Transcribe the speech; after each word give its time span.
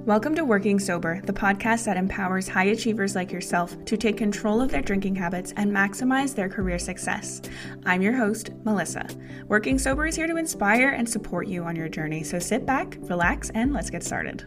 Welcome 0.00 0.34
to 0.34 0.44
Working 0.44 0.78
Sober, 0.78 1.22
the 1.24 1.32
podcast 1.32 1.86
that 1.86 1.96
empowers 1.96 2.46
high 2.46 2.64
achievers 2.64 3.14
like 3.14 3.32
yourself 3.32 3.82
to 3.86 3.96
take 3.96 4.18
control 4.18 4.60
of 4.60 4.70
their 4.70 4.82
drinking 4.82 5.16
habits 5.16 5.54
and 5.56 5.72
maximize 5.72 6.34
their 6.34 6.50
career 6.50 6.78
success. 6.78 7.40
I'm 7.86 8.02
your 8.02 8.12
host, 8.12 8.50
Melissa. 8.62 9.08
Working 9.48 9.78
Sober 9.78 10.06
is 10.06 10.14
here 10.14 10.26
to 10.26 10.36
inspire 10.36 10.90
and 10.90 11.08
support 11.08 11.48
you 11.48 11.64
on 11.64 11.76
your 11.76 11.88
journey, 11.88 12.22
so 12.24 12.38
sit 12.38 12.66
back, 12.66 12.98
relax, 13.00 13.48
and 13.50 13.72
let's 13.72 13.88
get 13.88 14.04
started. 14.04 14.44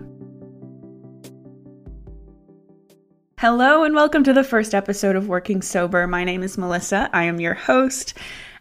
Hello, 3.39 3.83
and 3.85 3.95
welcome 3.95 4.23
to 4.25 4.33
the 4.33 4.43
first 4.43 4.75
episode 4.75 5.15
of 5.15 5.29
Working 5.29 5.63
Sober. 5.63 6.05
My 6.05 6.23
name 6.23 6.43
is 6.43 6.59
Melissa. 6.59 7.09
I 7.11 7.23
am 7.23 7.39
your 7.39 7.55
host 7.55 8.13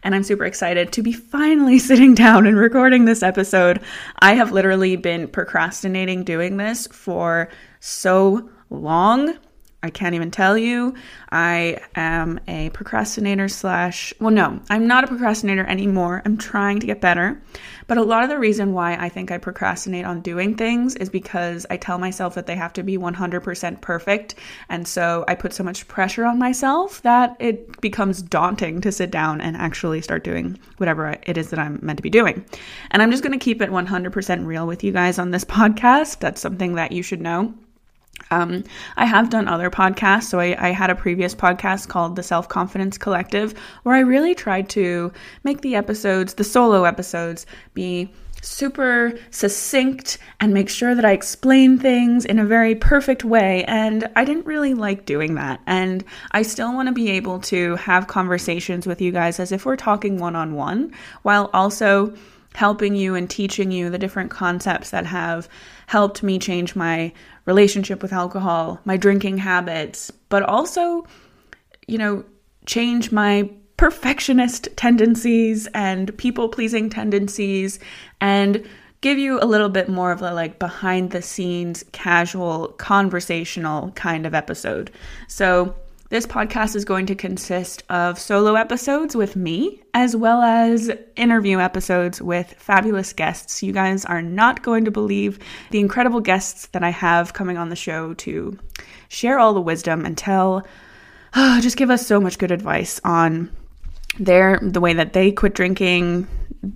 and 0.03 0.15
I'm 0.15 0.23
super 0.23 0.45
excited 0.45 0.91
to 0.93 1.01
be 1.01 1.11
finally 1.11 1.79
sitting 1.79 2.13
down 2.13 2.47
and 2.47 2.57
recording 2.57 3.05
this 3.05 3.23
episode. 3.23 3.81
I 4.19 4.33
have 4.35 4.51
literally 4.51 4.95
been 4.95 5.27
procrastinating 5.27 6.23
doing 6.23 6.57
this 6.57 6.87
for 6.87 7.49
so 7.79 8.49
long. 8.69 9.37
I 9.81 9.89
can't 9.89 10.13
even 10.13 10.29
tell 10.29 10.57
you. 10.57 10.93
I 11.31 11.79
am 11.95 12.41
a 12.49 12.69
procrastinator 12.71 13.47
slash, 13.47 14.13
well, 14.19 14.31
no, 14.31 14.59
I'm 14.69 14.87
not 14.87 15.05
a 15.05 15.07
procrastinator 15.07 15.65
anymore. 15.65 16.21
I'm 16.25 16.37
trying 16.37 16.81
to 16.81 16.87
get 16.87 16.99
better. 16.99 17.41
But 17.87 17.97
a 17.97 18.03
lot 18.03 18.23
of 18.23 18.29
the 18.29 18.37
reason 18.37 18.73
why 18.73 18.95
I 18.95 19.07
think 19.07 19.31
I 19.31 19.37
procrastinate 19.37 20.03
on 20.03 20.19
doing 20.19 20.55
things 20.55 20.95
is 20.95 21.09
because 21.09 21.65
I 21.69 21.77
tell 21.77 21.97
myself 21.97 22.35
that 22.35 22.45
they 22.45 22.57
have 22.57 22.73
to 22.73 22.83
be 22.83 22.97
100% 22.97 23.79
perfect. 23.79 24.35
And 24.67 24.85
so 24.85 25.23
I 25.29 25.35
put 25.35 25.53
so 25.53 25.63
much 25.63 25.87
pressure 25.87 26.25
on 26.25 26.37
myself 26.37 27.01
that 27.03 27.37
it 27.39 27.79
becomes 27.79 28.21
daunting 28.21 28.81
to 28.81 28.91
sit 28.91 29.11
down 29.11 29.39
and 29.39 29.55
actually 29.55 30.01
start 30.01 30.25
doing 30.25 30.59
whatever 30.75 31.15
it 31.23 31.37
is 31.37 31.51
that 31.51 31.59
I'm 31.59 31.79
meant 31.81 31.97
to 31.97 32.03
be 32.03 32.09
doing. 32.09 32.43
And 32.91 33.01
I'm 33.01 33.11
just 33.11 33.23
going 33.23 33.37
to 33.37 33.43
keep 33.43 33.61
it 33.61 33.69
100% 33.69 34.45
real 34.45 34.67
with 34.67 34.83
you 34.83 34.91
guys 34.91 35.17
on 35.19 35.31
this 35.31 35.45
podcast. 35.45 36.19
That's 36.19 36.41
something 36.41 36.75
that 36.75 36.91
you 36.91 37.01
should 37.01 37.21
know. 37.21 37.53
Um, 38.31 38.63
I 38.97 39.05
have 39.05 39.29
done 39.29 39.47
other 39.47 39.69
podcasts. 39.69 40.23
So 40.23 40.39
I, 40.39 40.55
I 40.67 40.69
had 40.71 40.89
a 40.89 40.95
previous 40.95 41.35
podcast 41.35 41.87
called 41.87 42.15
The 42.15 42.23
Self 42.23 42.47
Confidence 42.47 42.97
Collective, 42.97 43.53
where 43.83 43.95
I 43.95 43.99
really 43.99 44.35
tried 44.35 44.69
to 44.69 45.11
make 45.43 45.61
the 45.61 45.75
episodes, 45.75 46.35
the 46.35 46.43
solo 46.43 46.83
episodes, 46.83 47.45
be 47.73 48.11
super 48.41 49.13
succinct 49.31 50.17
and 50.39 50.53
make 50.53 50.69
sure 50.69 50.95
that 50.95 51.03
I 51.03 51.11
explain 51.11 51.77
things 51.77 52.23
in 52.23 52.39
a 52.39 52.45
very 52.45 52.75
perfect 52.75 53.25
way. 53.25 53.65
And 53.65 54.09
I 54.15 54.23
didn't 54.23 54.45
really 54.45 54.73
like 54.73 55.05
doing 55.05 55.35
that. 55.35 55.59
And 55.67 56.03
I 56.31 56.43
still 56.43 56.73
want 56.73 56.87
to 56.87 56.93
be 56.93 57.11
able 57.11 57.39
to 57.41 57.75
have 57.75 58.07
conversations 58.07 58.87
with 58.87 59.01
you 59.01 59.11
guys 59.11 59.39
as 59.39 59.51
if 59.51 59.65
we're 59.65 59.75
talking 59.75 60.19
one 60.19 60.35
on 60.35 60.55
one, 60.55 60.93
while 61.23 61.49
also 61.53 62.13
helping 62.55 62.95
you 62.95 63.15
and 63.15 63.29
teaching 63.29 63.71
you 63.71 63.89
the 63.89 63.97
different 63.97 64.31
concepts 64.31 64.89
that 64.89 65.05
have 65.05 65.47
helped 65.87 66.23
me 66.23 66.39
change 66.39 66.75
my 66.75 67.11
relationship 67.49 68.03
with 68.03 68.13
alcohol, 68.13 68.79
my 68.85 68.95
drinking 68.95 69.39
habits, 69.39 70.11
but 70.29 70.43
also, 70.43 71.05
you 71.87 71.97
know, 71.97 72.23
change 72.67 73.11
my 73.11 73.49
perfectionist 73.75 74.69
tendencies 74.75 75.67
and 75.73 76.15
people 76.17 76.47
pleasing 76.47 76.91
tendencies 76.91 77.79
and 78.21 78.63
give 79.01 79.17
you 79.17 79.39
a 79.39 79.47
little 79.47 79.69
bit 79.69 79.89
more 79.89 80.11
of 80.11 80.21
a 80.21 80.31
like 80.31 80.59
behind 80.59 81.09
the 81.09 81.23
scenes 81.23 81.83
casual 81.91 82.67
conversational 82.73 83.89
kind 83.91 84.27
of 84.27 84.35
episode. 84.35 84.91
So 85.27 85.73
this 86.09 86.25
podcast 86.25 86.75
is 86.75 86.85
going 86.85 87.05
to 87.05 87.15
consist 87.15 87.83
of 87.89 88.17
solo 88.17 88.55
episodes 88.55 89.15
with 89.15 89.35
me, 89.35 89.83
as 89.93 90.15
well 90.15 90.41
as 90.41 90.91
interview 91.15 91.59
episodes 91.59 92.19
with 92.19 92.51
fabulous 92.53 93.13
guests. 93.13 93.61
You 93.61 93.71
guys 93.73 94.05
are 94.05 94.23
not 94.23 94.63
going 94.63 94.85
to 94.85 94.91
believe 94.91 95.37
the 95.69 95.79
incredible 95.79 96.19
guests 96.19 96.65
that 96.67 96.83
I 96.83 96.89
have 96.89 97.33
coming 97.33 97.57
on 97.57 97.69
the 97.69 97.75
show 97.75 98.15
to 98.15 98.57
share 99.07 99.37
all 99.37 99.53
the 99.53 99.61
wisdom 99.61 100.03
and 100.03 100.17
tell, 100.17 100.65
oh, 101.35 101.59
just 101.61 101.77
give 101.77 101.91
us 101.91 102.07
so 102.07 102.19
much 102.19 102.39
good 102.39 102.51
advice 102.51 102.99
on 103.03 103.51
their 104.17 104.59
the 104.63 104.81
way 104.81 104.93
that 104.93 105.13
they 105.13 105.31
quit 105.31 105.53
drinking, 105.53 106.27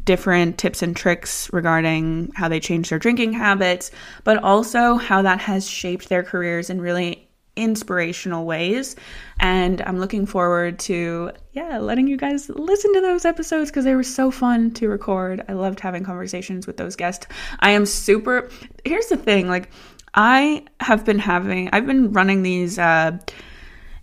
different 0.03 0.59
tips 0.59 0.83
and 0.83 0.95
tricks 0.95 1.51
regarding 1.51 2.31
how 2.35 2.47
they 2.47 2.59
changed 2.59 2.91
their 2.91 2.99
drinking 2.99 3.33
habits, 3.33 3.89
but 4.23 4.37
also 4.43 4.95
how 4.95 5.23
that 5.23 5.39
has 5.39 5.67
shaped 5.67 6.07
their 6.09 6.21
careers 6.21 6.69
and 6.69 6.79
really 6.79 7.27
inspirational 7.55 8.45
ways. 8.45 8.95
And 9.39 9.81
I'm 9.81 9.99
looking 9.99 10.25
forward 10.25 10.79
to, 10.79 11.31
yeah, 11.51 11.77
letting 11.79 12.07
you 12.07 12.17
guys 12.17 12.49
listen 12.49 12.93
to 12.93 13.01
those 13.01 13.25
episodes 13.25 13.69
because 13.69 13.85
they 13.85 13.95
were 13.95 14.03
so 14.03 14.31
fun 14.31 14.71
to 14.71 14.87
record. 14.89 15.43
I 15.47 15.53
loved 15.53 15.79
having 15.79 16.03
conversations 16.03 16.65
with 16.65 16.77
those 16.77 16.95
guests. 16.95 17.27
I 17.59 17.71
am 17.71 17.85
super, 17.85 18.49
here's 18.83 19.07
the 19.07 19.17
thing 19.17 19.47
like, 19.47 19.69
I 20.15 20.63
have 20.79 21.05
been 21.05 21.19
having, 21.19 21.69
I've 21.73 21.87
been 21.87 22.13
running 22.13 22.43
these 22.43 22.77
uh, 22.77 23.17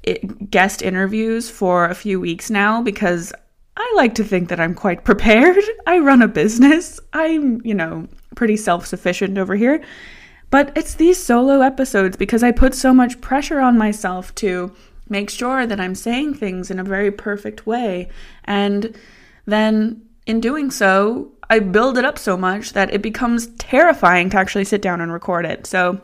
it, 0.02 0.50
guest 0.50 0.82
interviews 0.82 1.50
for 1.50 1.86
a 1.86 1.94
few 1.94 2.20
weeks 2.20 2.50
now 2.50 2.82
because 2.82 3.32
I 3.76 3.92
like 3.96 4.14
to 4.16 4.24
think 4.24 4.48
that 4.48 4.60
I'm 4.60 4.74
quite 4.74 5.04
prepared. 5.04 5.62
I 5.86 5.98
run 5.98 6.22
a 6.22 6.28
business. 6.28 7.00
I'm, 7.12 7.60
you 7.64 7.74
know, 7.74 8.08
pretty 8.34 8.56
self 8.56 8.86
sufficient 8.86 9.38
over 9.38 9.56
here. 9.56 9.82
But 10.50 10.72
it's 10.76 10.94
these 10.94 11.22
solo 11.22 11.60
episodes 11.60 12.16
because 12.16 12.42
I 12.42 12.50
put 12.50 12.74
so 12.74 12.92
much 12.92 13.20
pressure 13.20 13.60
on 13.60 13.78
myself 13.78 14.34
to 14.36 14.72
make 15.08 15.30
sure 15.30 15.66
that 15.66 15.80
I'm 15.80 15.94
saying 15.94 16.34
things 16.34 16.70
in 16.70 16.78
a 16.78 16.84
very 16.84 17.10
perfect 17.10 17.66
way. 17.66 18.08
And 18.44 18.96
then 19.46 20.02
in 20.26 20.40
doing 20.40 20.70
so, 20.70 21.32
I 21.48 21.58
build 21.58 21.98
it 21.98 22.04
up 22.04 22.18
so 22.18 22.36
much 22.36 22.72
that 22.74 22.92
it 22.92 23.02
becomes 23.02 23.48
terrifying 23.58 24.30
to 24.30 24.38
actually 24.38 24.64
sit 24.64 24.82
down 24.82 25.00
and 25.00 25.12
record 25.12 25.44
it. 25.44 25.66
So 25.66 26.00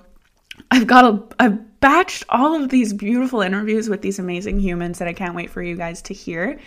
I've 0.71 0.87
got 0.87 1.05
a 1.05 1.23
I've 1.39 1.59
batched 1.81 2.25
all 2.29 2.61
of 2.61 2.71
these 2.71 2.93
beautiful 2.93 3.43
interviews 3.43 3.89
with 3.89 4.03
these 4.03 4.19
amazing 4.19 4.59
humans 4.59 4.99
that 4.99 5.09
I 5.09 5.13
can't 5.13 5.35
wait 5.35 5.51
for 5.51 5.63
you 5.63 5.77
guys 5.77 6.03
to 6.03 6.15
hear. 6.15 6.59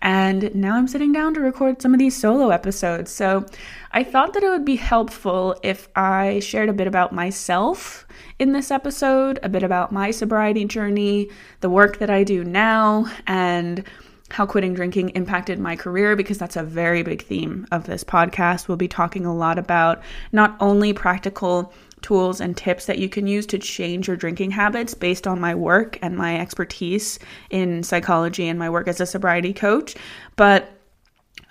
And 0.00 0.54
now 0.54 0.76
I'm 0.76 0.88
sitting 0.88 1.12
down 1.12 1.34
to 1.34 1.40
record 1.40 1.82
some 1.82 1.92
of 1.92 1.98
these 1.98 2.16
solo 2.16 2.50
episodes. 2.50 3.10
So 3.10 3.44
I 3.92 4.02
thought 4.02 4.32
that 4.32 4.42
it 4.42 4.48
would 4.48 4.64
be 4.64 4.76
helpful 4.76 5.56
if 5.62 5.88
I 5.94 6.40
shared 6.40 6.68
a 6.68 6.72
bit 6.72 6.86
about 6.86 7.12
myself 7.12 8.06
in 8.38 8.52
this 8.52 8.70
episode, 8.70 9.38
a 9.42 9.48
bit 9.48 9.62
about 9.62 9.92
my 9.92 10.10
sobriety 10.10 10.64
journey, 10.64 11.28
the 11.60 11.70
work 11.70 11.98
that 11.98 12.10
I 12.10 12.24
do 12.24 12.42
now, 12.42 13.06
and 13.26 13.84
how 14.30 14.46
quitting 14.46 14.74
drinking 14.74 15.10
impacted 15.10 15.58
my 15.58 15.76
career 15.76 16.16
because 16.16 16.38
that's 16.38 16.56
a 16.56 16.62
very 16.62 17.02
big 17.02 17.22
theme 17.22 17.66
of 17.70 17.84
this 17.84 18.02
podcast. 18.02 18.66
We'll 18.66 18.78
be 18.78 18.88
talking 18.88 19.26
a 19.26 19.34
lot 19.34 19.58
about 19.58 20.02
not 20.32 20.56
only 20.58 20.92
practical 20.94 21.72
tools 22.02 22.40
and 22.40 22.56
tips 22.56 22.86
that 22.86 22.98
you 22.98 23.08
can 23.08 23.26
use 23.26 23.46
to 23.46 23.58
change 23.58 24.08
your 24.08 24.16
drinking 24.16 24.50
habits 24.50 24.94
based 24.94 25.26
on 25.26 25.40
my 25.40 25.54
work 25.54 25.98
and 26.02 26.16
my 26.16 26.38
expertise 26.38 27.18
in 27.50 27.82
psychology 27.82 28.48
and 28.48 28.58
my 28.58 28.68
work 28.68 28.88
as 28.88 29.00
a 29.00 29.06
sobriety 29.06 29.52
coach, 29.52 29.94
but 30.36 30.70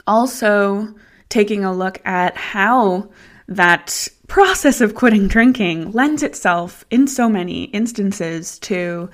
also 0.08 0.94
taking 1.30 1.64
a 1.64 1.74
look 1.74 2.06
at 2.06 2.36
how 2.36 3.10
that 3.48 4.08
process 4.28 4.80
of 4.82 4.96
quitting 4.96 5.28
drinking 5.28 5.92
lends 5.92 6.24
itself 6.24 6.86
in 6.90 7.08
so 7.08 7.28
many 7.28 7.66
instances 7.66 8.60
to 8.60 9.10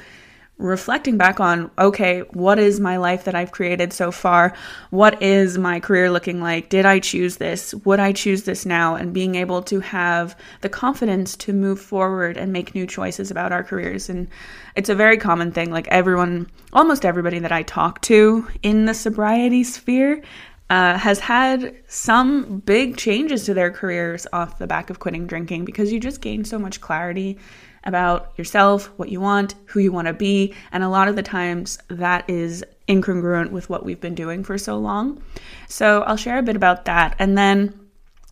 reflecting 0.58 1.18
back 1.18 1.40
on 1.40 1.70
okay, 1.78 2.22
what 2.34 2.58
is 2.58 2.80
my 2.80 2.98
life 2.98 3.26
that 3.26 3.36
I've 3.36 3.52
created 3.52 3.94
so 3.94 4.12
far? 4.12 4.54
What 4.90 5.22
is 5.22 5.58
my 5.58 5.80
career 5.80 6.10
looking 6.10 6.42
like? 6.42 6.70
Did 6.70 6.86
I 6.86 7.00
choose 7.00 7.38
this? 7.38 7.74
Would 7.86 8.00
I 8.00 8.12
choose 8.12 8.44
this 8.44 8.66
now? 8.66 8.96
And 8.96 9.14
being 9.14 9.36
able 9.36 9.62
to 9.64 9.80
have 9.82 10.36
the 10.62 10.70
confidence 10.70 11.36
to 11.38 11.54
move 11.54 11.80
forward 11.80 12.38
and 12.38 12.52
make 12.52 12.74
new 12.74 12.88
choices 12.88 13.30
about 13.30 13.52
our 13.52 13.64
careers. 13.64 14.10
And 14.10 14.28
it's 14.76 14.90
a 14.90 14.96
very 14.96 15.18
common 15.18 15.52
thing. 15.52 15.72
Like 15.72 15.88
everyone, 15.90 16.50
almost 16.74 17.06
everybody 17.06 17.40
that 17.40 17.52
I 17.52 17.64
talk 17.64 18.02
to 18.04 18.48
in 18.64 18.86
the 18.86 18.94
sobriety 18.94 19.64
sphere 19.64 20.24
uh, 20.70 20.98
has 20.98 21.20
had 21.20 21.76
some 21.88 22.60
big 22.60 22.98
changes 22.98 23.46
to 23.46 23.54
their 23.54 23.72
careers 23.72 24.28
off 24.34 24.58
the 24.58 24.68
back 24.68 24.90
of 24.90 25.00
quitting 25.00 25.26
drinking 25.26 25.66
because 25.66 25.94
you 25.94 26.00
just 26.00 26.20
gain 26.20 26.44
so 26.44 26.60
much 26.60 26.82
clarity 26.82 27.38
about 27.88 28.34
yourself, 28.38 28.92
what 28.98 29.10
you 29.10 29.20
want, 29.20 29.56
who 29.66 29.80
you 29.80 29.92
want 29.92 30.08
to 30.08 30.14
be. 30.14 30.54
And 30.72 30.84
a 30.84 30.90
lot 30.90 31.08
of 31.08 31.16
the 31.16 31.24
times 31.24 31.80
that 31.88 32.30
is 32.30 32.64
incongruent 32.88 33.50
with 33.52 33.70
what 33.70 33.84
we've 33.84 34.00
been 34.00 34.14
doing 34.14 34.44
for 34.44 34.58
so 34.58 34.78
long. 34.78 35.22
So 35.68 36.04
I'll 36.04 36.18
share 36.18 36.38
a 36.38 36.44
bit 36.44 36.56
about 36.56 36.86
that. 36.86 37.16
And 37.18 37.38
then 37.38 37.74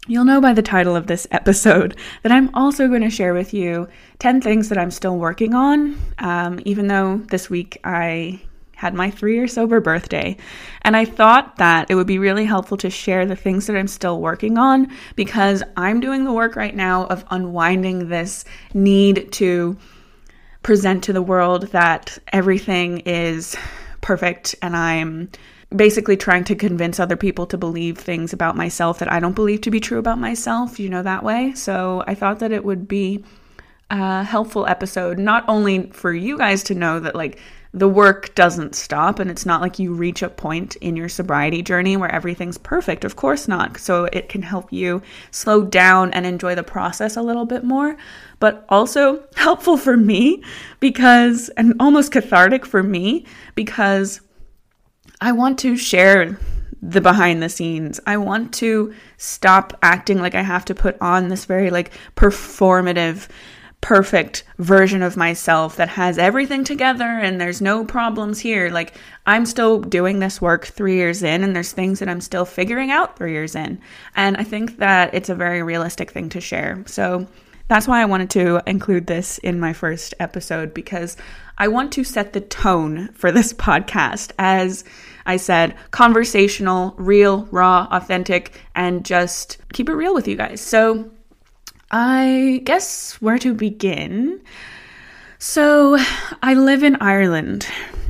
You'll 0.08 0.26
know 0.26 0.40
by 0.40 0.54
the 0.54 0.62
title 0.62 0.96
of 0.96 1.08
this 1.08 1.26
episode 1.32 1.98
that 2.22 2.32
I'm 2.32 2.54
also 2.54 2.88
going 2.88 3.02
to 3.02 3.10
share 3.10 3.34
with 3.34 3.56
you 3.56 3.88
10 4.20 4.40
things 4.40 4.70
that 4.70 4.78
I'm 4.78 4.92
still 4.92 5.18
working 5.18 5.56
on, 5.56 6.00
um, 6.20 6.60
even 6.64 6.88
though 6.88 7.18
this 7.32 7.50
week 7.50 7.80
I 7.84 8.40
had 8.86 8.94
my 8.94 9.10
three 9.10 9.34
year 9.34 9.48
sober 9.48 9.82
birthday. 9.82 10.38
And 10.84 10.96
I 10.96 11.06
thought 11.06 11.58
that 11.58 11.90
it 11.90 11.96
would 11.96 12.06
be 12.06 12.20
really 12.20 12.46
helpful 12.46 12.78
to 12.78 12.92
share 12.92 13.26
the 13.26 13.36
things 13.36 13.66
that 13.66 13.76
I'm 13.76 13.88
still 13.88 14.22
working 14.22 14.60
on 14.60 14.92
because 15.16 15.64
I'm 15.76 16.00
doing 16.02 16.24
the 16.24 16.32
work 16.32 16.56
right 16.56 16.76
now 16.76 17.08
of 17.08 17.26
unwinding 17.32 18.10
this 18.10 18.46
need 18.76 19.32
to 19.34 19.76
present 20.62 21.06
to 21.06 21.14
the 21.14 21.22
world 21.22 21.70
that 21.70 22.20
everything 22.32 23.00
is 23.00 23.56
perfect 24.02 24.54
and 24.62 24.76
I'm 24.78 25.30
basically 25.76 26.16
trying 26.16 26.44
to 26.44 26.56
convince 26.56 27.00
other 27.00 27.18
people 27.18 27.48
to 27.48 27.58
believe 27.58 27.98
things 27.98 28.34
about 28.34 28.56
myself 28.56 29.00
that 29.00 29.12
I 29.12 29.20
don't 29.20 29.34
believe 29.34 29.62
to 29.62 29.72
be 29.72 29.80
true 29.80 29.98
about 29.98 30.20
myself, 30.20 30.80
you 30.80 30.90
know, 30.90 31.02
that 31.02 31.24
way. 31.24 31.56
So 31.56 32.04
I 32.06 32.14
thought 32.14 32.38
that 32.40 32.52
it 32.52 32.64
would 32.64 32.88
be 32.88 33.26
a 33.90 34.24
helpful 34.24 34.68
episode, 34.68 35.18
not 35.18 35.44
only 35.48 35.90
for 35.92 36.14
you 36.14 36.38
guys 36.38 36.64
to 36.64 36.76
know 36.76 37.00
that, 37.00 37.16
like, 37.16 37.40
the 37.76 37.90
work 37.90 38.34
doesn't 38.36 38.74
stop 38.74 39.20
and 39.20 39.30
it's 39.30 39.46
not 39.46 39.60
like 39.60 39.78
you 39.78 39.94
reach 39.94 40.22
a 40.22 40.30
point 40.30 40.78
in 40.78 40.96
your 40.96 41.10
sobriety 41.10 41.62
journey 41.62 41.98
where 41.98 42.10
everything's 42.10 42.58
perfect. 42.58 43.04
Of 43.04 43.18
course 43.18 43.50
not. 43.50 43.78
So 43.78 44.06
it 44.14 44.30
can 44.30 44.42
help 44.42 44.72
you 44.72 45.02
slow 45.32 45.62
down 45.62 46.14
and 46.14 46.26
enjoy 46.26 46.56
the 46.56 46.64
process 46.64 47.18
a 47.18 47.22
little 47.22 47.46
bit 47.46 47.66
more, 47.66 47.98
but 48.40 48.66
also 48.70 49.26
helpful 49.36 49.76
for 49.76 49.98
me 49.98 50.42
because, 50.80 51.50
and 51.50 51.74
almost 51.78 52.14
cathartic 52.14 52.66
for 52.66 52.82
me 52.82 53.26
because 53.56 54.22
I 55.20 55.34
want 55.34 55.60
to 55.60 55.76
share 55.76 56.40
the 56.82 57.02
behind 57.02 57.44
the 57.44 57.50
scenes. 57.50 58.00
I 58.08 58.16
want 58.16 58.54
to 58.56 58.94
stop 59.18 59.78
acting 59.82 60.22
like 60.22 60.36
I 60.36 60.44
have 60.44 60.64
to 60.66 60.76
put 60.76 60.96
on 61.02 61.28
this 61.28 61.44
very 61.44 61.72
like 61.72 61.92
performative 62.16 63.28
perfect 63.86 64.44
version 64.58 65.04
of 65.04 65.16
myself 65.16 65.76
that 65.76 65.90
has 65.90 66.18
everything 66.18 66.64
together 66.64 67.06
and 67.06 67.40
there's 67.40 67.62
no 67.62 67.86
problems 67.86 68.40
here. 68.40 68.72
Like, 68.72 68.96
I'm 69.28 69.46
still 69.46 69.80
doing 69.80 70.18
this 70.18 70.42
work 70.42 70.66
three 70.66 70.96
years 70.96 71.22
in, 71.22 71.44
and 71.44 71.56
there's 71.56 71.72
things 71.72 72.00
that 72.00 72.10
I'm 72.10 72.20
still 72.20 72.46
figuring 72.46 72.90
out 72.90 73.16
three 73.16 73.34
years 73.34 73.54
in. 73.54 73.80
And 74.16 74.38
I 74.38 74.44
think 74.44 74.78
that 74.78 75.14
it's 75.14 75.30
a 75.30 75.36
very 75.36 75.62
realistic 75.62 76.10
thing 76.10 76.30
to 76.30 76.42
share. 76.42 76.84
So, 76.88 77.28
that's 77.68 77.88
why 77.88 78.02
I 78.02 78.06
wanted 78.06 78.32
to 78.32 78.60
include 78.66 79.06
this 79.06 79.38
in 79.40 79.60
my 79.60 79.74
first 79.74 80.16
episode 80.20 80.74
because 80.74 81.16
I 81.60 81.68
want 81.68 81.94
to 81.94 82.04
set 82.04 82.34
the 82.34 82.42
tone 82.42 83.10
for 83.10 83.32
this 83.32 83.54
podcast 83.68 84.32
as 84.40 84.84
I 85.28 85.38
said, 85.38 85.76
conversational, 85.92 86.96
real, 86.98 87.46
raw, 87.52 87.88
authentic, 87.92 88.60
and 88.74 89.06
just 89.06 89.60
keep 89.74 89.90
it 89.90 89.94
real 89.94 90.16
with 90.16 90.28
you 90.28 90.36
guys. 90.36 90.60
So, 90.60 91.12
I 91.98 92.60
guess 92.66 93.14
where 93.22 93.38
to 93.38 93.54
begin. 93.54 94.42
So, 95.40 95.98
I 96.44 96.54
live 96.54 96.84
in 96.84 96.98
Ireland 96.98 97.66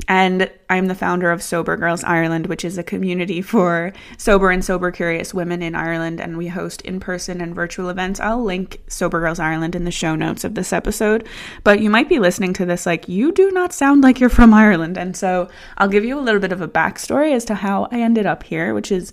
and 0.08 0.50
I'm 0.68 0.88
the 0.88 0.96
founder 0.96 1.30
of 1.30 1.40
Sober 1.40 1.76
Girls 1.76 2.02
Ireland, 2.02 2.48
which 2.48 2.64
is 2.64 2.78
a 2.78 2.82
community 2.82 3.42
for 3.42 3.92
sober 4.18 4.50
and 4.50 4.64
sober 4.64 4.90
curious 4.90 5.32
women 5.32 5.62
in 5.62 5.76
Ireland. 5.76 6.20
And 6.20 6.36
we 6.36 6.48
host 6.48 6.82
in 6.82 6.98
person 6.98 7.40
and 7.40 7.54
virtual 7.54 7.88
events. 7.88 8.18
I'll 8.18 8.42
link 8.42 8.80
Sober 8.88 9.20
Girls 9.20 9.38
Ireland 9.38 9.76
in 9.76 9.84
the 9.84 9.92
show 9.92 10.16
notes 10.16 10.42
of 10.42 10.56
this 10.56 10.72
episode. 10.72 11.28
But 11.62 11.78
you 11.78 11.88
might 11.88 12.08
be 12.08 12.18
listening 12.18 12.54
to 12.54 12.66
this 12.66 12.86
like, 12.86 13.08
you 13.08 13.30
do 13.30 13.52
not 13.52 13.72
sound 13.72 14.02
like 14.02 14.18
you're 14.18 14.28
from 14.28 14.52
Ireland. 14.52 14.98
And 14.98 15.16
so 15.16 15.48
I'll 15.78 15.86
give 15.86 16.04
you 16.04 16.18
a 16.18 16.22
little 16.22 16.40
bit 16.40 16.50
of 16.50 16.60
a 16.60 16.66
backstory 16.66 17.32
as 17.32 17.44
to 17.44 17.54
how 17.54 17.86
I 17.92 18.00
ended 18.00 18.26
up 18.26 18.42
here, 18.42 18.74
which 18.74 18.90
is 18.90 19.12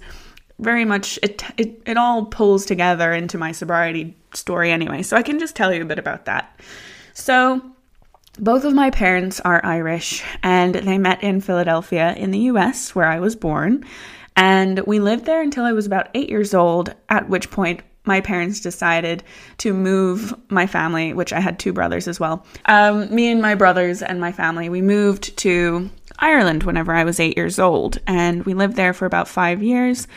very 0.59 0.85
much 0.85 1.19
it, 1.23 1.43
it 1.57 1.81
it 1.85 1.97
all 1.97 2.25
pulls 2.25 2.65
together 2.65 3.11
into 3.11 3.37
my 3.37 3.51
sobriety 3.51 4.15
story 4.33 4.71
anyway. 4.71 5.01
So 5.01 5.17
I 5.17 5.23
can 5.23 5.39
just 5.39 5.55
tell 5.55 5.73
you 5.73 5.81
a 5.81 5.85
bit 5.85 5.99
about 5.99 6.25
that. 6.25 6.59
So 7.13 7.61
both 8.39 8.63
of 8.65 8.73
my 8.73 8.89
parents 8.89 9.39
are 9.41 9.63
Irish 9.63 10.23
and 10.41 10.75
they 10.75 10.97
met 10.97 11.23
in 11.23 11.41
Philadelphia 11.41 12.13
in 12.15 12.31
the 12.31 12.39
US 12.39 12.95
where 12.95 13.07
I 13.07 13.19
was 13.19 13.35
born. 13.35 13.85
And 14.35 14.79
we 14.87 14.99
lived 14.99 15.25
there 15.25 15.41
until 15.41 15.65
I 15.65 15.73
was 15.73 15.85
about 15.85 16.09
8 16.15 16.29
years 16.29 16.55
old, 16.55 16.95
at 17.09 17.29
which 17.29 17.51
point 17.51 17.81
my 18.05 18.19
parents 18.19 18.59
decided 18.59 19.23
to 19.59 19.73
move 19.73 20.33
my 20.49 20.67
family, 20.67 21.13
which 21.13 21.31
I 21.31 21.39
had 21.39 21.59
two 21.59 21.71
brothers 21.71 22.07
as 22.07 22.19
well. 22.19 22.45
Um, 22.65 23.13
me 23.13 23.31
and 23.31 23.41
my 23.41 23.55
brothers 23.55 24.01
and 24.01 24.19
my 24.19 24.31
family, 24.31 24.67
we 24.69 24.81
moved 24.81 25.37
to 25.37 25.89
Ireland 26.19 26.63
whenever 26.63 26.93
I 26.93 27.03
was 27.03 27.19
eight 27.19 27.37
years 27.37 27.59
old, 27.59 27.99
and 28.07 28.45
we 28.45 28.53
lived 28.53 28.75
there 28.75 28.93
for 28.93 29.05
about 29.05 29.27
five 29.27 29.63
years. 29.63 30.07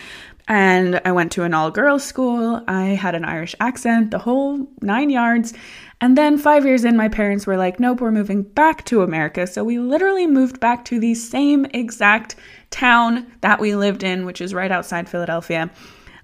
And 0.48 1.00
I 1.04 1.12
went 1.12 1.32
to 1.32 1.42
an 1.42 1.54
all 1.54 1.70
girls 1.70 2.04
school. 2.04 2.62
I 2.68 2.84
had 2.84 3.14
an 3.14 3.24
Irish 3.24 3.54
accent, 3.58 4.10
the 4.10 4.18
whole 4.18 4.68
nine 4.80 5.10
yards. 5.10 5.52
And 6.00 6.16
then 6.16 6.38
five 6.38 6.64
years 6.64 6.84
in, 6.84 6.96
my 6.96 7.08
parents 7.08 7.46
were 7.46 7.56
like, 7.56 7.80
nope, 7.80 8.00
we're 8.00 8.12
moving 8.12 8.42
back 8.42 8.84
to 8.86 9.02
America. 9.02 9.46
So 9.46 9.64
we 9.64 9.78
literally 9.78 10.26
moved 10.26 10.60
back 10.60 10.84
to 10.86 11.00
the 11.00 11.14
same 11.14 11.64
exact 11.66 12.36
town 12.70 13.26
that 13.40 13.60
we 13.60 13.74
lived 13.74 14.02
in, 14.02 14.26
which 14.26 14.40
is 14.40 14.54
right 14.54 14.70
outside 14.70 15.08
Philadelphia. 15.08 15.70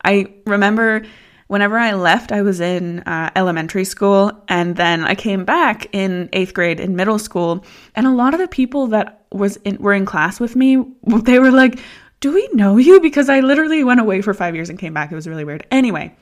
I 0.04 0.34
remember 0.46 1.02
whenever 1.46 1.78
I 1.78 1.92
left, 1.92 2.32
I 2.32 2.42
was 2.42 2.60
in 2.60 3.00
uh, 3.00 3.30
elementary 3.36 3.84
school, 3.84 4.32
and 4.48 4.76
then 4.76 5.04
I 5.04 5.14
came 5.14 5.44
back 5.44 5.86
in 5.92 6.28
eighth 6.32 6.54
grade 6.54 6.80
in 6.80 6.96
middle 6.96 7.18
school, 7.18 7.64
and 7.94 8.06
a 8.06 8.10
lot 8.10 8.34
of 8.34 8.40
the 8.40 8.48
people 8.48 8.86
that 8.88 9.24
was 9.32 9.56
in, 9.58 9.76
were 9.76 9.92
in 9.92 10.06
class 10.06 10.40
with 10.40 10.56
me, 10.56 10.82
they 11.04 11.38
were 11.38 11.50
like, 11.50 11.78
do 12.22 12.32
we 12.32 12.48
know 12.52 12.78
you? 12.78 13.00
Because 13.00 13.28
I 13.28 13.40
literally 13.40 13.84
went 13.84 14.00
away 14.00 14.22
for 14.22 14.32
five 14.32 14.54
years 14.54 14.70
and 14.70 14.78
came 14.78 14.94
back. 14.94 15.12
It 15.12 15.14
was 15.14 15.28
really 15.28 15.44
weird. 15.44 15.66
Anyway, 15.70 16.14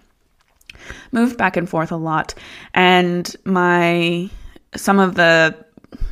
moved 1.12 1.36
back 1.36 1.56
and 1.56 1.68
forth 1.68 1.92
a 1.92 1.96
lot. 1.96 2.34
And 2.74 3.36
my, 3.44 4.30
some 4.74 4.98
of 4.98 5.14
the 5.14 5.54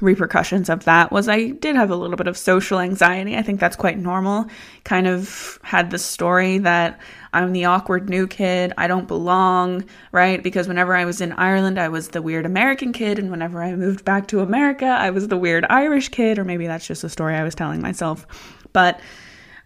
repercussions 0.00 0.68
of 0.68 0.84
that 0.84 1.10
was 1.10 1.26
I 1.26 1.50
did 1.50 1.74
have 1.74 1.90
a 1.90 1.96
little 1.96 2.16
bit 2.16 2.26
of 2.26 2.36
social 2.36 2.80
anxiety. 2.80 3.34
I 3.34 3.42
think 3.42 3.60
that's 3.60 3.76
quite 3.76 3.96
normal. 3.96 4.46
Kind 4.84 5.06
of 5.06 5.58
had 5.62 5.90
the 5.90 5.98
story 5.98 6.58
that 6.58 7.00
I'm 7.32 7.52
the 7.52 7.64
awkward 7.64 8.10
new 8.10 8.26
kid, 8.26 8.74
I 8.76 8.88
don't 8.88 9.08
belong, 9.08 9.84
right? 10.12 10.42
Because 10.42 10.68
whenever 10.68 10.94
I 10.94 11.06
was 11.06 11.22
in 11.22 11.32
Ireland, 11.32 11.78
I 11.78 11.88
was 11.88 12.08
the 12.08 12.20
weird 12.20 12.44
American 12.44 12.92
kid, 12.92 13.18
and 13.18 13.30
whenever 13.30 13.62
I 13.62 13.74
moved 13.74 14.04
back 14.04 14.28
to 14.28 14.40
America, 14.40 14.86
I 14.86 15.10
was 15.10 15.28
the 15.28 15.36
weird 15.36 15.64
Irish 15.70 16.08
kid, 16.08 16.38
or 16.38 16.44
maybe 16.44 16.66
that's 16.66 16.86
just 16.86 17.04
a 17.04 17.08
story 17.08 17.36
I 17.36 17.44
was 17.44 17.54
telling 17.54 17.80
myself. 17.80 18.26
But 18.72 19.00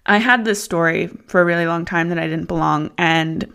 I 0.07 0.19
had 0.19 0.45
this 0.45 0.63
story 0.63 1.09
for 1.27 1.41
a 1.41 1.45
really 1.45 1.67
long 1.67 1.85
time 1.85 2.09
that 2.09 2.19
I 2.19 2.27
didn't 2.27 2.47
belong. 2.47 2.91
And 2.99 3.51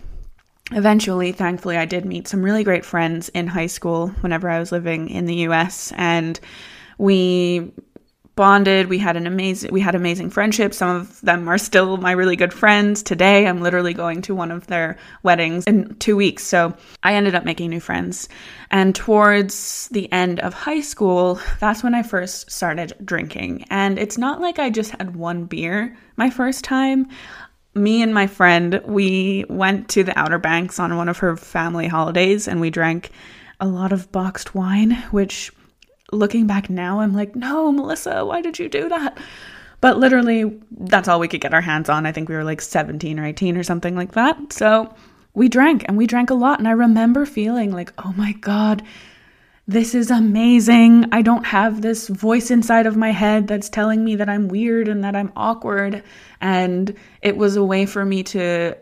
eventually, 0.71 1.31
thankfully, 1.31 1.77
I 1.77 1.85
did 1.85 2.05
meet 2.05 2.27
some 2.27 2.43
really 2.43 2.63
great 2.63 2.85
friends 2.85 3.29
in 3.29 3.47
high 3.47 3.67
school 3.67 4.09
whenever 4.21 4.49
I 4.49 4.59
was 4.59 4.71
living 4.71 5.09
in 5.09 5.25
the 5.25 5.35
US. 5.47 5.91
And 5.97 6.39
we 6.97 7.71
bonded. 8.37 8.87
We 8.87 8.99
had 8.99 9.17
an 9.17 9.27
amazing 9.27 9.73
we 9.73 9.81
had 9.81 9.95
amazing 9.95 10.29
friendships. 10.29 10.77
Some 10.77 10.95
of 10.95 11.19
them 11.19 11.49
are 11.49 11.57
still 11.57 11.97
my 11.97 12.13
really 12.13 12.37
good 12.37 12.53
friends 12.53 13.03
today. 13.03 13.45
I'm 13.45 13.59
literally 13.59 13.93
going 13.93 14.21
to 14.21 14.35
one 14.35 14.51
of 14.51 14.67
their 14.67 14.97
weddings 15.23 15.65
in 15.65 15.95
2 15.95 16.15
weeks. 16.15 16.43
So 16.45 16.73
i 17.03 17.15
ended 17.15 17.35
up 17.35 17.43
making 17.43 17.69
new 17.69 17.81
friends. 17.81 18.29
And 18.71 18.95
towards 18.95 19.89
the 19.89 20.09
end 20.13 20.39
of 20.39 20.53
high 20.53 20.79
school 20.79 21.41
that's 21.59 21.83
when 21.83 21.95
i 21.95 22.03
first 22.03 22.49
started 22.49 22.93
drinking. 23.03 23.65
And 23.69 23.99
it's 23.99 24.17
not 24.17 24.39
like 24.39 24.59
i 24.59 24.69
just 24.69 24.91
had 24.91 25.17
one 25.17 25.43
beer 25.45 25.97
my 26.15 26.29
first 26.29 26.63
time. 26.63 27.09
Me 27.73 28.01
and 28.01 28.13
my 28.13 28.27
friend 28.27 28.81
we 28.85 29.43
went 29.49 29.89
to 29.89 30.03
the 30.03 30.17
outer 30.17 30.39
banks 30.39 30.79
on 30.79 30.95
one 30.95 31.09
of 31.09 31.17
her 31.17 31.35
family 31.35 31.87
holidays 31.87 32.47
and 32.47 32.61
we 32.61 32.69
drank 32.69 33.09
a 33.59 33.67
lot 33.67 33.91
of 33.91 34.11
boxed 34.11 34.53
wine 34.53 34.91
which 35.09 35.51
looking 36.11 36.47
back 36.47 36.69
now, 36.69 36.99
I'm 36.99 37.13
like, 37.13 37.35
no, 37.35 37.71
Melissa, 37.71 38.25
why 38.25 38.41
did 38.41 38.59
you 38.59 38.69
do 38.69 38.89
that? 38.89 39.17
But 39.79 39.97
literally, 39.97 40.59
that's 40.71 41.07
all 41.07 41.19
we 41.19 41.27
could 41.27 41.41
get 41.41 41.53
our 41.53 41.61
hands 41.61 41.89
on. 41.89 42.05
I 42.05 42.11
think 42.11 42.29
we 42.29 42.35
were 42.35 42.43
like 42.43 42.61
17 42.61 43.19
or 43.19 43.25
18 43.25 43.57
or 43.57 43.63
something 43.63 43.95
like 43.95 44.13
that. 44.13 44.53
So 44.53 44.93
we 45.33 45.49
drank 45.49 45.85
and 45.87 45.97
we 45.97 46.07
drank 46.07 46.29
a 46.29 46.35
lot. 46.35 46.59
And 46.59 46.67
I 46.67 46.71
remember 46.71 47.25
feeling 47.25 47.71
like, 47.71 47.93
oh 48.03 48.13
my 48.13 48.31
God, 48.33 48.83
this 49.67 49.93
is 49.93 50.09
amazing. 50.09 51.05
I 51.11 51.21
don't 51.21 51.45
have 51.45 51.81
this 51.81 52.07
voice 52.07 52.49
inside 52.49 52.87
of 52.87 52.95
my 52.95 53.11
head 53.11 53.47
that's 53.47 53.69
telling 53.69 54.03
me 54.03 54.15
that 54.15 54.29
I'm 54.29 54.47
weird 54.47 54.87
and 54.87 55.03
that 55.03 55.15
I'm 55.15 55.31
awkward. 55.35 56.03
And 56.41 56.95
it 57.21 57.37
was 57.37 57.55
a 57.55 57.63
way 57.63 57.85
for 57.85 58.03
me 58.03 58.23
to 58.23 58.75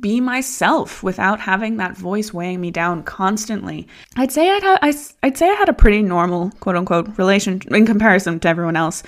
be 0.00 0.20
myself 0.20 1.02
without 1.02 1.40
having 1.40 1.76
that 1.76 1.96
voice 1.96 2.32
weighing 2.32 2.60
me 2.60 2.70
down 2.70 3.02
constantly. 3.02 3.86
I'd 4.16 4.32
say 4.32 4.50
I'd 4.50 4.62
ha- 4.62 4.78
I, 4.80 4.94
I'd 5.22 5.36
say 5.36 5.48
I 5.50 5.54
had 5.54 5.68
a 5.68 5.74
pretty 5.74 6.02
normal 6.02 6.50
quote 6.60 6.76
unquote 6.76 7.18
relation 7.18 7.60
in 7.68 7.86
comparison 7.86 8.40
to 8.40 8.48
everyone 8.48 8.76
else. 8.76 9.02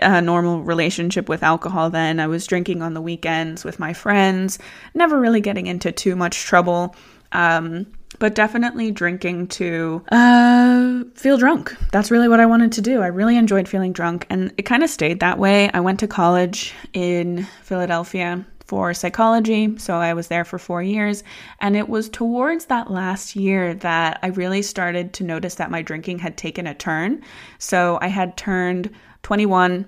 A 0.00 0.20
normal 0.20 0.62
relationship 0.62 1.28
with 1.28 1.42
alcohol. 1.42 1.90
Then 1.90 2.18
I 2.18 2.26
was 2.26 2.46
drinking 2.46 2.82
on 2.82 2.94
the 2.94 3.00
weekends 3.00 3.64
with 3.64 3.78
my 3.78 3.92
friends, 3.92 4.58
never 4.94 5.20
really 5.20 5.40
getting 5.40 5.66
into 5.66 5.92
too 5.92 6.16
much 6.16 6.44
trouble. 6.44 6.96
Um, 7.32 7.86
but 8.18 8.34
definitely 8.34 8.90
drinking 8.90 9.48
to 9.48 10.04
uh, 10.12 11.02
feel 11.14 11.38
drunk. 11.38 11.74
That's 11.90 12.10
really 12.10 12.28
what 12.28 12.40
I 12.40 12.46
wanted 12.46 12.72
to 12.72 12.80
do. 12.82 13.00
I 13.00 13.08
really 13.08 13.36
enjoyed 13.36 13.68
feeling 13.68 13.92
drunk, 13.92 14.26
and 14.30 14.52
it 14.56 14.62
kind 14.62 14.82
of 14.82 14.90
stayed 14.90 15.20
that 15.20 15.38
way. 15.38 15.70
I 15.72 15.80
went 15.80 16.00
to 16.00 16.06
college 16.06 16.74
in 16.92 17.44
Philadelphia 17.62 18.44
for 18.72 18.94
psychology. 18.94 19.76
So 19.76 19.96
I 19.96 20.14
was 20.14 20.28
there 20.28 20.46
for 20.46 20.58
four 20.58 20.82
years. 20.82 21.22
And 21.60 21.76
it 21.76 21.90
was 21.90 22.08
towards 22.08 22.64
that 22.64 22.90
last 22.90 23.36
year 23.36 23.74
that 23.74 24.18
I 24.22 24.28
really 24.28 24.62
started 24.62 25.12
to 25.12 25.24
notice 25.24 25.56
that 25.56 25.70
my 25.70 25.82
drinking 25.82 26.20
had 26.20 26.38
taken 26.38 26.66
a 26.66 26.74
turn. 26.74 27.22
So 27.58 27.98
I 28.00 28.06
had 28.06 28.38
turned 28.38 28.88
21 29.24 29.84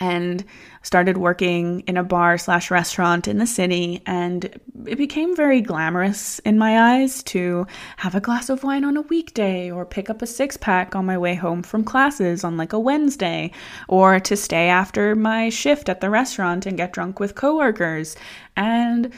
and 0.00 0.44
started 0.82 1.16
working 1.16 1.80
in 1.80 1.96
a 1.96 2.04
bar 2.04 2.36
slash 2.36 2.70
restaurant 2.70 3.26
in 3.28 3.38
the 3.38 3.46
city 3.46 4.02
and 4.06 4.44
it 4.86 4.98
became 4.98 5.34
very 5.34 5.60
glamorous 5.60 6.38
in 6.40 6.58
my 6.58 6.96
eyes 6.96 7.22
to 7.22 7.66
have 7.96 8.14
a 8.14 8.20
glass 8.20 8.48
of 8.48 8.62
wine 8.64 8.84
on 8.84 8.96
a 8.96 9.02
weekday 9.02 9.70
or 9.70 9.86
pick 9.86 10.10
up 10.10 10.20
a 10.20 10.26
six 10.26 10.56
pack 10.56 10.94
on 10.94 11.06
my 11.06 11.16
way 11.16 11.34
home 11.34 11.62
from 11.62 11.84
classes 11.84 12.44
on 12.44 12.56
like 12.56 12.72
a 12.72 12.78
Wednesday 12.78 13.50
or 13.88 14.20
to 14.20 14.36
stay 14.36 14.68
after 14.68 15.14
my 15.14 15.48
shift 15.48 15.88
at 15.88 16.00
the 16.00 16.10
restaurant 16.10 16.66
and 16.66 16.76
get 16.76 16.92
drunk 16.92 17.18
with 17.20 17.34
coworkers 17.34 18.16
and 18.56 19.12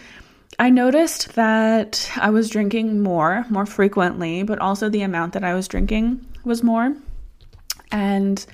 I 0.58 0.70
noticed 0.70 1.34
that 1.34 2.10
I 2.16 2.30
was 2.30 2.48
drinking 2.48 3.02
more, 3.02 3.44
more 3.50 3.66
frequently, 3.66 4.42
but 4.42 4.58
also 4.58 4.88
the 4.88 5.02
amount 5.02 5.34
that 5.34 5.44
I 5.44 5.52
was 5.52 5.68
drinking 5.68 6.24
was 6.44 6.62
more. 6.62 6.96
And 7.92 8.44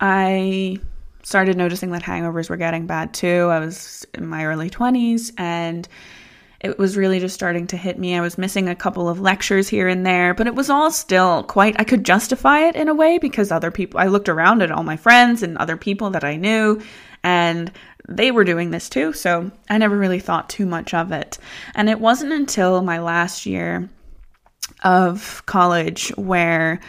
I 0.00 0.78
started 1.24 1.56
noticing 1.56 1.90
that 1.90 2.02
hangovers 2.02 2.48
were 2.48 2.56
getting 2.56 2.86
bad 2.86 3.12
too. 3.14 3.48
I 3.50 3.58
was 3.58 4.06
in 4.14 4.26
my 4.26 4.44
early 4.44 4.70
20s 4.70 5.32
and 5.38 5.88
it 6.60 6.78
was 6.78 6.96
really 6.96 7.20
just 7.20 7.34
starting 7.34 7.66
to 7.68 7.76
hit 7.76 7.98
me. 7.98 8.16
I 8.16 8.22
was 8.22 8.38
missing 8.38 8.68
a 8.68 8.74
couple 8.74 9.08
of 9.08 9.20
lectures 9.20 9.68
here 9.68 9.86
and 9.86 10.06
there, 10.06 10.32
but 10.32 10.46
it 10.46 10.54
was 10.54 10.70
all 10.70 10.90
still 10.90 11.42
quite, 11.42 11.78
I 11.78 11.84
could 11.84 12.04
justify 12.04 12.60
it 12.60 12.76
in 12.76 12.88
a 12.88 12.94
way 12.94 13.18
because 13.18 13.50
other 13.50 13.70
people, 13.70 14.00
I 14.00 14.06
looked 14.06 14.30
around 14.30 14.62
at 14.62 14.70
all 14.70 14.82
my 14.82 14.96
friends 14.96 15.42
and 15.42 15.58
other 15.58 15.76
people 15.76 16.10
that 16.10 16.24
I 16.24 16.36
knew, 16.36 16.80
and 17.22 17.70
they 18.08 18.30
were 18.30 18.44
doing 18.44 18.70
this 18.70 18.88
too. 18.88 19.12
So 19.12 19.50
I 19.68 19.76
never 19.76 19.96
really 19.96 20.20
thought 20.20 20.48
too 20.48 20.64
much 20.64 20.94
of 20.94 21.12
it. 21.12 21.38
And 21.74 21.90
it 21.90 22.00
wasn't 22.00 22.32
until 22.32 22.82
my 22.82 22.98
last 22.98 23.44
year 23.44 23.90
of 24.82 25.42
college 25.44 26.08
where 26.16 26.80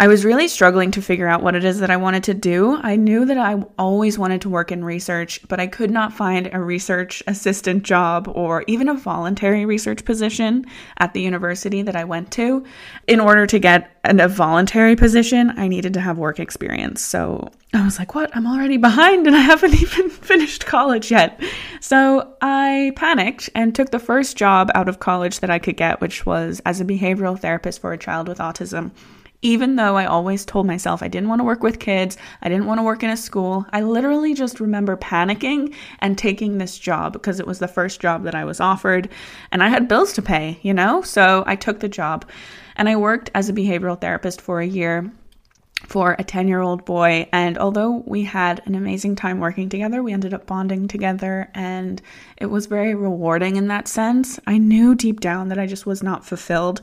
I 0.00 0.08
was 0.08 0.24
really 0.24 0.48
struggling 0.48 0.92
to 0.92 1.02
figure 1.02 1.28
out 1.28 1.42
what 1.42 1.54
it 1.54 1.62
is 1.62 1.80
that 1.80 1.90
I 1.90 1.98
wanted 1.98 2.24
to 2.24 2.32
do. 2.32 2.74
I 2.82 2.96
knew 2.96 3.26
that 3.26 3.36
I 3.36 3.62
always 3.78 4.18
wanted 4.18 4.40
to 4.40 4.48
work 4.48 4.72
in 4.72 4.82
research, 4.82 5.46
but 5.46 5.60
I 5.60 5.66
could 5.66 5.90
not 5.90 6.14
find 6.14 6.48
a 6.50 6.58
research 6.58 7.22
assistant 7.26 7.82
job 7.82 8.26
or 8.26 8.64
even 8.66 8.88
a 8.88 8.94
voluntary 8.94 9.66
research 9.66 10.06
position 10.06 10.64
at 10.96 11.12
the 11.12 11.20
university 11.20 11.82
that 11.82 11.96
I 11.96 12.04
went 12.04 12.30
to. 12.32 12.64
In 13.08 13.20
order 13.20 13.46
to 13.48 13.58
get 13.58 13.94
a 14.04 14.26
voluntary 14.26 14.96
position, 14.96 15.52
I 15.58 15.68
needed 15.68 15.92
to 15.92 16.00
have 16.00 16.16
work 16.16 16.40
experience. 16.40 17.02
So 17.02 17.50
I 17.74 17.84
was 17.84 17.98
like, 17.98 18.14
what? 18.14 18.34
I'm 18.34 18.46
already 18.46 18.78
behind 18.78 19.26
and 19.26 19.36
I 19.36 19.40
haven't 19.40 19.74
even 19.82 20.08
finished 20.08 20.64
college 20.64 21.10
yet. 21.10 21.38
So 21.82 22.36
I 22.40 22.92
panicked 22.96 23.50
and 23.54 23.74
took 23.74 23.90
the 23.90 23.98
first 23.98 24.38
job 24.38 24.70
out 24.74 24.88
of 24.88 24.98
college 24.98 25.40
that 25.40 25.50
I 25.50 25.58
could 25.58 25.76
get, 25.76 26.00
which 26.00 26.24
was 26.24 26.62
as 26.64 26.80
a 26.80 26.86
behavioral 26.86 27.38
therapist 27.38 27.82
for 27.82 27.92
a 27.92 27.98
child 27.98 28.28
with 28.28 28.38
autism 28.38 28.92
even 29.42 29.76
though 29.76 29.96
I 29.96 30.04
always 30.04 30.44
told 30.44 30.66
myself 30.66 31.02
I 31.02 31.08
didn't 31.08 31.28
want 31.28 31.40
to 31.40 31.44
work 31.44 31.62
with 31.62 31.78
kids, 31.78 32.16
I 32.42 32.48
didn't 32.48 32.66
want 32.66 32.78
to 32.78 32.84
work 32.84 33.02
in 33.02 33.10
a 33.10 33.16
school, 33.16 33.66
I 33.72 33.82
literally 33.82 34.34
just 34.34 34.60
remember 34.60 34.96
panicking 34.96 35.74
and 36.00 36.18
taking 36.18 36.58
this 36.58 36.78
job 36.78 37.12
because 37.12 37.40
it 37.40 37.46
was 37.46 37.58
the 37.58 37.68
first 37.68 38.00
job 38.00 38.24
that 38.24 38.34
I 38.34 38.44
was 38.44 38.60
offered 38.60 39.08
and 39.50 39.62
I 39.62 39.68
had 39.68 39.88
bills 39.88 40.12
to 40.14 40.22
pay, 40.22 40.58
you 40.62 40.74
know? 40.74 41.02
So 41.02 41.44
I 41.46 41.56
took 41.56 41.80
the 41.80 41.88
job 41.88 42.28
and 42.76 42.88
I 42.88 42.96
worked 42.96 43.30
as 43.34 43.48
a 43.48 43.54
behavioral 43.54 44.00
therapist 44.00 44.40
for 44.40 44.60
a 44.60 44.66
year 44.66 45.10
for 45.86 46.14
a 46.18 46.24
10 46.24 46.46
year 46.46 46.60
old 46.60 46.84
boy. 46.84 47.26
And 47.32 47.56
although 47.56 48.02
we 48.06 48.24
had 48.24 48.60
an 48.66 48.74
amazing 48.74 49.16
time 49.16 49.40
working 49.40 49.70
together, 49.70 50.02
we 50.02 50.12
ended 50.12 50.34
up 50.34 50.46
bonding 50.46 50.88
together 50.88 51.50
and 51.54 52.02
it 52.36 52.46
was 52.46 52.66
very 52.66 52.94
rewarding 52.94 53.56
in 53.56 53.68
that 53.68 53.88
sense. 53.88 54.38
I 54.46 54.58
knew 54.58 54.94
deep 54.94 55.20
down 55.20 55.48
that 55.48 55.58
I 55.58 55.66
just 55.66 55.86
was 55.86 56.02
not 56.02 56.26
fulfilled. 56.26 56.82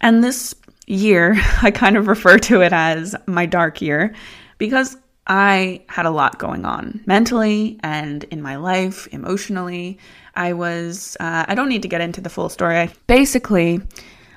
And 0.00 0.24
this 0.24 0.54
year, 0.86 1.34
I 1.62 1.70
kind 1.70 1.96
of 1.96 2.08
refer 2.08 2.38
to 2.38 2.62
it 2.62 2.72
as 2.72 3.14
my 3.26 3.46
dark 3.46 3.80
year 3.80 4.14
because 4.58 4.96
I 5.26 5.82
had 5.88 6.06
a 6.06 6.10
lot 6.10 6.38
going 6.38 6.64
on 6.66 7.02
mentally 7.06 7.78
and 7.82 8.24
in 8.24 8.42
my 8.42 8.56
life, 8.56 9.08
emotionally. 9.10 9.98
I 10.34 10.52
was, 10.52 11.16
uh, 11.20 11.46
I 11.48 11.54
don't 11.54 11.68
need 11.68 11.82
to 11.82 11.88
get 11.88 12.00
into 12.00 12.20
the 12.20 12.28
full 12.28 12.48
story. 12.48 12.90
Basically, 13.06 13.80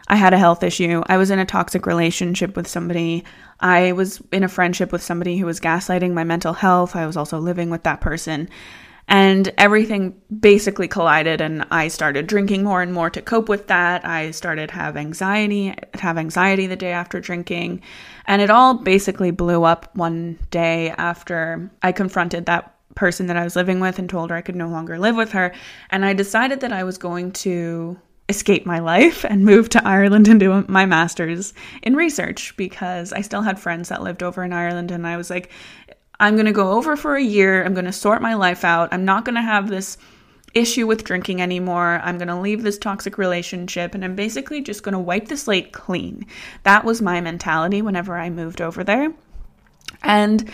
I 0.08 0.16
had 0.16 0.34
a 0.34 0.38
health 0.38 0.64
issue. 0.64 1.04
I 1.08 1.18
was 1.18 1.30
in 1.30 1.40
a 1.40 1.46
toxic 1.46 1.86
relationship 1.86 2.56
with 2.56 2.68
somebody. 2.68 3.26
I 3.60 3.92
was 3.92 4.22
in 4.32 4.44
a 4.44 4.48
friendship 4.48 4.92
with 4.92 5.02
somebody 5.02 5.38
who 5.38 5.46
was 5.46 5.60
gaslighting 5.60 6.14
my 6.14 6.24
mental 6.24 6.54
health. 6.54 6.96
I 6.96 7.06
was 7.06 7.18
also 7.18 7.40
living 7.40 7.70
with 7.70 7.84
that 7.84 8.00
person 8.00 8.50
and 9.08 9.54
everything 9.58 10.20
basically 10.40 10.88
collided 10.88 11.40
and 11.40 11.66
i 11.72 11.88
started 11.88 12.28
drinking 12.28 12.64
more 12.64 12.82
and 12.82 12.94
more 12.94 13.10
to 13.10 13.22
cope 13.22 13.48
with 13.48 13.68
that. 13.68 14.06
I 14.06 14.32
started 14.32 14.72
have 14.72 14.98
anxiety 14.98 15.74
have 15.96 16.18
anxiety 16.18 16.68
the 16.68 16.76
day 16.76 16.92
after 16.92 17.20
drinking. 17.20 17.82
And 18.26 18.42
it 18.42 18.50
all 18.50 18.74
basically 18.74 19.32
blew 19.32 19.64
up 19.64 19.96
one 19.96 20.38
day 20.52 20.90
after 20.92 21.72
i 21.82 21.92
confronted 21.92 22.46
that 22.46 22.74
person 22.96 23.28
that 23.28 23.38
i 23.38 23.44
was 23.44 23.56
living 23.56 23.80
with 23.80 24.00
and 24.00 24.10
told 24.10 24.30
her 24.30 24.36
i 24.36 24.42
could 24.42 24.56
no 24.56 24.68
longer 24.68 25.00
live 25.00 25.16
with 25.16 25.32
her. 25.32 25.54
And 25.90 26.04
i 26.04 26.14
decided 26.14 26.60
that 26.62 26.74
i 26.74 26.84
was 26.84 26.98
going 26.98 27.32
to 27.34 27.98
escape 28.30 28.66
my 28.66 28.80
life 28.80 29.24
and 29.24 29.46
move 29.46 29.70
to 29.70 29.88
Ireland 29.88 30.28
and 30.28 30.40
do 30.40 30.66
my 30.68 30.86
master's 30.86 31.54
in 31.82 31.96
research 31.96 32.56
because 32.58 33.14
I 33.14 33.22
still 33.22 33.42
had 33.42 33.60
friends 33.60 33.90
that 33.90 34.04
lived 34.04 34.22
over 34.22 34.44
in 34.44 34.52
Ireland. 34.52 34.92
And 34.92 35.08
I 35.08 35.16
was 35.16 35.30
like 35.30 35.50
I'm 36.20 36.36
going 36.36 36.46
to 36.48 36.52
go 36.52 36.72
over 36.72 36.96
for 36.96 37.16
a 37.16 37.24
year. 37.24 37.64
I'm 37.64 37.74
going 37.74 37.86
to 37.86 37.94
sort 37.94 38.22
my 38.22 38.34
life 38.34 38.64
out. 38.64 38.90
I'm 38.92 39.06
not 39.06 39.26
going 39.26 39.36
to 39.36 39.42
have 39.42 39.70
this 39.70 39.98
issue 40.54 40.88
with 40.88 41.04
drinking 41.04 41.42
anymore. 41.42 42.02
I'm 42.04 42.18
going 42.18 42.30
to 42.30 42.40
leave 42.40 42.64
this 42.64 42.78
toxic 42.78 43.18
relationship 43.18 43.94
and 43.94 44.04
I'm 44.04 44.16
basically 44.16 44.62
just 44.62 44.84
going 44.84 44.94
to 44.94 45.00
wipe 45.00 45.28
the 45.28 45.38
slate 45.38 45.72
clean. 45.72 46.26
That 46.64 46.84
was 46.84 47.02
my 47.02 47.22
mentality 47.22 47.82
whenever 47.82 48.18
I 48.18 48.30
moved 48.30 48.62
over 48.62 48.84
there. 48.84 49.14
And 50.02 50.50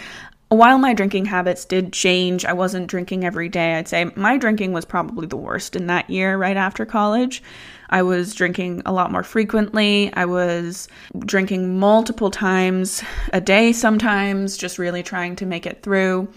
while 0.54 0.78
my 0.78 0.94
drinking 0.94 1.26
habits 1.26 1.66
did 1.66 1.94
change, 1.94 2.46
I 2.46 2.54
wasn't 2.54 2.88
drinking 2.88 3.24
every 3.24 3.50
day. 3.50 3.76
I'd 3.76 3.88
say 3.88 4.06
my 4.16 4.38
drinking 4.38 4.74
was 4.74 4.86
probably 4.86 5.28
the 5.28 5.38
worst 5.38 5.76
in 5.76 5.88
that 5.88 6.10
year 6.10 6.38
right 6.38 6.58
after 6.58 6.86
college. 6.86 7.42
I 7.90 8.02
was 8.02 8.34
drinking 8.34 8.82
a 8.86 8.92
lot 8.92 9.12
more 9.12 9.24
frequently. 9.24 10.12
I 10.14 10.26
was 10.26 10.88
drinking 11.20 11.80
multiple 11.80 12.32
times 12.32 13.04
a 13.32 13.40
day 13.40 13.72
sometimes, 13.72 14.58
just 14.58 14.80
really 14.80 15.04
trying 15.04 15.36
to 15.38 15.46
make 15.46 15.66
it 15.66 15.84
through. 15.84 16.28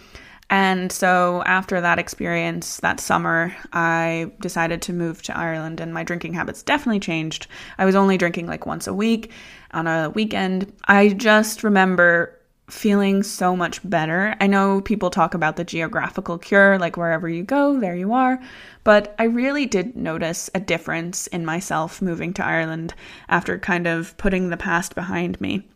And 0.49 0.93
so 0.93 1.43
after 1.45 1.81
that 1.81 1.99
experience 1.99 2.77
that 2.79 3.01
summer, 3.01 3.57
I 3.73 4.31
decided 4.41 4.83
to 4.83 4.93
move 4.93 5.23
to 5.23 5.37
Ireland 5.37 5.81
and 5.81 5.93
my 5.93 6.05
drinking 6.05 6.35
habits 6.35 6.63
definitely 6.63 7.01
changed. 7.01 7.49
I 7.79 7.85
was 7.85 7.97
only 7.97 8.17
drinking 8.17 8.47
like 8.47 8.67
once 8.67 8.87
a 8.87 8.95
week 8.95 9.33
on 9.73 9.87
a 9.89 10.11
weekend. 10.11 10.73
I 10.87 11.09
just 11.09 11.65
remember 11.65 12.36
feeling 12.69 13.23
so 13.23 13.55
much 13.55 13.81
better. 13.89 14.35
I 14.41 14.47
know 14.47 14.81
people 14.81 15.11
talk 15.11 15.35
about 15.35 15.57
the 15.57 15.65
geographical 15.65 16.39
cure, 16.39 16.79
like 16.79 16.97
wherever 16.97 17.29
you 17.29 17.45
go, 17.45 17.79
there 17.79 17.95
you 17.95 18.13
are, 18.13 18.41
but 18.83 19.15
I 19.19 19.25
really 19.25 19.67
did 19.67 19.97
notice 19.97 20.51
a 20.55 20.61
difference 20.61 21.27
in 21.29 21.45
myself 21.45 22.03
moving 22.03 22.33
to 22.35 22.45
Ireland 22.45 22.95
after 23.29 23.59
kind 23.59 23.87
of 23.87 24.17
putting 24.17 24.49
the 24.49 24.57
past 24.57 24.95
behind 24.95 25.41
me. 25.41 25.69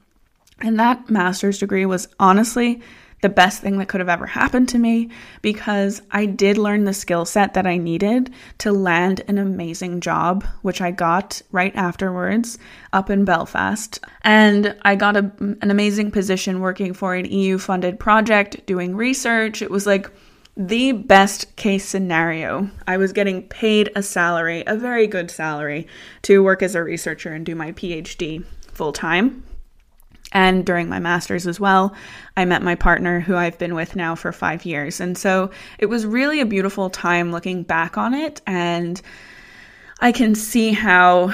And 0.60 0.78
that 0.78 1.08
master's 1.08 1.58
degree 1.58 1.86
was 1.86 2.08
honestly 2.18 2.80
the 3.20 3.28
best 3.28 3.60
thing 3.60 3.78
that 3.78 3.88
could 3.88 4.00
have 4.00 4.08
ever 4.08 4.26
happened 4.26 4.68
to 4.70 4.78
me 4.78 5.10
because 5.42 6.02
I 6.10 6.26
did 6.26 6.58
learn 6.58 6.84
the 6.84 6.94
skill 6.94 7.24
set 7.24 7.54
that 7.54 7.66
I 7.66 7.76
needed 7.76 8.32
to 8.58 8.72
land 8.72 9.22
an 9.28 9.38
amazing 9.38 10.00
job, 10.00 10.44
which 10.62 10.80
I 10.80 10.90
got 10.90 11.42
right 11.52 11.74
afterwards 11.76 12.58
up 12.92 13.10
in 13.10 13.24
Belfast. 13.24 14.00
And 14.22 14.76
I 14.82 14.96
got 14.96 15.16
a, 15.16 15.30
an 15.38 15.70
amazing 15.70 16.10
position 16.10 16.60
working 16.60 16.94
for 16.94 17.14
an 17.14 17.26
EU 17.26 17.58
funded 17.58 17.98
project, 18.00 18.64
doing 18.66 18.96
research. 18.96 19.62
It 19.62 19.70
was 19.70 19.86
like, 19.86 20.10
the 20.56 20.92
best 20.92 21.56
case 21.56 21.86
scenario. 21.86 22.68
I 22.86 22.98
was 22.98 23.12
getting 23.12 23.48
paid 23.48 23.90
a 23.94 24.02
salary, 24.02 24.62
a 24.66 24.76
very 24.76 25.06
good 25.06 25.30
salary, 25.30 25.86
to 26.22 26.42
work 26.42 26.62
as 26.62 26.74
a 26.74 26.82
researcher 26.82 27.32
and 27.32 27.46
do 27.46 27.54
my 27.54 27.72
PhD 27.72 28.44
full 28.72 28.92
time 28.92 29.42
and 30.32 30.64
during 30.64 30.88
my 30.88 30.98
master's 30.98 31.46
as 31.46 31.58
well, 31.58 31.94
I 32.36 32.44
met 32.44 32.62
my 32.62 32.74
partner 32.74 33.20
who 33.20 33.36
I've 33.36 33.58
been 33.58 33.74
with 33.74 33.96
now 33.96 34.14
for 34.14 34.32
five 34.32 34.64
years. 34.64 35.00
And 35.00 35.18
so 35.18 35.50
it 35.78 35.86
was 35.86 36.06
really 36.06 36.40
a 36.40 36.46
beautiful 36.46 36.90
time 36.90 37.32
looking 37.32 37.62
back 37.62 37.98
on 37.98 38.14
it. 38.14 38.40
And 38.46 39.00
I 40.00 40.12
can 40.12 40.34
see 40.34 40.72
how, 40.72 41.32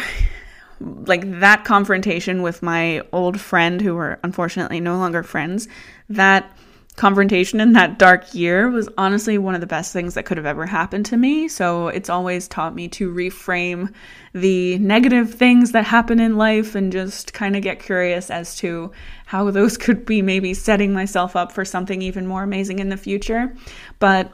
like, 0.81 1.41
that 1.41 1.65
confrontation 1.65 2.43
with 2.43 2.63
my 2.63 3.03
old 3.13 3.41
friend, 3.41 3.81
who 3.81 3.95
were 3.95 4.19
unfortunately 4.25 4.81
no 4.81 4.97
longer 4.97 5.23
friends, 5.23 5.69
that 6.09 6.57
confrontation 6.97 7.61
in 7.61 7.75
that 7.75 7.99
dark 7.99 8.35
year 8.35 8.71
was 8.71 8.89
honestly 8.97 9.37
one 9.37 9.55
of 9.55 9.61
the 9.61 9.67
best 9.67 9.93
things 9.93 10.15
that 10.15 10.25
could 10.25 10.39
have 10.39 10.47
ever 10.47 10.65
happened 10.65 11.05
to 11.07 11.17
me. 11.17 11.47
So 11.47 11.89
it's 11.89 12.09
always 12.09 12.49
taught 12.49 12.75
me 12.75 12.89
to 12.89 13.13
reframe 13.13 13.93
the 14.33 14.79
negative 14.79 15.35
things 15.35 15.73
that 15.73 15.85
happen 15.85 16.19
in 16.19 16.37
life 16.39 16.75
and 16.75 16.91
just 16.91 17.35
kind 17.35 17.55
of 17.55 17.63
get 17.63 17.81
curious 17.81 18.31
as 18.31 18.57
to 18.57 18.93
how 19.27 19.51
those 19.51 19.77
could 19.79 20.07
be 20.07 20.23
maybe 20.23 20.55
setting 20.55 20.95
myself 20.95 21.37
up 21.37 21.53
for 21.53 21.65
something 21.65 22.01
even 22.01 22.27
more 22.27 22.43
amazing 22.43 22.79
in 22.79 22.89
the 22.89 22.97
future. 22.97 23.55
But 23.99 24.33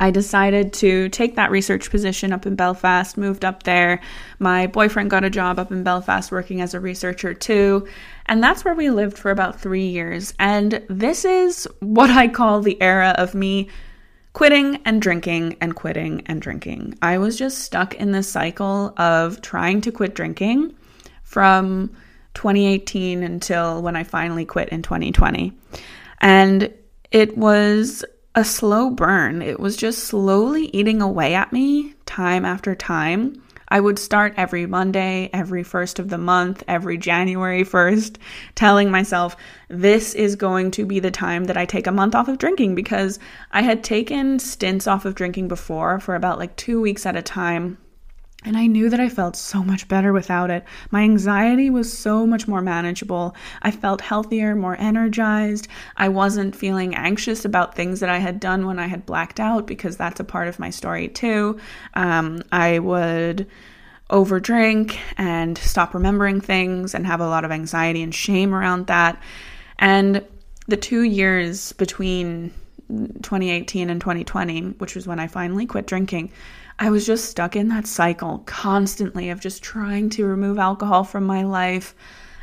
I 0.00 0.10
decided 0.10 0.72
to 0.74 1.08
take 1.10 1.36
that 1.36 1.50
research 1.50 1.90
position 1.90 2.32
up 2.32 2.46
in 2.46 2.56
Belfast, 2.56 3.16
moved 3.16 3.44
up 3.44 3.62
there. 3.62 4.00
My 4.38 4.66
boyfriend 4.66 5.10
got 5.10 5.24
a 5.24 5.30
job 5.30 5.58
up 5.58 5.70
in 5.70 5.84
Belfast 5.84 6.30
working 6.32 6.60
as 6.60 6.74
a 6.74 6.80
researcher 6.80 7.34
too. 7.34 7.86
And 8.26 8.42
that's 8.42 8.64
where 8.64 8.74
we 8.74 8.90
lived 8.90 9.18
for 9.18 9.30
about 9.30 9.60
three 9.60 9.86
years. 9.86 10.34
And 10.38 10.84
this 10.88 11.24
is 11.24 11.68
what 11.80 12.10
I 12.10 12.28
call 12.28 12.60
the 12.60 12.80
era 12.80 13.14
of 13.18 13.34
me 13.34 13.68
quitting 14.32 14.80
and 14.84 15.02
drinking 15.02 15.56
and 15.60 15.74
quitting 15.74 16.22
and 16.26 16.40
drinking. 16.40 16.98
I 17.02 17.18
was 17.18 17.36
just 17.36 17.58
stuck 17.58 17.94
in 17.94 18.12
this 18.12 18.28
cycle 18.28 18.94
of 18.96 19.42
trying 19.42 19.80
to 19.82 19.92
quit 19.92 20.14
drinking 20.14 20.74
from 21.22 21.90
2018 22.34 23.22
until 23.22 23.82
when 23.82 23.96
I 23.96 24.04
finally 24.04 24.44
quit 24.44 24.70
in 24.70 24.82
2020. 24.82 25.52
And 26.20 26.72
it 27.10 27.36
was 27.36 28.04
a 28.34 28.44
slow 28.44 28.88
burn. 28.88 29.42
It 29.42 29.60
was 29.60 29.76
just 29.76 30.04
slowly 30.04 30.70
eating 30.72 31.02
away 31.02 31.34
at 31.34 31.52
me 31.52 31.94
time 32.06 32.44
after 32.44 32.74
time. 32.74 33.42
I 33.68 33.80
would 33.80 33.98
start 33.98 34.34
every 34.36 34.66
Monday, 34.66 35.30
every 35.32 35.62
first 35.62 35.98
of 35.98 36.08
the 36.08 36.18
month, 36.18 36.62
every 36.68 36.98
January 36.98 37.64
1st, 37.64 38.16
telling 38.54 38.90
myself 38.90 39.36
this 39.68 40.14
is 40.14 40.36
going 40.36 40.70
to 40.72 40.84
be 40.84 41.00
the 41.00 41.10
time 41.10 41.44
that 41.44 41.56
I 41.56 41.64
take 41.64 41.86
a 41.86 41.92
month 41.92 42.14
off 42.14 42.28
of 42.28 42.38
drinking 42.38 42.74
because 42.74 43.18
I 43.50 43.62
had 43.62 43.82
taken 43.82 44.38
stints 44.38 44.86
off 44.86 45.04
of 45.04 45.14
drinking 45.14 45.48
before 45.48 46.00
for 46.00 46.14
about 46.14 46.38
like 46.38 46.56
two 46.56 46.80
weeks 46.80 47.06
at 47.06 47.16
a 47.16 47.22
time 47.22 47.78
and 48.44 48.56
I 48.56 48.66
knew 48.66 48.90
that 48.90 49.00
I 49.00 49.08
felt 49.08 49.36
so 49.36 49.62
much 49.62 49.86
better 49.88 50.12
without 50.12 50.50
it. 50.50 50.64
My 50.90 51.02
anxiety 51.02 51.70
was 51.70 51.96
so 51.96 52.26
much 52.26 52.48
more 52.48 52.60
manageable. 52.60 53.36
I 53.62 53.70
felt 53.70 54.00
healthier, 54.00 54.56
more 54.56 54.76
energized. 54.80 55.68
I 55.96 56.08
wasn't 56.08 56.56
feeling 56.56 56.94
anxious 56.94 57.44
about 57.44 57.74
things 57.74 58.00
that 58.00 58.08
I 58.08 58.18
had 58.18 58.40
done 58.40 58.66
when 58.66 58.78
I 58.78 58.86
had 58.86 59.06
blacked 59.06 59.38
out 59.38 59.66
because 59.66 59.96
that's 59.96 60.20
a 60.20 60.24
part 60.24 60.48
of 60.48 60.58
my 60.58 60.70
story 60.70 61.08
too. 61.08 61.58
Um, 61.94 62.42
I 62.50 62.80
would 62.80 63.46
overdrink 64.10 64.98
and 65.16 65.56
stop 65.56 65.94
remembering 65.94 66.40
things 66.40 66.94
and 66.94 67.06
have 67.06 67.20
a 67.20 67.28
lot 67.28 67.44
of 67.44 67.50
anxiety 67.50 68.02
and 68.02 68.14
shame 68.14 68.54
around 68.54 68.88
that. 68.88 69.22
And 69.78 70.24
the 70.66 70.76
two 70.76 71.02
years 71.02 71.72
between 71.72 72.52
2018 72.88 73.88
and 73.88 74.00
2020, 74.00 74.62
which 74.78 74.94
was 74.94 75.06
when 75.06 75.18
I 75.18 75.28
finally 75.28 75.64
quit 75.64 75.86
drinking, 75.86 76.30
I 76.78 76.90
was 76.90 77.06
just 77.06 77.26
stuck 77.26 77.56
in 77.56 77.68
that 77.68 77.86
cycle 77.86 78.42
constantly 78.46 79.30
of 79.30 79.40
just 79.40 79.62
trying 79.62 80.10
to 80.10 80.24
remove 80.24 80.58
alcohol 80.58 81.04
from 81.04 81.24
my 81.24 81.42
life 81.42 81.94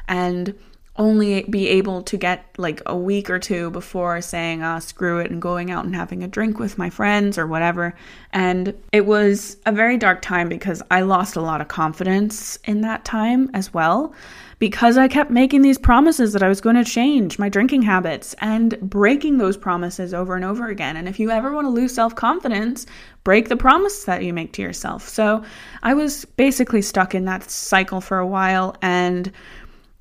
and 0.07 0.55
only 0.95 1.43
be 1.43 1.69
able 1.69 2.03
to 2.03 2.17
get 2.17 2.45
like 2.57 2.81
a 2.85 2.95
week 2.95 3.29
or 3.29 3.39
two 3.39 3.71
before 3.71 4.21
saying, 4.21 4.61
ah, 4.61 4.79
screw 4.79 5.19
it, 5.19 5.31
and 5.31 5.41
going 5.41 5.71
out 5.71 5.85
and 5.85 5.95
having 5.95 6.23
a 6.23 6.27
drink 6.27 6.59
with 6.59 6.77
my 6.77 6.89
friends 6.89 7.37
or 7.37 7.47
whatever. 7.47 7.95
And 8.33 8.75
it 8.91 9.05
was 9.05 9.57
a 9.65 9.71
very 9.71 9.97
dark 9.97 10.21
time 10.21 10.49
because 10.49 10.81
I 10.91 11.01
lost 11.01 11.37
a 11.37 11.41
lot 11.41 11.61
of 11.61 11.69
confidence 11.69 12.57
in 12.65 12.81
that 12.81 13.05
time 13.05 13.49
as 13.53 13.73
well 13.73 14.13
because 14.59 14.97
I 14.97 15.07
kept 15.07 15.31
making 15.31 15.61
these 15.61 15.77
promises 15.77 16.33
that 16.33 16.43
I 16.43 16.49
was 16.49 16.59
going 16.61 16.75
to 16.75 16.83
change 16.83 17.39
my 17.39 17.47
drinking 17.47 17.81
habits 17.81 18.35
and 18.39 18.77
breaking 18.81 19.37
those 19.37 19.55
promises 19.55 20.13
over 20.13 20.35
and 20.35 20.43
over 20.43 20.67
again. 20.67 20.97
And 20.97 21.07
if 21.07 21.19
you 21.19 21.31
ever 21.31 21.53
want 21.53 21.65
to 21.65 21.69
lose 21.69 21.95
self 21.95 22.13
confidence, 22.13 22.85
break 23.23 23.47
the 23.47 23.55
promise 23.55 24.03
that 24.03 24.23
you 24.23 24.33
make 24.33 24.51
to 24.53 24.61
yourself. 24.61 25.07
So 25.07 25.43
I 25.81 25.93
was 25.93 26.25
basically 26.25 26.81
stuck 26.81 27.15
in 27.15 27.25
that 27.25 27.49
cycle 27.49 28.01
for 28.01 28.19
a 28.19 28.27
while 28.27 28.75
and 28.81 29.31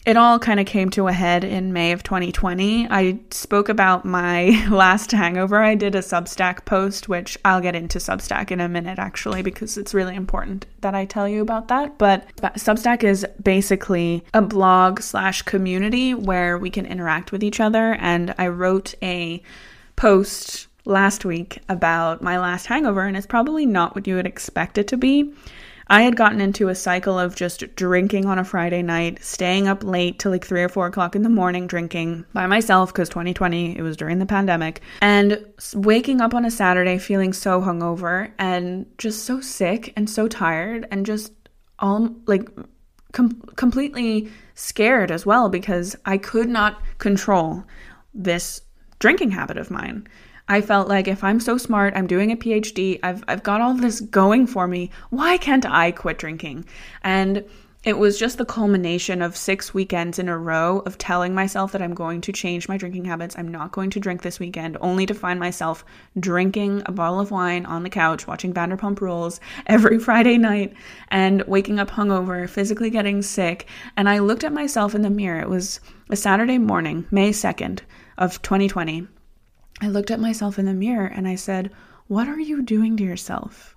it 0.09 0.17
all 0.17 0.39
kind 0.39 0.59
of 0.59 0.65
came 0.65 0.89
to 0.89 1.07
a 1.07 1.13
head 1.13 1.45
in 1.45 1.75
May 1.75 1.93
of 1.93 2.03
2020. 2.03 2.89
I 2.89 3.21
spoke 3.31 3.69
about 3.69 4.07
my 4.07 4.67
last 4.71 5.13
hangover. 5.13 5.63
I 5.63 5.75
did 5.75 5.95
a 5.95 5.99
Substack 5.99 6.65
post, 6.65 7.11
which 7.11 7.37
I'll 7.45 7.61
get 7.61 7.77
into 7.77 7.99
Substack 7.99 8.51
in 8.51 8.59
a 8.59 8.71
minute 8.71 8.99
actually, 8.99 9.43
because 9.43 9.77
it's 9.77 9.93
really 9.93 10.17
important 10.17 10.65
that 10.81 10.95
I 10.95 11.05
tell 11.05 11.29
you 11.29 11.43
about 11.43 11.69
that. 11.69 11.99
But 11.99 12.27
Substack 12.37 13.05
is 13.05 13.27
basically 13.43 14.25
a 14.33 14.41
blog 14.41 15.01
slash 15.01 15.43
community 15.43 16.15
where 16.15 16.57
we 16.57 16.71
can 16.71 16.87
interact 16.87 17.31
with 17.31 17.45
each 17.45 17.61
other. 17.61 17.93
And 18.01 18.35
I 18.39 18.49
wrote 18.49 18.95
a 19.03 19.43
post 19.97 20.69
last 20.87 21.27
week 21.27 21.59
about 21.69 22.23
my 22.23 22.39
last 22.39 22.65
hangover, 22.65 23.03
and 23.03 23.15
it's 23.15 23.27
probably 23.27 23.67
not 23.67 23.95
what 23.95 24.07
you 24.07 24.15
would 24.15 24.27
expect 24.27 24.79
it 24.79 24.89
to 24.89 24.97
be. 24.97 25.35
I 25.91 26.03
had 26.03 26.17
gotten 26.17 26.41
into 26.41 26.69
a 26.69 26.75
cycle 26.75 27.19
of 27.19 27.35
just 27.35 27.75
drinking 27.75 28.27
on 28.27 28.39
a 28.39 28.45
Friday 28.45 28.83
night, 28.83 29.25
staying 29.25 29.69
up 29.69 29.83
late 29.83 30.19
till 30.19 30.31
like 30.31 30.45
three 30.45 30.63
or 30.63 30.69
four 30.69 30.87
o'clock 30.87 31.17
in 31.17 31.23
the 31.23 31.29
morning, 31.31 31.67
drinking 31.67 32.27
by 32.35 32.47
myself 32.47 32.93
because 32.93 33.09
2020, 33.09 33.79
it 33.79 33.83
was 33.83 33.97
during 33.97 34.19
the 34.19 34.27
pandemic, 34.27 34.83
and 35.01 35.45
waking 35.75 36.21
up 36.21 36.35
on 36.35 36.45
a 36.45 36.51
Saturday 36.51 36.99
feeling 36.99 37.33
so 37.33 37.61
hungover 37.63 38.31
and 38.39 38.87
just 38.99 39.25
so 39.25 39.41
sick 39.41 39.93
and 39.97 40.11
so 40.11 40.29
tired 40.29 40.87
and 40.91 41.07
just 41.07 41.33
all 41.79 42.15
like 42.27 42.51
com- 43.13 43.41
completely 43.57 44.31
scared 44.55 45.11
as 45.11 45.25
well 45.25 45.49
because 45.49 45.97
I 46.05 46.19
could 46.19 46.49
not 46.49 46.83
control 46.99 47.65
this 48.13 48.61
drinking 48.99 49.31
habit 49.31 49.57
of 49.57 49.71
mine. 49.71 50.07
I 50.49 50.63
felt 50.63 50.89
like 50.89 51.07
if 51.09 51.23
I'm 51.23 51.41
so 51.41 51.59
smart, 51.59 51.93
I'm 51.95 52.07
doing 52.07 52.33
a 52.33 52.37
PhD, 52.37 52.99
I've 53.03 53.23
I've 53.29 53.43
got 53.43 53.61
all 53.61 53.75
this 53.75 54.01
going 54.01 54.47
for 54.47 54.67
me. 54.67 54.91
Why 55.11 55.37
can't 55.37 55.67
I 55.67 55.93
quit 55.93 56.19
drinking? 56.19 56.65
And 57.03 57.45
it 57.85 57.97
was 57.97 58.19
just 58.19 58.39
the 58.39 58.45
culmination 58.45 59.23
of 59.23 59.37
six 59.37 59.73
weekends 59.73 60.19
in 60.19 60.29
a 60.29 60.37
row 60.37 60.81
of 60.81 60.99
telling 60.99 61.33
myself 61.33 61.71
that 61.73 61.81
I'm 61.81 61.95
going 61.95 62.21
to 62.23 62.33
change 62.33 62.69
my 62.69 62.77
drinking 62.77 63.05
habits. 63.05 63.37
I'm 63.39 63.47
not 63.47 63.71
going 63.71 63.91
to 63.91 64.01
drink 64.01 64.23
this 64.23 64.41
weekend, 64.41 64.77
only 64.81 65.07
to 65.07 65.15
find 65.15 65.39
myself 65.39 65.85
drinking 66.19 66.83
a 66.87 66.93
bottle 66.93 67.21
of 67.21 67.31
wine 67.31 67.65
on 67.67 67.85
the 67.85 67.91
couch, 67.91 68.27
watching 68.27 68.53
Vanderpump 68.53 69.01
Rules 69.01 69.39
every 69.67 69.99
Friday 70.09 70.39
night, 70.39 70.75
and 71.09 71.43
waking 71.47 71.79
up 71.79 71.91
hungover, 71.91 72.49
physically 72.49 72.91
getting 72.91 73.23
sick. 73.23 73.67
And 73.97 74.09
I 74.09 74.19
looked 74.19 74.45
at 74.45 74.53
myself 74.53 74.95
in 74.95 75.03
the 75.03 75.11
mirror. 75.11 75.41
It 75.41 75.49
was 75.49 75.79
a 76.11 76.17
Saturday 76.17 76.59
morning, 76.59 77.07
May 77.13 77.31
2nd 77.31 77.81
of 78.19 78.43
2020. 78.43 79.07
I 79.81 79.89
looked 79.89 80.11
at 80.11 80.21
myself 80.21 80.59
in 80.59 80.67
the 80.67 80.75
mirror 80.75 81.07
and 81.07 81.29
I 81.29 81.37
said, 81.37 81.71
What 82.07 82.29
are 82.29 82.41
you 82.41 82.63
doing 82.63 82.97
to 82.97 83.05
yourself? 83.05 83.77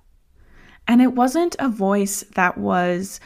And 0.88 1.02
it 1.02 1.14
wasn't 1.14 1.56
a 1.60 1.70
voice 1.70 2.24
that 2.36 2.58
was 2.58 3.20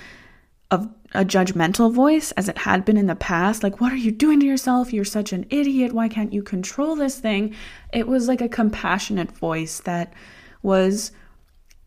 a, 0.71 0.87
a 1.13 1.23
judgmental 1.23 1.91
voice 1.91 2.31
as 2.33 2.49
it 2.49 2.57
had 2.57 2.83
been 2.83 2.97
in 2.97 3.07
the 3.07 3.15
past. 3.15 3.63
Like, 3.63 3.79
what 3.79 3.93
are 3.93 3.97
you 3.97 4.11
doing 4.11 4.39
to 4.41 4.45
yourself? 4.45 4.91
You're 4.91 5.05
such 5.05 5.31
an 5.31 5.45
idiot. 5.49 5.93
Why 5.93 6.09
can't 6.09 6.33
you 6.33 6.43
control 6.43 6.95
this 6.95 7.19
thing? 7.19 7.55
It 7.93 8.07
was 8.07 8.27
like 8.27 8.41
a 8.41 8.49
compassionate 8.49 9.31
voice 9.31 9.79
that 9.81 10.13
was 10.61 11.11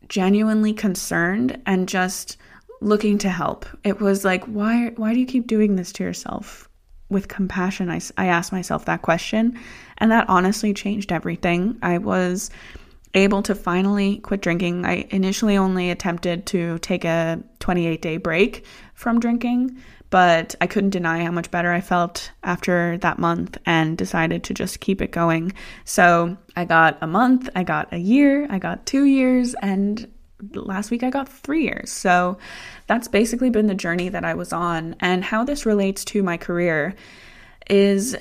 genuinely 0.08 0.72
concerned 0.72 1.60
and 1.66 1.88
just 1.88 2.38
looking 2.80 3.18
to 3.18 3.28
help. 3.28 3.66
It 3.84 4.00
was 4.00 4.24
like, 4.24 4.44
why, 4.44 4.92
why 4.96 5.12
do 5.12 5.20
you 5.20 5.26
keep 5.26 5.46
doing 5.46 5.76
this 5.76 5.92
to 5.94 6.04
yourself? 6.04 6.68
with 7.10 7.28
compassion, 7.28 7.90
I, 7.90 8.00
I 8.16 8.26
asked 8.26 8.52
myself 8.52 8.84
that 8.84 9.02
question. 9.02 9.58
And 9.98 10.10
that 10.10 10.28
honestly 10.28 10.72
changed 10.72 11.12
everything. 11.12 11.78
I 11.82 11.98
was 11.98 12.50
able 13.14 13.42
to 13.42 13.54
finally 13.54 14.18
quit 14.18 14.40
drinking. 14.40 14.84
I 14.84 15.06
initially 15.10 15.56
only 15.56 15.90
attempted 15.90 16.46
to 16.46 16.78
take 16.78 17.04
a 17.04 17.42
28 17.60 18.02
day 18.02 18.16
break 18.16 18.64
from 18.94 19.20
drinking, 19.20 19.76
but 20.10 20.54
I 20.60 20.66
couldn't 20.66 20.90
deny 20.90 21.24
how 21.24 21.30
much 21.30 21.50
better 21.50 21.72
I 21.72 21.80
felt 21.80 22.30
after 22.42 22.98
that 22.98 23.18
month 23.18 23.58
and 23.66 23.96
decided 23.96 24.44
to 24.44 24.54
just 24.54 24.80
keep 24.80 25.02
it 25.02 25.10
going. 25.10 25.52
So 25.84 26.36
I 26.56 26.64
got 26.64 26.98
a 27.00 27.06
month, 27.06 27.48
I 27.54 27.62
got 27.64 27.92
a 27.92 27.98
year, 27.98 28.46
I 28.50 28.58
got 28.58 28.86
two 28.86 29.04
years, 29.04 29.54
and 29.62 30.10
last 30.54 30.90
week 30.90 31.02
I 31.02 31.10
got 31.10 31.28
three 31.28 31.64
years. 31.64 31.90
So 31.90 32.38
that's 32.86 33.08
basically 33.08 33.50
been 33.50 33.66
the 33.66 33.74
journey 33.74 34.08
that 34.08 34.24
I 34.24 34.34
was 34.34 34.52
on. 34.52 34.96
And 35.00 35.24
how 35.24 35.44
this 35.44 35.66
relates 35.66 36.04
to 36.06 36.22
my 36.22 36.36
career 36.36 36.94
is 37.68 38.16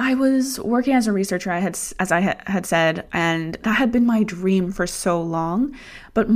I 0.00 0.14
was 0.14 0.58
working 0.58 0.94
as 0.94 1.06
a 1.06 1.12
researcher, 1.12 1.50
I 1.52 1.58
had, 1.58 1.78
as 1.98 2.10
I 2.10 2.20
had 2.46 2.64
said, 2.64 3.06
and 3.12 3.56
that 3.62 3.74
had 3.74 3.92
been 3.92 4.06
my 4.06 4.22
dream 4.22 4.72
for 4.72 4.86
so 4.86 5.20
long. 5.20 5.76
But 6.14 6.26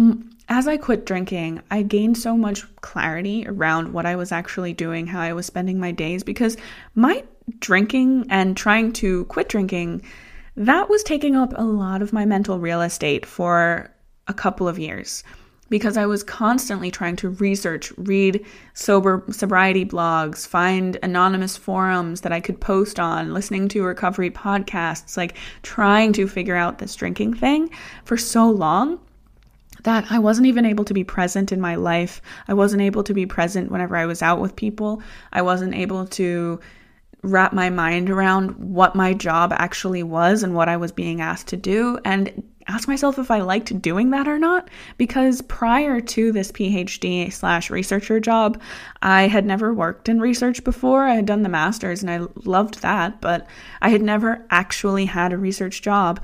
as 0.51 0.69
I 0.69 0.77
quit 0.77 1.07
drinking, 1.07 1.63
I 1.71 1.81
gained 1.81 2.19
so 2.19 2.37
much 2.37 2.63
clarity 2.83 3.47
around 3.49 3.95
what 3.95 4.05
I 4.05 4.17
was 4.17 4.33
actually 4.33 4.75
doing, 4.75 5.07
how 5.07 5.23
I 5.23 5.33
was 5.33 5.47
spending 5.47 5.81
my 5.81 5.93
days, 5.93 6.23
because 6.23 6.59
my 6.95 7.25
drinking 7.59 8.27
and 8.29 8.55
trying 8.55 8.93
to 8.95 9.25
quit 9.27 9.49
drinking, 9.49 10.03
that 10.57 10.91
was 10.91 11.03
taking 11.03 11.35
up 11.35 11.55
a 11.57 11.65
lot 11.65 12.03
of 12.03 12.13
my 12.13 12.27
mental 12.27 12.59
real 12.59 12.83
estate 12.83 13.25
for 13.25 13.91
a 14.29 14.35
couple 14.35 14.69
of 14.69 14.79
years 14.79 15.25
because 15.75 15.97
I 15.97 16.07
was 16.07 16.23
constantly 16.23 16.89
trying 16.93 17.17
to 17.17 17.31
research, 17.31 17.93
read 17.97 18.47
sober 18.75 19.25
sobriety 19.33 19.85
blogs, 19.85 20.47
find 20.47 20.97
anonymous 21.03 21.57
forums 21.57 22.21
that 22.21 22.31
I 22.31 22.39
could 22.39 22.61
post 22.61 23.01
on, 23.01 23.35
listening 23.35 23.67
to 23.71 23.83
recovery 23.83 24.31
podcasts, 24.31 25.17
like 25.17 25.37
trying 25.65 26.13
to 26.13 26.29
figure 26.29 26.55
out 26.55 26.79
this 26.79 26.95
drinking 26.95 27.35
thing 27.35 27.71
for 28.05 28.17
so 28.17 28.49
long 28.49 29.01
that 29.83 30.05
I 30.11 30.21
wasn't 30.21 30.47
even 30.47 30.65
able 30.65 30.85
to 30.85 30.95
be 30.95 31.03
present 31.03 31.51
in 31.51 31.61
my 31.61 31.75
life. 31.75 32.23
I 32.47 32.55
wasn't 32.55 32.83
able 32.83 33.03
to 33.03 33.13
be 33.13 33.27
present 33.27 33.73
whenever 33.73 33.97
I 33.97 34.07
was 34.07 34.23
out 34.23 34.41
with 34.41 34.55
people. 34.55 35.03
I 35.33 35.43
wasn't 35.43 35.75
able 35.75 36.07
to 36.07 36.61
wrap 37.25 37.53
my 37.53 37.71
mind 37.71 38.11
around 38.11 38.51
what 38.59 38.95
my 38.95 39.13
job 39.13 39.53
actually 39.53 40.05
was 40.05 40.45
and 40.45 40.55
what 40.55 40.69
I 40.69 40.77
was 40.77 40.93
being 40.93 41.21
asked 41.21 41.49
to 41.49 41.57
do 41.57 41.99
and 42.05 42.45
ask 42.67 42.89
myself 42.89 43.19
if 43.19 43.31
I 43.31 43.41
liked 43.41 43.81
doing 43.83 44.11
that 44.11 44.29
or 44.29 44.39
not. 44.39 44.69
Because 44.99 45.43
prior 45.43 46.01
to 46.01 46.33
this 46.33 46.53
PhD 46.53 47.33
slash 47.33 47.71
researcher 47.71 48.21
job, 48.21 48.61
I 49.03 49.29
had 49.29 49.45
never 49.45 49.73
worked 49.73 50.09
in 50.09 50.21
research 50.21 50.65
before. 50.65 51.05
I 51.05 51.15
had 51.15 51.27
done 51.27 51.43
the 51.43 51.49
master's 51.49 52.03
and 52.03 52.11
I 52.11 52.27
loved 52.45 52.83
that, 52.83 53.21
but 53.21 53.47
I 53.83 53.91
had 53.91 54.03
never 54.03 54.45
actually 54.51 55.07
had 55.07 55.33
a 55.33 55.39
research 55.39 55.83
job. 55.83 56.21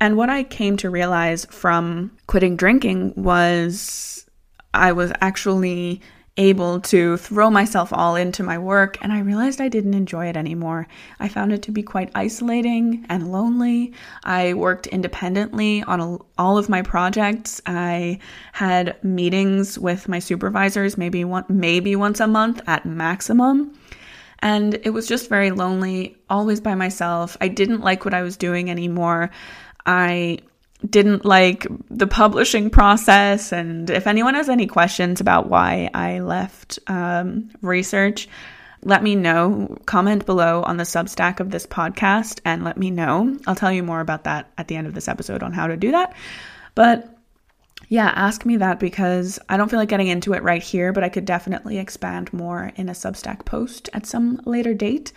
And 0.00 0.16
what 0.16 0.30
I 0.30 0.44
came 0.44 0.76
to 0.78 0.90
realize 0.90 1.44
from 1.46 2.16
quitting 2.26 2.56
drinking 2.56 3.14
was 3.16 4.26
I 4.74 4.92
was 4.92 5.12
actually 5.20 6.00
able 6.38 6.80
to 6.80 7.16
throw 7.16 7.50
myself 7.50 7.92
all 7.92 8.16
into 8.16 8.42
my 8.42 8.56
work, 8.56 8.96
and 9.02 9.12
I 9.12 9.18
realized 9.18 9.60
I 9.60 9.68
didn't 9.68 9.94
enjoy 9.94 10.26
it 10.26 10.36
anymore. 10.36 10.86
I 11.20 11.28
found 11.28 11.52
it 11.52 11.62
to 11.62 11.72
be 11.72 11.82
quite 11.82 12.10
isolating 12.14 13.04
and 13.08 13.30
lonely. 13.30 13.92
I 14.24 14.54
worked 14.54 14.86
independently 14.86 15.82
on 15.82 16.20
all 16.38 16.56
of 16.56 16.68
my 16.68 16.80
projects. 16.80 17.60
I 17.66 18.20
had 18.52 19.02
meetings 19.04 19.78
with 19.78 20.08
my 20.08 20.20
supervisors 20.20 20.96
maybe 20.96 21.24
one, 21.24 21.44
maybe 21.48 21.96
once 21.96 22.20
a 22.20 22.26
month 22.26 22.60
at 22.66 22.86
maximum. 22.86 23.78
And 24.38 24.74
it 24.84 24.90
was 24.90 25.08
just 25.08 25.28
very 25.28 25.50
lonely, 25.50 26.16
always 26.30 26.60
by 26.60 26.76
myself. 26.76 27.36
I 27.40 27.48
didn't 27.48 27.80
like 27.80 28.04
what 28.04 28.14
I 28.14 28.22
was 28.22 28.36
doing 28.36 28.70
anymore. 28.70 29.30
I 29.84 30.38
didn't 30.88 31.24
like 31.24 31.66
the 31.90 32.06
publishing 32.06 32.70
process. 32.70 33.52
And 33.52 33.90
if 33.90 34.06
anyone 34.06 34.34
has 34.34 34.48
any 34.48 34.66
questions 34.66 35.20
about 35.20 35.48
why 35.48 35.90
I 35.92 36.20
left 36.20 36.78
um, 36.86 37.50
research, 37.62 38.28
let 38.82 39.02
me 39.02 39.16
know. 39.16 39.76
Comment 39.86 40.24
below 40.24 40.62
on 40.62 40.76
the 40.76 40.84
Substack 40.84 41.40
of 41.40 41.50
this 41.50 41.66
podcast 41.66 42.40
and 42.44 42.62
let 42.62 42.76
me 42.76 42.90
know. 42.90 43.36
I'll 43.46 43.56
tell 43.56 43.72
you 43.72 43.82
more 43.82 44.00
about 44.00 44.24
that 44.24 44.50
at 44.56 44.68
the 44.68 44.76
end 44.76 44.86
of 44.86 44.94
this 44.94 45.08
episode 45.08 45.42
on 45.42 45.52
how 45.52 45.66
to 45.66 45.76
do 45.76 45.90
that. 45.90 46.14
But 46.74 47.12
yeah, 47.88 48.12
ask 48.14 48.44
me 48.44 48.58
that 48.58 48.78
because 48.78 49.38
I 49.48 49.56
don't 49.56 49.68
feel 49.68 49.78
like 49.78 49.88
getting 49.88 50.08
into 50.08 50.34
it 50.34 50.42
right 50.42 50.62
here, 50.62 50.92
but 50.92 51.02
I 51.02 51.08
could 51.08 51.24
definitely 51.24 51.78
expand 51.78 52.32
more 52.32 52.70
in 52.76 52.88
a 52.88 52.92
Substack 52.92 53.44
post 53.44 53.88
at 53.92 54.06
some 54.06 54.40
later 54.44 54.74
date. 54.74 55.12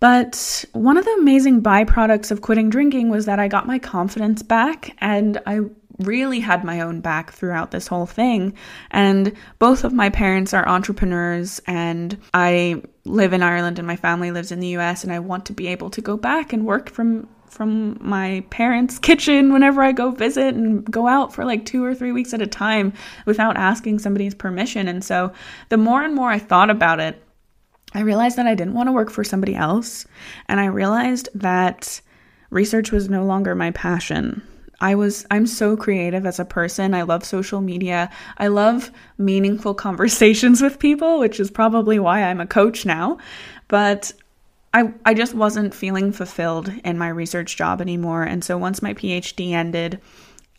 But 0.00 0.64
one 0.72 0.96
of 0.96 1.04
the 1.04 1.16
amazing 1.20 1.62
byproducts 1.62 2.30
of 2.30 2.40
quitting 2.40 2.70
drinking 2.70 3.10
was 3.10 3.26
that 3.26 3.38
I 3.38 3.48
got 3.48 3.66
my 3.66 3.78
confidence 3.78 4.42
back 4.42 4.94
and 4.98 5.40
I 5.46 5.60
really 5.98 6.40
had 6.40 6.64
my 6.64 6.80
own 6.80 7.00
back 7.00 7.32
throughout 7.32 7.70
this 7.70 7.86
whole 7.86 8.06
thing. 8.06 8.54
And 8.90 9.32
both 9.58 9.84
of 9.84 9.92
my 9.92 10.10
parents 10.10 10.54
are 10.54 10.68
entrepreneurs, 10.68 11.60
and 11.66 12.16
I 12.32 12.82
live 13.04 13.32
in 13.32 13.42
Ireland, 13.42 13.78
and 13.78 13.86
my 13.86 13.96
family 13.96 14.30
lives 14.30 14.52
in 14.52 14.60
the 14.60 14.76
US, 14.78 15.04
and 15.04 15.12
I 15.12 15.18
want 15.18 15.46
to 15.46 15.52
be 15.52 15.66
able 15.68 15.90
to 15.90 16.00
go 16.00 16.16
back 16.16 16.52
and 16.52 16.64
work 16.64 16.90
from 16.90 17.28
from 17.46 17.96
my 18.00 18.44
parents' 18.50 18.98
kitchen 19.00 19.52
whenever 19.54 19.82
I 19.82 19.92
go 19.92 20.10
visit 20.10 20.54
and 20.54 20.84
go 20.84 21.08
out 21.08 21.32
for 21.32 21.46
like 21.46 21.64
two 21.64 21.82
or 21.82 21.94
three 21.94 22.12
weeks 22.12 22.34
at 22.34 22.42
a 22.42 22.46
time 22.46 22.92
without 23.24 23.56
asking 23.56 23.98
somebody's 23.98 24.34
permission. 24.34 24.86
And 24.86 25.02
so 25.02 25.32
the 25.70 25.78
more 25.78 26.02
and 26.02 26.14
more 26.14 26.30
I 26.30 26.38
thought 26.38 26.68
about 26.68 27.00
it, 27.00 27.22
I 27.98 28.02
realized 28.02 28.36
that 28.36 28.46
I 28.46 28.54
didn't 28.54 28.74
want 28.74 28.86
to 28.86 28.92
work 28.92 29.10
for 29.10 29.24
somebody 29.24 29.56
else. 29.56 30.06
And 30.48 30.60
I 30.60 30.66
realized 30.66 31.28
that 31.34 32.00
research 32.48 32.92
was 32.92 33.08
no 33.08 33.24
longer 33.24 33.56
my 33.56 33.72
passion. 33.72 34.40
I 34.80 34.94
was 34.94 35.26
I'm 35.32 35.48
so 35.48 35.76
creative 35.76 36.24
as 36.24 36.38
a 36.38 36.44
person. 36.44 36.94
I 36.94 37.02
love 37.02 37.24
social 37.24 37.60
media. 37.60 38.08
I 38.36 38.46
love 38.46 38.92
meaningful 39.18 39.74
conversations 39.86 40.62
with 40.62 40.78
people, 40.78 41.18
which 41.18 41.40
is 41.40 41.50
probably 41.50 41.98
why 41.98 42.22
I'm 42.22 42.40
a 42.40 42.46
coach 42.46 42.86
now. 42.86 43.18
But 43.66 44.12
I 44.72 44.92
I 45.04 45.12
just 45.12 45.34
wasn't 45.34 45.74
feeling 45.74 46.12
fulfilled 46.12 46.72
in 46.84 46.98
my 46.98 47.08
research 47.08 47.56
job 47.56 47.80
anymore. 47.80 48.22
And 48.22 48.44
so 48.44 48.56
once 48.56 48.80
my 48.80 48.94
PhD 48.94 49.54
ended 49.54 50.00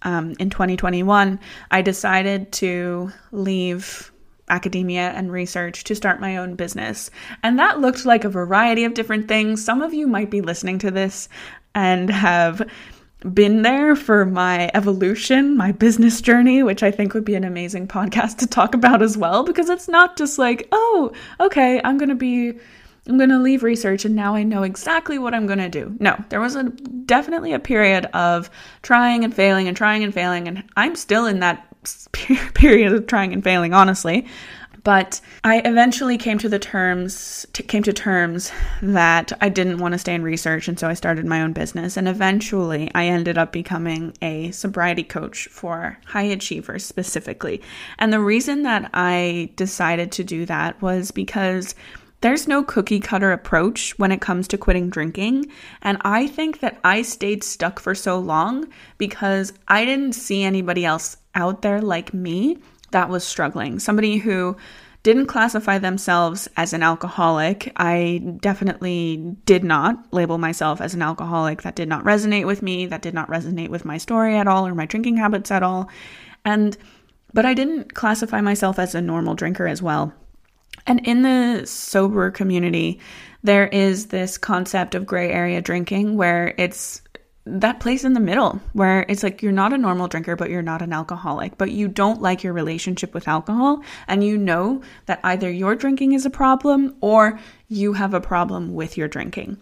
um, 0.02 0.34
in 0.40 0.50
2021, 0.50 1.40
I 1.72 1.82
decided 1.82 2.52
to 2.52 3.14
leave 3.32 4.12
academia 4.50 5.12
and 5.12 5.32
research 5.32 5.84
to 5.86 5.96
start 5.96 6.20
my 6.20 6.38
own 6.38 6.56
business. 6.56 7.10
And 7.44 7.60
that 7.60 7.80
looked 7.80 8.06
like 8.06 8.24
a 8.24 8.30
variety 8.30 8.84
of 8.84 8.94
different 8.94 9.28
things. 9.28 9.64
Some 9.64 9.82
of 9.82 9.94
you 9.94 10.08
might 10.08 10.30
be 10.30 10.42
listening 10.42 10.80
to 10.80 10.92
this 10.92 11.30
and 11.76 12.10
have 12.10 12.68
been 13.34 13.64
there 13.64 13.96
for 13.96 14.26
my 14.26 14.72
evolution, 14.74 15.58
my 15.58 15.72
business 15.72 16.22
journey, 16.22 16.64
which 16.64 16.84
I 16.84 16.92
think 16.92 17.14
would 17.14 17.26
be 17.26 17.36
an 17.36 17.44
amazing 17.44 17.88
podcast 17.88 18.38
to 18.38 18.48
talk 18.48 18.74
about 18.74 19.02
as 19.02 19.18
well, 19.18 19.44
because 19.44 19.70
it's 19.70 19.90
not 19.90 20.18
just 20.18 20.40
like, 20.40 20.68
oh, 20.72 21.12
okay, 21.40 21.82
I'm 21.84 21.98
going 21.98 22.10
to 22.10 22.16
be. 22.16 22.60
I'm 23.08 23.18
going 23.18 23.30
to 23.30 23.40
leave 23.40 23.64
research 23.64 24.06
and 24.06 24.16
now 24.16 24.36
I 24.36 24.44
know 24.44 24.62
exactly 24.62 25.18
what 25.18 25.34
I'm 25.34 25.48
going 25.48 25.58
to 25.58 25.70
do. 25.70 25.96
No, 26.00 26.22
there 26.30 26.40
was 26.40 26.56
a 26.56 26.66
definitely 26.66 27.54
a 27.54 27.60
period 27.60 28.06
of 28.14 28.52
trying 28.84 29.24
and 29.24 29.34
failing 29.34 29.68
and 29.68 29.76
trying 29.76 30.04
and 30.04 30.14
failing 30.14 30.48
and 30.48 30.64
I'm 30.78 30.96
still 30.96 31.26
in 31.26 31.40
that 31.40 31.66
period 32.54 32.94
of 32.94 33.08
trying 33.08 33.34
and 33.34 33.44
failing, 33.44 33.74
honestly. 33.74 34.26
But 34.84 35.20
I 35.44 35.60
eventually 35.66 36.18
came 36.18 36.38
to 36.40 36.50
the 36.50 36.60
terms 36.60 37.46
came 37.54 37.84
to 37.84 37.94
terms 37.94 38.52
that 38.82 39.32
I 39.42 39.50
didn't 39.50 39.80
want 39.80 39.94
to 39.94 39.98
stay 39.98 40.14
in 40.14 40.24
research, 40.24 40.68
and 40.68 40.80
so 40.80 40.88
I 40.88 40.94
started 40.94 41.26
my 41.26 41.42
own 41.42 41.54
business. 41.54 41.98
And 41.98 42.08
eventually, 42.08 42.90
I 42.96 43.08
ended 43.08 43.38
up 43.38 43.52
becoming 43.52 44.14
a 44.22 44.52
sobriety 44.52 45.04
coach 45.04 45.48
for 45.48 45.98
high 46.06 46.24
achievers 46.24 46.86
specifically. 46.86 47.62
And 47.98 48.14
the 48.14 48.22
reason 48.22 48.64
that 48.64 48.90
I 48.94 49.52
decided 49.56 50.12
to 50.14 50.24
do 50.24 50.46
that 50.46 50.82
was 50.82 51.12
because 51.12 51.76
there's 52.22 52.48
no 52.50 52.64
cookie 52.64 53.00
cutter 53.00 53.32
approach 53.32 53.98
when 53.98 54.12
it 54.12 54.22
comes 54.22 54.48
to 54.50 54.58
quitting 54.58 54.90
drinking. 54.90 55.52
And 55.82 55.98
I 56.02 56.28
think 56.28 56.60
that 56.60 56.78
I 56.84 57.02
stayed 57.02 57.44
stuck 57.44 57.80
for 57.80 57.96
so 57.96 58.20
long 58.20 58.68
because 58.98 59.54
I 59.70 59.86
didn't 59.86 60.14
see 60.14 60.44
anybody 60.44 60.84
else 60.84 61.16
out 61.40 61.62
there 61.62 61.82
like 61.82 62.14
me 62.14 62.58
that 62.92 63.10
was 63.10 63.24
struggling. 63.24 63.80
Somebody 63.80 64.18
who 64.18 64.58
didn't 65.02 65.28
classify 65.28 65.78
themselves 65.78 66.50
as 66.58 66.74
an 66.74 66.84
alcoholic. 66.84 67.72
I 67.78 68.22
definitely 68.42 69.36
did 69.46 69.64
not 69.64 70.14
label 70.14 70.38
myself 70.38 70.82
as 70.82 70.94
an 70.94 71.02
alcoholic. 71.02 71.62
That 71.62 71.76
did 71.76 71.88
not 71.88 72.04
resonate 72.04 72.46
with 72.46 72.62
me. 72.62 72.86
That 72.86 73.02
did 73.02 73.14
not 73.14 73.30
resonate 73.30 73.70
with 73.70 73.86
my 73.86 73.98
story 73.98 74.36
at 74.36 74.48
all 74.48 74.68
or 74.68 74.76
my 74.76 74.86
drinking 74.86 75.18
habits 75.18 75.52
at 75.52 75.64
all. 75.64 75.90
And 76.44 76.78
but 77.34 77.46
I 77.46 77.54
didn't 77.54 77.94
classify 77.94 78.42
myself 78.42 78.80
as 78.80 78.96
a 78.96 79.02
normal 79.02 79.36
drinker 79.36 79.68
as 79.68 79.82
well. 79.82 80.14
And 80.88 81.06
in 81.08 81.22
the 81.22 81.66
sober 81.66 82.32
community, 82.32 83.00
there 83.44 83.68
is 83.68 84.08
this 84.08 84.38
concept 84.38 84.96
of 84.96 85.06
gray 85.06 85.32
area 85.32 85.62
drinking 85.62 86.18
where 86.18 86.54
it's 86.58 87.02
that 87.50 87.80
place 87.80 88.04
in 88.04 88.14
the 88.14 88.20
middle 88.20 88.60
where 88.74 89.06
it's 89.10 89.24
like 89.24 89.42
you're 89.42 89.52
not 89.52 89.74
a 89.74 89.78
normal 89.78 90.08
drinker, 90.08 90.36
but 90.36 90.50
you're 90.50 90.62
not 90.62 90.82
an 90.82 90.94
alcoholic, 90.94 91.58
but 91.58 91.72
you 91.72 91.88
don't 91.88 92.22
like 92.22 92.44
your 92.44 92.54
relationship 92.54 93.14
with 93.14 93.28
alcohol. 93.28 93.82
And 94.08 94.24
you 94.24 94.38
know 94.38 94.82
that 95.08 95.20
either 95.24 95.50
your 95.50 95.76
drinking 95.76 96.14
is 96.14 96.26
a 96.26 96.30
problem 96.30 96.96
or 97.02 97.40
you 97.68 97.94
have 97.94 98.14
a 98.14 98.22
problem 98.22 98.74
with 98.74 98.98
your 98.98 99.08
drinking. 99.08 99.58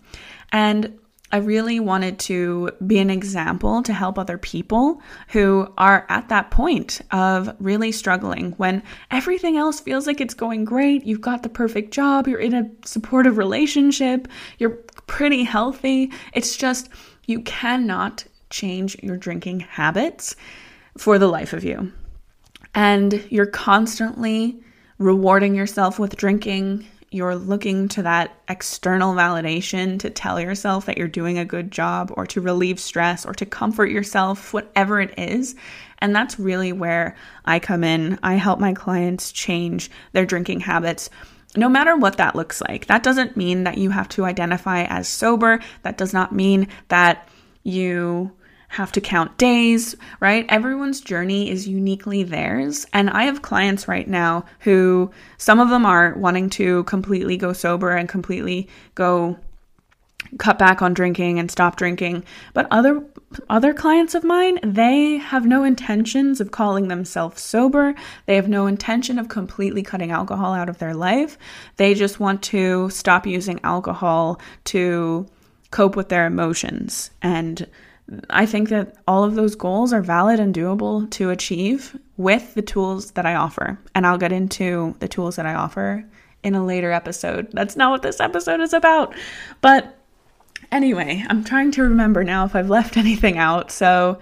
And 0.51 0.99
I 1.29 1.37
really 1.37 1.81
wanted 1.81 2.19
to 2.19 2.71
be 2.85 2.99
an 2.99 3.09
example 3.09 3.83
to 3.83 3.91
help 3.91 4.17
other 4.17 4.37
people 4.37 5.01
who 5.29 5.71
are 5.77 6.05
at 6.07 6.29
that 6.29 6.51
point 6.51 7.01
of 7.11 7.53
really 7.59 7.91
struggling 7.91 8.53
when 8.53 8.81
everything 9.11 9.57
else 9.57 9.81
feels 9.81 10.07
like 10.07 10.21
it's 10.21 10.33
going 10.33 10.63
great. 10.63 11.05
You've 11.05 11.19
got 11.19 11.43
the 11.43 11.49
perfect 11.49 11.91
job, 11.91 12.29
you're 12.29 12.39
in 12.39 12.53
a 12.53 12.69
supportive 12.85 13.37
relationship, 13.37 14.29
you're 14.57 14.77
pretty 15.07 15.43
healthy. 15.43 16.11
It's 16.31 16.55
just 16.55 16.89
you 17.27 17.41
cannot 17.41 18.25
change 18.49 18.97
your 19.03 19.17
drinking 19.17 19.59
habits 19.59 20.35
for 20.97 21.19
the 21.19 21.27
life 21.27 21.53
of 21.53 21.63
you. 21.63 21.91
And 22.73 23.23
you're 23.29 23.45
constantly 23.45 24.59
rewarding 24.97 25.53
yourself 25.53 25.99
with 25.99 26.15
drinking 26.15 26.87
you're 27.09 27.35
looking 27.35 27.87
to 27.87 28.01
that 28.01 28.35
external 28.49 29.13
validation 29.13 29.99
to 29.99 30.09
tell 30.09 30.41
yourself 30.41 30.85
that 30.85 30.97
you're 30.97 31.07
doing 31.07 31.37
a 31.37 31.45
good 31.45 31.71
job 31.71 32.11
or 32.17 32.25
to 32.27 32.41
relieve 32.41 32.79
stress 32.79 33.25
or 33.25 33.33
to 33.35 33.45
comfort 33.45 33.89
yourself, 33.89 34.53
whatever 34.53 34.99
it 34.99 35.13
is. 35.17 35.55
And 35.99 36.13
that's 36.13 36.37
really 36.37 36.73
where 36.73 37.15
I 37.45 37.59
come 37.59 37.85
in. 37.85 38.19
I 38.23 38.33
help 38.35 38.59
my 38.59 38.73
clients 38.73 39.31
change 39.31 39.89
their 40.11 40.25
drinking 40.25 40.59
habits. 40.59 41.09
No 41.57 41.69
matter 41.69 41.95
what 41.95 42.17
that 42.17 42.35
looks 42.35 42.61
like. 42.61 42.85
That 42.85 43.03
doesn't 43.03 43.35
mean 43.35 43.63
that 43.63 43.77
you 43.77 43.89
have 43.89 44.09
to 44.09 44.25
identify 44.25 44.83
as 44.83 45.07
sober. 45.07 45.59
That 45.83 45.97
does 45.97 46.13
not 46.13 46.33
mean 46.33 46.67
that 46.87 47.27
you 47.63 48.31
have 48.69 48.91
to 48.91 49.01
count 49.01 49.37
days, 49.37 49.95
right? 50.19 50.45
Everyone's 50.49 51.01
journey 51.01 51.49
is 51.49 51.67
uniquely 51.67 52.23
theirs. 52.23 52.85
And 52.93 53.09
I 53.09 53.23
have 53.23 53.41
clients 53.41 53.87
right 53.87 54.07
now 54.07 54.45
who 54.59 55.11
some 55.37 55.59
of 55.59 55.69
them 55.69 55.85
are 55.85 56.13
wanting 56.15 56.49
to 56.51 56.83
completely 56.83 57.37
go 57.37 57.53
sober 57.53 57.91
and 57.91 58.09
completely 58.09 58.67
go 58.95 59.37
cut 60.37 60.59
back 60.59 60.81
on 60.81 60.93
drinking 60.93 61.39
and 61.39 61.49
stop 61.49 61.77
drinking, 61.77 62.23
but 62.53 62.67
other 62.69 63.01
other 63.49 63.73
clients 63.73 64.15
of 64.15 64.23
mine, 64.23 64.59
they 64.63 65.17
have 65.17 65.45
no 65.45 65.63
intentions 65.63 66.39
of 66.39 66.51
calling 66.51 66.87
themselves 66.87 67.41
sober. 67.41 67.93
They 68.25 68.35
have 68.35 68.47
no 68.47 68.67
intention 68.67 69.19
of 69.19 69.27
completely 69.27 69.83
cutting 69.83 70.11
alcohol 70.11 70.53
out 70.53 70.69
of 70.69 70.77
their 70.77 70.93
life. 70.93 71.37
They 71.75 71.93
just 71.93 72.19
want 72.19 72.41
to 72.43 72.89
stop 72.89 73.27
using 73.27 73.59
alcohol 73.63 74.39
to 74.65 75.27
cope 75.71 75.97
with 75.97 76.09
their 76.09 76.25
emotions 76.25 77.11
and 77.21 77.67
I 78.29 78.45
think 78.45 78.69
that 78.69 78.95
all 79.07 79.23
of 79.23 79.35
those 79.35 79.55
goals 79.55 79.91
are 79.91 80.01
valid 80.01 80.39
and 80.39 80.55
doable 80.55 81.09
to 81.11 81.29
achieve 81.29 81.97
with 82.15 82.53
the 82.53 82.61
tools 82.61 83.11
that 83.11 83.25
I 83.25 83.35
offer. 83.35 83.77
And 83.93 84.07
I'll 84.07 84.17
get 84.17 84.31
into 84.31 84.95
the 84.99 85.07
tools 85.07 85.35
that 85.35 85.45
I 85.45 85.53
offer 85.53 86.05
in 86.43 86.55
a 86.55 86.65
later 86.65 86.91
episode. 86.91 87.49
That's 87.51 87.75
not 87.75 87.91
what 87.91 88.03
this 88.03 88.19
episode 88.19 88.61
is 88.61 88.73
about. 88.73 89.13
But 89.59 89.96
anyway, 90.71 91.23
I'm 91.27 91.43
trying 91.43 91.71
to 91.71 91.83
remember 91.83 92.23
now 92.23 92.45
if 92.45 92.55
I've 92.55 92.69
left 92.69 92.97
anything 92.97 93.37
out. 93.37 93.71
So 93.71 94.19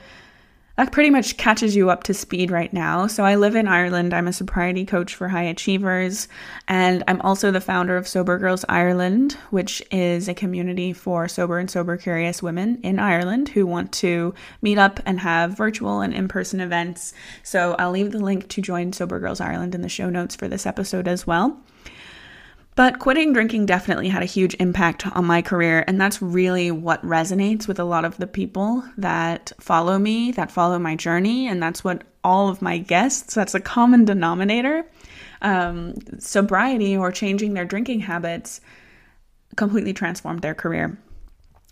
that 0.75 0.91
pretty 0.91 1.09
much 1.09 1.37
catches 1.37 1.73
you 1.73 1.89
up 1.89 2.03
to 2.03 2.13
speed 2.13 2.51
right 2.51 2.71
now. 2.73 3.07
So 3.07 3.23
I 3.23 3.35
live 3.35 3.55
in 3.55 3.67
Ireland. 3.67 4.13
I'm 4.13 4.27
a 4.27 4.33
sobriety 4.33 4.85
coach 4.85 5.15
for 5.15 5.29
high 5.29 5.43
achievers, 5.43 6.27
and 6.67 7.01
I'm 7.07 7.21
also 7.21 7.49
the 7.49 7.61
founder 7.61 7.95
of 7.95 8.07
Sober 8.07 8.37
Girls 8.37 8.65
Ireland, 8.67 9.37
which 9.51 9.81
is 9.89 10.27
a 10.27 10.33
community 10.33 10.91
for 10.91 11.29
sober 11.29 11.59
and 11.59 11.71
sober 11.71 11.95
curious 11.95 12.43
women 12.43 12.79
in 12.83 12.99
Ireland 12.99 13.49
who 13.49 13.65
want 13.65 13.93
to 13.93 14.33
meet 14.61 14.77
up 14.77 14.99
and 15.05 15.21
have 15.21 15.55
virtual 15.55 16.01
and 16.01 16.13
in-person 16.13 16.59
events. 16.59 17.13
So 17.41 17.77
I'll 17.79 17.91
leave 17.91 18.11
the 18.11 18.19
link 18.19 18.49
to 18.49 18.61
join 18.61 18.91
Sober 18.91 19.19
Girls 19.19 19.39
Ireland 19.39 19.75
in 19.75 19.81
the 19.81 19.89
show 19.89 20.09
notes 20.09 20.35
for 20.35 20.49
this 20.49 20.65
episode 20.65 21.07
as 21.07 21.25
well. 21.25 21.61
But 22.75 22.99
quitting 22.99 23.31
drinking 23.31 23.67
definitely 23.67 24.09
had 24.09 24.21
a 24.21 24.25
huge 24.25 24.53
impact 24.55 25.07
on 25.07 25.25
my 25.25 25.41
career. 25.41 25.85
And 25.87 25.99
that's 25.99 26.21
really 26.21 26.71
what 26.71 27.01
resonates 27.05 27.67
with 27.67 27.79
a 27.79 27.85
lot 27.85 28.03
of 28.03 28.17
the 28.17 28.27
people 28.27 28.83
that 28.97 29.53
follow 29.59 29.97
me, 29.97 30.31
that 30.31 30.51
follow 30.51 30.77
my 30.77 30.95
journey. 30.95 31.47
And 31.47 31.63
that's 31.63 31.85
what 31.85 32.03
all 32.23 32.49
of 32.49 32.61
my 32.61 32.77
guests, 32.77 33.33
that's 33.33 33.55
a 33.55 33.61
common 33.61 34.03
denominator. 34.03 34.85
Um, 35.41 35.93
sobriety 36.19 36.97
or 36.97 37.11
changing 37.11 37.53
their 37.53 37.65
drinking 37.65 38.01
habits 38.01 38.59
completely 39.55 39.93
transformed 39.93 40.41
their 40.41 40.55
career. 40.55 40.97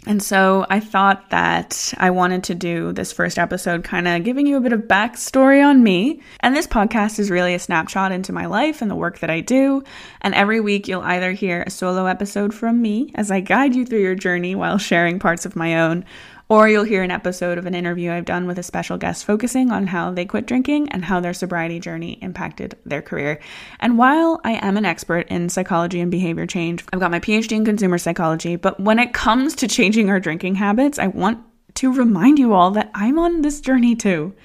And 0.05 0.21
so 0.21 0.65
I 0.69 0.81
thought 0.81 1.29
that 1.29 1.93
I 1.97 2.09
wanted 2.09 2.43
to 2.45 2.55
do 2.55 2.91
this 2.91 3.13
first 3.13 3.39
episode 3.39 3.85
kind 3.85 4.07
of 4.07 4.23
giving 4.23 4.45
you 4.45 4.57
a 4.57 4.61
bit 4.61 4.73
of 4.73 4.81
backstory 4.81 5.65
on 5.65 5.81
me. 5.81 6.21
And 6.41 6.55
this 6.55 6.67
podcast 6.67 7.19
is 7.19 7.31
really 7.31 7.53
a 7.53 7.59
snapshot 7.59 8.11
into 8.11 8.33
my 8.33 8.45
life 8.47 8.81
and 8.81 8.91
the 8.91 8.95
work 8.95 9.19
that 9.19 9.29
I 9.29 9.39
do. 9.39 9.83
And 10.19 10.35
every 10.35 10.59
week 10.59 10.87
you'll 10.87 11.01
either 11.01 11.31
hear 11.31 11.63
a 11.65 11.69
solo 11.69 12.05
episode 12.05 12.53
from 12.53 12.81
me 12.81 13.11
as 13.15 13.31
I 13.31 13.39
guide 13.39 13.75
you 13.75 13.85
through 13.85 14.01
your 14.01 14.15
journey 14.15 14.55
while 14.55 14.77
sharing 14.77 15.19
parts 15.19 15.45
of 15.45 15.55
my 15.55 15.79
own, 15.79 16.03
or 16.49 16.67
you'll 16.67 16.83
hear 16.83 17.03
an 17.03 17.11
episode 17.11 17.57
of 17.57 17.65
an 17.65 17.75
interview 17.75 18.11
I've 18.11 18.25
done 18.25 18.47
with 18.47 18.59
a 18.59 18.63
special 18.63 18.97
guest 18.97 19.25
focusing 19.25 19.71
on 19.71 19.87
how 19.87 20.11
they 20.11 20.25
quit 20.25 20.45
drinking 20.45 20.89
and 20.89 21.05
how 21.05 21.19
their 21.19 21.33
sobriety 21.33 21.79
journey 21.79 22.19
impacted 22.21 22.77
their 22.85 23.01
career. 23.01 23.39
And 23.79 23.97
while 23.97 24.41
I 24.43 24.53
am 24.53 24.77
an 24.77 24.85
expert 24.85 25.27
in 25.29 25.49
psychology 25.49 25.99
and 25.99 26.11
behavior 26.11 26.45
change, 26.45 26.83
I've 26.91 26.99
got 26.99 27.11
my 27.11 27.19
PhD 27.19 27.53
in 27.53 27.65
consumer 27.65 27.97
psychology, 27.97 28.55
but 28.55 28.79
when 28.79 28.99
it 28.99 29.13
comes 29.13 29.55
to 29.55 29.67
changing 29.67 30.09
our 30.09 30.19
drinking 30.19 30.55
habits, 30.55 30.99
I 30.99 31.07
want 31.07 31.43
to 31.75 31.93
remind 31.93 32.39
you 32.39 32.53
all 32.53 32.71
that 32.71 32.91
I'm 32.93 33.17
on 33.17 33.41
this 33.41 33.61
journey 33.61 33.95
too. 33.95 34.35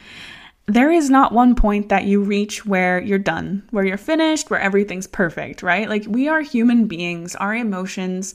There 0.67 0.93
is 0.93 1.09
not 1.09 1.33
one 1.33 1.55
point 1.55 1.89
that 1.89 2.05
you 2.05 2.21
reach 2.21 2.67
where 2.67 3.01
you're 3.01 3.19
done, 3.19 3.67
where 3.71 3.85
you're 3.85 3.97
finished, 3.97 4.51
where 4.51 4.61
everything's 4.61 5.07
perfect, 5.07 5.63
right? 5.63 5.89
Like 5.89 6.05
we 6.07 6.29
are 6.29 6.43
human 6.43 6.87
beings, 6.87 7.35
our 7.37 7.55
emotions 7.55 8.35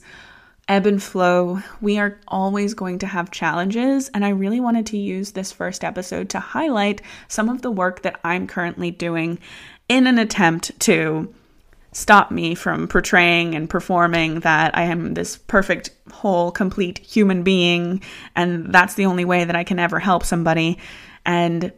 ebb 0.68 0.86
and 0.86 1.02
flow. 1.02 1.60
We 1.80 1.98
are 1.98 2.18
always 2.26 2.74
going 2.74 2.98
to 3.00 3.06
have 3.06 3.30
challenges. 3.30 4.08
And 4.14 4.24
I 4.24 4.30
really 4.30 4.60
wanted 4.60 4.86
to 4.86 4.98
use 4.98 5.32
this 5.32 5.52
first 5.52 5.84
episode 5.84 6.28
to 6.30 6.40
highlight 6.40 7.02
some 7.28 7.48
of 7.48 7.62
the 7.62 7.70
work 7.70 8.02
that 8.02 8.20
I'm 8.24 8.46
currently 8.46 8.90
doing 8.90 9.38
in 9.88 10.06
an 10.06 10.18
attempt 10.18 10.78
to 10.80 11.34
stop 11.92 12.30
me 12.30 12.54
from 12.54 12.88
portraying 12.88 13.54
and 13.54 13.70
performing 13.70 14.40
that 14.40 14.76
I 14.76 14.82
am 14.84 15.14
this 15.14 15.36
perfect, 15.36 15.90
whole, 16.10 16.50
complete 16.50 16.98
human 16.98 17.42
being. 17.42 18.02
And 18.34 18.72
that's 18.72 18.94
the 18.94 19.06
only 19.06 19.24
way 19.24 19.44
that 19.44 19.54
I 19.54 19.64
can 19.64 19.78
ever 19.78 20.00
help 20.00 20.24
somebody. 20.24 20.78
And 21.24 21.72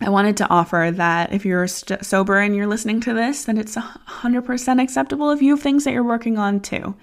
I 0.00 0.10
wanted 0.10 0.36
to 0.38 0.48
offer 0.48 0.90
that 0.94 1.32
if 1.32 1.44
you're 1.44 1.68
st- 1.68 2.04
sober 2.04 2.38
and 2.38 2.54
you're 2.56 2.66
listening 2.66 3.00
to 3.02 3.14
this, 3.14 3.44
that 3.44 3.56
it's 3.56 3.76
100% 3.76 4.82
acceptable 4.82 5.30
if 5.30 5.40
you 5.40 5.54
have 5.54 5.62
things 5.62 5.84
that 5.84 5.92
you're 5.92 6.02
working 6.02 6.38
on 6.38 6.60
too. 6.60 6.94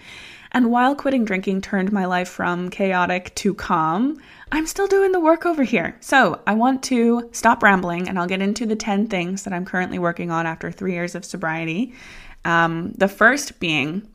And 0.51 0.71
while 0.71 0.95
quitting 0.95 1.25
drinking 1.25 1.61
turned 1.61 1.91
my 1.91 2.05
life 2.05 2.29
from 2.29 2.69
chaotic 2.69 3.33
to 3.35 3.53
calm, 3.53 4.17
I'm 4.51 4.65
still 4.65 4.87
doing 4.87 5.11
the 5.11 5.19
work 5.19 5.45
over 5.45 5.63
here. 5.63 5.95
So 5.99 6.41
I 6.47 6.55
want 6.55 6.81
to 6.83 7.29
stop 7.33 7.61
rambling 7.61 8.09
and 8.09 8.17
I'll 8.17 8.27
get 8.27 8.41
into 8.41 8.65
the 8.65 8.75
10 8.75 9.07
things 9.07 9.43
that 9.43 9.53
I'm 9.53 9.65
currently 9.65 9.99
working 9.99 10.31
on 10.31 10.47
after 10.47 10.71
three 10.71 10.93
years 10.93 11.13
of 11.13 11.23
sobriety. 11.23 11.93
Um, 12.45 12.93
the 12.93 13.07
first 13.07 13.59
being 13.59 14.07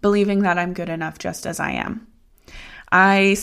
believing 0.00 0.42
that 0.42 0.58
I'm 0.58 0.72
good 0.72 0.88
enough 0.88 1.18
just 1.18 1.46
as 1.46 1.60
I 1.60 1.72
am. 1.72 2.06
I 2.90 3.36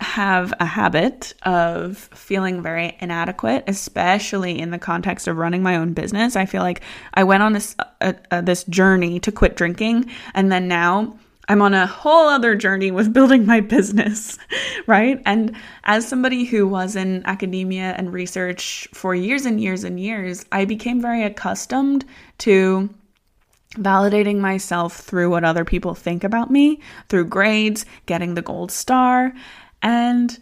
have 0.00 0.52
a 0.60 0.64
habit 0.64 1.32
of 1.42 1.96
feeling 1.96 2.62
very 2.62 2.96
inadequate, 3.00 3.64
especially 3.66 4.58
in 4.58 4.70
the 4.70 4.78
context 4.78 5.26
of 5.26 5.36
running 5.36 5.62
my 5.62 5.76
own 5.76 5.94
business. 5.94 6.36
I 6.36 6.46
feel 6.46 6.62
like 6.62 6.82
I 7.14 7.24
went 7.24 7.42
on 7.42 7.54
this 7.54 7.74
uh, 8.00 8.12
uh, 8.30 8.42
this 8.42 8.64
journey 8.64 9.20
to 9.20 9.32
quit 9.32 9.56
drinking, 9.56 10.10
and 10.34 10.52
then 10.52 10.68
now 10.68 11.18
I'm 11.48 11.62
on 11.62 11.74
a 11.74 11.86
whole 11.86 12.28
other 12.28 12.56
journey 12.56 12.90
with 12.90 13.12
building 13.12 13.46
my 13.46 13.60
business, 13.60 14.38
right? 14.86 15.22
And 15.24 15.56
as 15.84 16.06
somebody 16.06 16.44
who 16.44 16.66
was 16.66 16.96
in 16.96 17.24
academia 17.24 17.94
and 17.96 18.12
research 18.12 18.88
for 18.92 19.14
years 19.14 19.46
and 19.46 19.60
years 19.60 19.84
and 19.84 20.00
years, 20.00 20.44
I 20.50 20.64
became 20.64 21.00
very 21.00 21.22
accustomed 21.22 22.04
to 22.38 22.90
validating 23.74 24.38
myself 24.38 24.96
through 24.96 25.30
what 25.30 25.44
other 25.44 25.64
people 25.64 25.94
think 25.94 26.24
about 26.24 26.50
me, 26.50 26.80
through 27.08 27.26
grades, 27.26 27.86
getting 28.06 28.34
the 28.34 28.42
gold 28.42 28.72
star. 28.72 29.32
And 29.82 30.36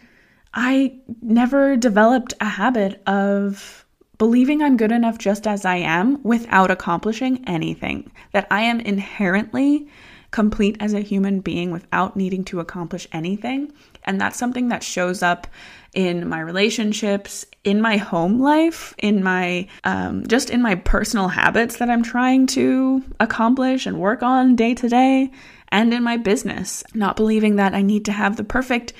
I 0.55 0.97
never 1.21 1.77
developed 1.77 2.33
a 2.40 2.49
habit 2.49 3.03
of 3.07 3.85
believing 4.17 4.62
I'm 4.62 4.77
good 4.77 4.93
enough 4.93 5.19
just 5.19 5.47
as 5.47 5.64
I 5.64 5.77
am 5.77 6.23
without 6.23 6.71
accomplishing 6.71 7.47
anything, 7.49 8.11
that 8.33 8.47
I 8.51 8.62
am 8.62 8.81
inherently 8.81 9.88
complete 10.35 10.77
as 10.81 10.92
a 10.92 11.01
human 11.01 11.38
being 11.38 11.70
without 11.70 12.16
needing 12.16 12.42
to 12.42 12.59
accomplish 12.59 13.07
anything. 13.12 13.73
And 14.03 14.20
that's 14.20 14.37
something 14.37 14.66
that 14.68 14.83
shows 14.83 15.23
up 15.23 15.47
in 15.94 16.29
my 16.29 16.40
relationships, 16.40 17.47
in 17.62 17.81
my 17.81 17.99
home 17.99 18.40
life, 18.40 18.94
in 18.99 19.23
my 19.23 19.68
um, 19.85 20.27
just 20.27 20.51
in 20.51 20.61
my 20.61 20.75
personal 20.75 21.29
habits 21.29 21.77
that 21.77 21.88
I'm 21.88 22.03
trying 22.03 22.49
to 22.49 23.05
accomplish 23.20 23.87
and 23.87 24.01
work 24.01 24.25
on 24.25 24.57
day 24.57 24.75
to 24.75 24.88
day, 24.88 25.31
and 25.68 25.94
in 25.94 26.03
my 26.03 26.16
business. 26.16 26.83
Not 26.94 27.14
believing 27.14 27.55
that 27.57 27.73
I 27.73 27.83
need 27.83 28.05
to 28.07 28.12
have 28.12 28.37
the 28.37 28.42
perfect 28.42 28.92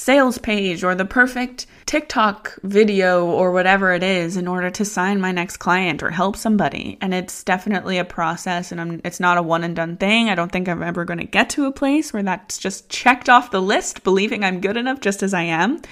sales 0.00 0.38
page 0.38 0.82
or 0.82 0.94
the 0.94 1.04
perfect 1.04 1.66
TikTok 1.84 2.58
video 2.62 3.26
or 3.26 3.52
whatever 3.52 3.92
it 3.92 4.02
is 4.02 4.38
in 4.38 4.48
order 4.48 4.70
to 4.70 4.82
sign 4.82 5.20
my 5.20 5.30
next 5.30 5.58
client 5.58 6.02
or 6.02 6.08
help 6.08 6.36
somebody. 6.36 6.96
And 7.02 7.12
it's 7.12 7.44
definitely 7.44 7.98
a 7.98 8.04
process 8.06 8.72
and 8.72 8.80
I'm, 8.80 9.02
it's 9.04 9.20
not 9.20 9.36
a 9.36 9.42
one 9.42 9.62
and 9.62 9.76
done 9.76 9.98
thing. 9.98 10.30
I 10.30 10.34
don't 10.34 10.50
think 10.50 10.70
I'm 10.70 10.82
ever 10.82 11.04
going 11.04 11.18
to 11.18 11.26
get 11.26 11.50
to 11.50 11.66
a 11.66 11.72
place 11.72 12.14
where 12.14 12.22
that's 12.22 12.56
just 12.56 12.88
checked 12.88 13.28
off 13.28 13.50
the 13.50 13.60
list, 13.60 14.02
believing 14.02 14.42
I'm 14.42 14.62
good 14.62 14.78
enough 14.78 15.00
just 15.00 15.22
as 15.22 15.34
I 15.34 15.42
am, 15.42 15.82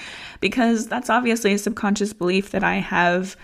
because 0.41 0.87
that's 0.87 1.11
obviously 1.11 1.53
a 1.53 1.59
subconscious 1.59 2.15
belief 2.15 2.53
that 2.53 2.65
I 2.65 2.77
have 2.77 3.37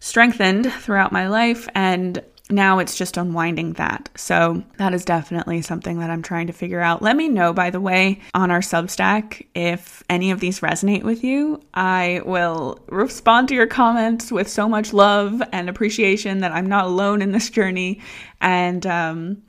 strengthened 0.00 0.70
throughout 0.70 1.10
my 1.10 1.26
life 1.26 1.70
and 1.74 2.22
now 2.48 2.78
it's 2.78 2.96
just 2.96 3.16
unwinding 3.16 3.72
that. 3.74 4.08
So 4.14 4.62
that 4.78 4.94
is 4.94 5.04
definitely 5.04 5.62
something 5.62 5.98
that 5.98 6.10
I'm 6.10 6.22
trying 6.22 6.46
to 6.46 6.52
figure 6.52 6.80
out. 6.80 7.02
Let 7.02 7.16
me 7.16 7.28
know, 7.28 7.52
by 7.52 7.70
the 7.70 7.80
way, 7.80 8.20
on 8.34 8.50
our 8.50 8.60
Substack 8.60 9.46
if 9.54 10.04
any 10.08 10.30
of 10.30 10.38
these 10.38 10.60
resonate 10.60 11.02
with 11.02 11.24
you. 11.24 11.60
I 11.74 12.22
will 12.24 12.78
respond 12.88 13.48
to 13.48 13.54
your 13.54 13.66
comments 13.66 14.30
with 14.30 14.48
so 14.48 14.68
much 14.68 14.92
love 14.92 15.42
and 15.52 15.68
appreciation 15.68 16.38
that 16.38 16.52
I'm 16.52 16.66
not 16.66 16.84
alone 16.84 17.20
in 17.20 17.32
this 17.32 17.50
journey. 17.50 18.00
And 18.40 18.86
um, 18.86 19.42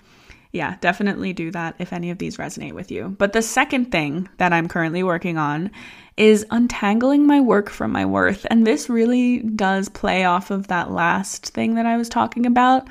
yeah, 0.51 0.77
definitely 0.81 1.33
do 1.33 1.51
that 1.51 1.75
if 1.77 1.93
any 1.93 2.09
of 2.09 2.17
these 2.17 2.37
resonate 2.37 2.73
with 2.73 2.89
you. 2.89 3.15
But 3.19 3.33
the 3.33 3.43
second 3.43 3.91
thing 3.91 4.27
that 4.37 4.53
I'm 4.53 4.67
currently 4.67 5.03
working 5.03 5.37
on 5.37 5.69
is 6.17 6.45
untangling 6.49 7.25
my 7.25 7.39
work 7.39 7.69
from 7.69 7.91
my 7.91 8.05
worth. 8.05 8.45
And 8.49 8.65
this 8.65 8.89
really 8.89 9.39
does 9.39 9.87
play 9.87 10.25
off 10.25 10.51
of 10.51 10.67
that 10.67 10.91
last 10.91 11.47
thing 11.49 11.75
that 11.75 11.85
I 11.85 11.95
was 11.95 12.09
talking 12.09 12.45
about. 12.45 12.87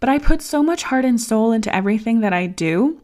But 0.00 0.08
I 0.08 0.18
put 0.18 0.42
so 0.42 0.62
much 0.62 0.82
heart 0.82 1.04
and 1.04 1.20
soul 1.20 1.52
into 1.52 1.74
everything 1.74 2.20
that 2.20 2.32
I 2.32 2.46
do. 2.46 3.00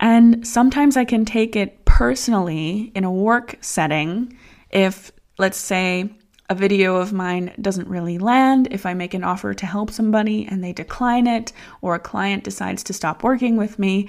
And 0.00 0.46
sometimes 0.46 0.96
I 0.96 1.04
can 1.04 1.24
take 1.24 1.56
it 1.56 1.84
personally 1.84 2.92
in 2.94 3.04
a 3.04 3.12
work 3.12 3.56
setting 3.60 4.36
if, 4.70 5.12
let's 5.38 5.56
say, 5.56 6.10
a 6.48 6.54
video 6.54 6.96
of 6.96 7.12
mine 7.12 7.52
doesn't 7.60 7.88
really 7.88 8.18
land, 8.18 8.68
if 8.70 8.86
I 8.86 8.94
make 8.94 9.14
an 9.14 9.24
offer 9.24 9.54
to 9.54 9.66
help 9.66 9.90
somebody 9.90 10.46
and 10.46 10.62
they 10.62 10.72
decline 10.72 11.26
it, 11.26 11.52
or 11.80 11.94
a 11.94 12.00
client 12.00 12.44
decides 12.44 12.84
to 12.84 12.92
stop 12.92 13.24
working 13.24 13.56
with 13.56 13.78
me, 13.78 14.08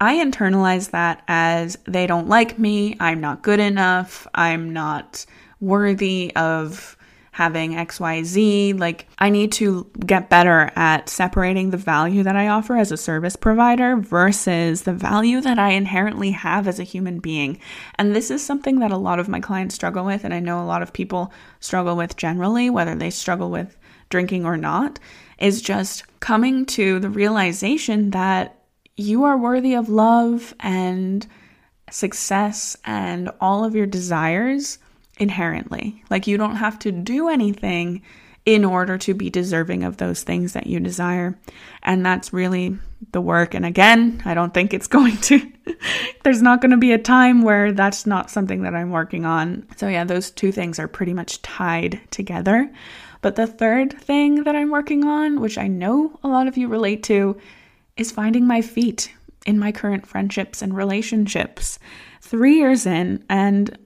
I 0.00 0.16
internalize 0.16 0.90
that 0.90 1.22
as 1.26 1.76
they 1.84 2.06
don't 2.06 2.28
like 2.28 2.58
me, 2.58 2.96
I'm 3.00 3.20
not 3.20 3.42
good 3.42 3.60
enough, 3.60 4.26
I'm 4.34 4.72
not 4.72 5.26
worthy 5.60 6.32
of 6.36 6.96
having 7.38 7.74
XYZ. 7.74 8.78
Like, 8.80 9.06
I 9.20 9.30
need 9.30 9.52
to 9.52 9.88
get 10.04 10.28
better 10.28 10.72
at 10.74 11.08
separating 11.08 11.70
the 11.70 11.76
value 11.76 12.24
that 12.24 12.34
I 12.34 12.48
offer 12.48 12.76
as 12.76 12.90
a 12.90 12.96
service 12.96 13.36
provider 13.36 13.96
versus 13.96 14.82
the 14.82 14.92
value 14.92 15.40
that 15.42 15.56
I 15.56 15.70
inherently 15.70 16.32
have 16.32 16.66
as 16.66 16.80
a 16.80 16.84
human 16.84 17.20
being. 17.20 17.60
And 17.94 18.14
this 18.14 18.32
is 18.32 18.44
something 18.44 18.80
that 18.80 18.90
a 18.90 18.96
lot 18.96 19.20
of 19.20 19.28
my 19.28 19.38
clients 19.38 19.76
struggle 19.76 20.04
with, 20.04 20.24
and 20.24 20.34
I 20.34 20.40
know 20.40 20.60
a 20.60 20.66
lot 20.66 20.82
of 20.82 20.92
people 20.92 21.32
struggle 21.60 21.96
with 21.96 22.16
generally, 22.16 22.70
whether 22.70 22.96
they 22.96 23.10
struggle 23.10 23.50
with 23.50 23.76
drinking 24.10 24.44
or 24.44 24.56
not, 24.56 24.98
is 25.38 25.62
just 25.62 26.02
coming 26.18 26.66
to 26.66 26.98
the 26.98 27.10
realization 27.10 28.10
that 28.10 28.57
you 28.98 29.24
are 29.24 29.38
worthy 29.38 29.74
of 29.74 29.88
love 29.88 30.54
and 30.60 31.26
success 31.90 32.76
and 32.84 33.30
all 33.40 33.64
of 33.64 33.74
your 33.74 33.86
desires 33.86 34.78
inherently. 35.18 36.02
Like 36.10 36.26
you 36.26 36.36
don't 36.36 36.56
have 36.56 36.78
to 36.80 36.92
do 36.92 37.28
anything 37.28 38.02
in 38.44 38.64
order 38.64 38.98
to 38.98 39.14
be 39.14 39.30
deserving 39.30 39.84
of 39.84 39.98
those 39.98 40.22
things 40.22 40.54
that 40.54 40.66
you 40.66 40.80
desire. 40.80 41.38
And 41.82 42.04
that's 42.04 42.32
really 42.32 42.76
the 43.12 43.20
work. 43.20 43.54
And 43.54 43.64
again, 43.64 44.20
I 44.24 44.34
don't 44.34 44.52
think 44.52 44.74
it's 44.74 44.86
going 44.88 45.16
to, 45.18 45.52
there's 46.24 46.42
not 46.42 46.60
going 46.60 46.72
to 46.72 46.76
be 46.76 46.92
a 46.92 46.98
time 46.98 47.42
where 47.42 47.72
that's 47.72 48.04
not 48.04 48.30
something 48.30 48.62
that 48.62 48.74
I'm 48.74 48.90
working 48.90 49.24
on. 49.24 49.66
So, 49.76 49.86
yeah, 49.86 50.04
those 50.04 50.30
two 50.30 50.50
things 50.50 50.78
are 50.78 50.88
pretty 50.88 51.14
much 51.14 51.40
tied 51.42 52.00
together. 52.10 52.72
But 53.20 53.36
the 53.36 53.46
third 53.46 53.92
thing 54.00 54.44
that 54.44 54.56
I'm 54.56 54.70
working 54.70 55.04
on, 55.04 55.40
which 55.40 55.58
I 55.58 55.68
know 55.68 56.18
a 56.24 56.28
lot 56.28 56.48
of 56.48 56.56
you 56.56 56.68
relate 56.68 57.02
to, 57.04 57.36
is 57.98 58.10
finding 58.10 58.46
my 58.46 58.62
feet 58.62 59.12
in 59.44 59.58
my 59.58 59.72
current 59.72 60.06
friendships 60.06 60.62
and 60.62 60.74
relationships. 60.74 61.78
Three 62.22 62.56
years 62.56 62.86
in, 62.86 63.24
and 63.28 63.76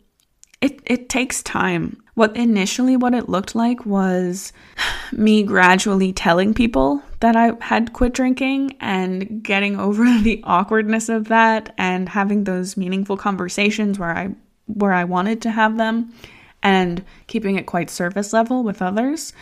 it, 0.60 0.80
it 0.86 1.08
takes 1.08 1.42
time. 1.42 2.02
What 2.14 2.36
initially 2.36 2.96
what 2.96 3.14
it 3.14 3.28
looked 3.28 3.54
like 3.54 3.84
was 3.86 4.52
me 5.12 5.42
gradually 5.42 6.12
telling 6.12 6.54
people 6.54 7.02
that 7.20 7.36
I 7.36 7.52
had 7.60 7.92
quit 7.92 8.12
drinking 8.12 8.76
and 8.80 9.42
getting 9.42 9.78
over 9.78 10.04
the 10.22 10.42
awkwardness 10.44 11.08
of 11.08 11.28
that 11.28 11.74
and 11.78 12.08
having 12.08 12.44
those 12.44 12.76
meaningful 12.76 13.16
conversations 13.16 13.98
where 13.98 14.16
I 14.16 14.30
where 14.66 14.92
I 14.92 15.04
wanted 15.04 15.42
to 15.42 15.50
have 15.50 15.76
them 15.76 16.12
and 16.62 17.04
keeping 17.26 17.56
it 17.56 17.66
quite 17.66 17.90
surface 17.90 18.32
level 18.32 18.62
with 18.62 18.80
others. 18.80 19.32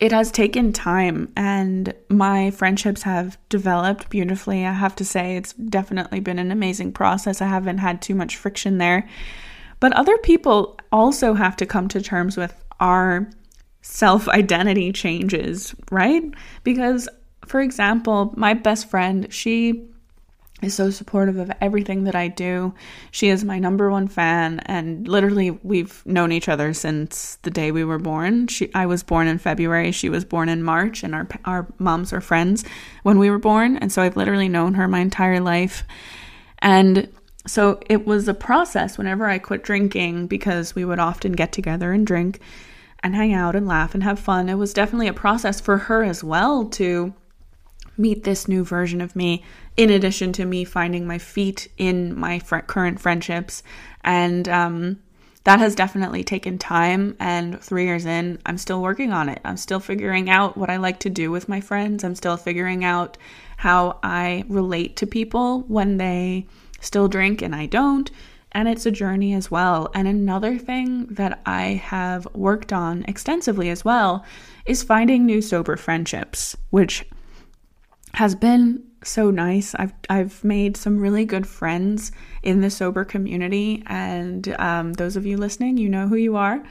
It 0.00 0.12
has 0.12 0.30
taken 0.30 0.72
time 0.72 1.32
and 1.36 1.92
my 2.08 2.52
friendships 2.52 3.02
have 3.02 3.36
developed 3.48 4.10
beautifully. 4.10 4.64
I 4.64 4.72
have 4.72 4.94
to 4.96 5.04
say 5.04 5.36
it's 5.36 5.54
definitely 5.54 6.20
been 6.20 6.38
an 6.38 6.52
amazing 6.52 6.92
process. 6.92 7.42
I 7.42 7.48
haven't 7.48 7.78
had 7.78 8.00
too 8.00 8.14
much 8.14 8.36
friction 8.36 8.78
there. 8.78 9.08
But 9.80 9.92
other 9.94 10.16
people 10.18 10.78
also 10.92 11.34
have 11.34 11.56
to 11.56 11.66
come 11.66 11.88
to 11.88 12.00
terms 12.00 12.36
with 12.36 12.54
our 12.78 13.28
self 13.82 14.28
identity 14.28 14.92
changes, 14.92 15.74
right? 15.90 16.22
Because, 16.62 17.08
for 17.46 17.60
example, 17.60 18.32
my 18.36 18.54
best 18.54 18.88
friend, 18.88 19.32
she 19.32 19.88
is 20.60 20.74
so 20.74 20.90
supportive 20.90 21.36
of 21.36 21.52
everything 21.60 22.04
that 22.04 22.14
I 22.14 22.28
do. 22.28 22.74
She 23.10 23.28
is 23.28 23.44
my 23.44 23.58
number 23.58 23.90
one 23.90 24.08
fan 24.08 24.60
and 24.66 25.06
literally 25.06 25.50
we've 25.50 26.04
known 26.04 26.32
each 26.32 26.48
other 26.48 26.74
since 26.74 27.36
the 27.42 27.50
day 27.50 27.70
we 27.70 27.84
were 27.84 27.98
born. 27.98 28.48
She 28.48 28.72
I 28.74 28.86
was 28.86 29.02
born 29.02 29.28
in 29.28 29.38
February, 29.38 29.92
she 29.92 30.08
was 30.08 30.24
born 30.24 30.48
in 30.48 30.62
March 30.62 31.02
and 31.02 31.14
our 31.14 31.28
our 31.44 31.66
moms 31.78 32.12
were 32.12 32.20
friends 32.20 32.64
when 33.02 33.18
we 33.18 33.30
were 33.30 33.38
born 33.38 33.76
and 33.76 33.92
so 33.92 34.02
I've 34.02 34.16
literally 34.16 34.48
known 34.48 34.74
her 34.74 34.88
my 34.88 35.00
entire 35.00 35.40
life. 35.40 35.84
And 36.58 37.08
so 37.46 37.80
it 37.88 38.06
was 38.06 38.28
a 38.28 38.34
process 38.34 38.98
whenever 38.98 39.26
I 39.26 39.38
quit 39.38 39.62
drinking 39.62 40.26
because 40.26 40.74
we 40.74 40.84
would 40.84 40.98
often 40.98 41.32
get 41.32 41.52
together 41.52 41.92
and 41.92 42.06
drink 42.06 42.40
and 43.02 43.14
hang 43.14 43.32
out 43.32 43.54
and 43.54 43.66
laugh 43.66 43.94
and 43.94 44.02
have 44.02 44.18
fun. 44.18 44.48
It 44.48 44.54
was 44.54 44.74
definitely 44.74 45.08
a 45.08 45.14
process 45.14 45.60
for 45.60 45.78
her 45.78 46.02
as 46.02 46.24
well 46.24 46.66
to 46.70 47.14
meet 47.98 48.24
this 48.24 48.48
new 48.48 48.64
version 48.64 49.00
of 49.00 49.14
me, 49.16 49.44
in 49.76 49.90
addition 49.90 50.32
to 50.34 50.44
me 50.44 50.64
finding 50.64 51.06
my 51.06 51.18
feet 51.18 51.68
in 51.76 52.18
my 52.18 52.38
fr- 52.38 52.58
current 52.58 53.00
friendships. 53.00 53.62
And 54.02 54.48
um, 54.48 54.98
that 55.44 55.58
has 55.60 55.74
definitely 55.74 56.24
taken 56.24 56.58
time. 56.58 57.16
And 57.18 57.60
three 57.60 57.84
years 57.84 58.06
in, 58.06 58.38
I'm 58.46 58.58
still 58.58 58.82
working 58.82 59.12
on 59.12 59.28
it. 59.28 59.40
I'm 59.44 59.56
still 59.56 59.80
figuring 59.80 60.30
out 60.30 60.56
what 60.56 60.70
I 60.70 60.76
like 60.76 61.00
to 61.00 61.10
do 61.10 61.30
with 61.30 61.48
my 61.48 61.60
friends. 61.60 62.04
I'm 62.04 62.14
still 62.14 62.36
figuring 62.36 62.84
out 62.84 63.18
how 63.56 63.98
I 64.02 64.44
relate 64.48 64.96
to 64.96 65.06
people 65.06 65.60
when 65.62 65.96
they 65.96 66.46
still 66.80 67.08
drink 67.08 67.42
and 67.42 67.54
I 67.54 67.66
don't. 67.66 68.10
And 68.52 68.68
it's 68.68 68.86
a 68.86 68.90
journey 68.90 69.34
as 69.34 69.50
well. 69.50 69.90
And 69.94 70.08
another 70.08 70.58
thing 70.58 71.06
that 71.06 71.40
I 71.44 71.82
have 71.84 72.26
worked 72.34 72.72
on 72.72 73.04
extensively 73.06 73.68
as 73.68 73.84
well 73.84 74.24
is 74.64 74.82
finding 74.82 75.26
new 75.26 75.42
sober 75.42 75.76
friendships, 75.76 76.56
which 76.70 77.04
has 78.14 78.34
been 78.34 78.82
so 79.04 79.30
nice. 79.30 79.74
I've 79.74 79.92
I've 80.10 80.42
made 80.42 80.76
some 80.76 80.98
really 80.98 81.24
good 81.24 81.46
friends 81.46 82.12
in 82.42 82.60
the 82.60 82.70
sober 82.70 83.04
community, 83.04 83.82
and 83.86 84.48
um, 84.58 84.94
those 84.94 85.16
of 85.16 85.26
you 85.26 85.36
listening, 85.36 85.76
you 85.76 85.88
know 85.88 86.08
who 86.08 86.16
you 86.16 86.36
are. 86.36 86.62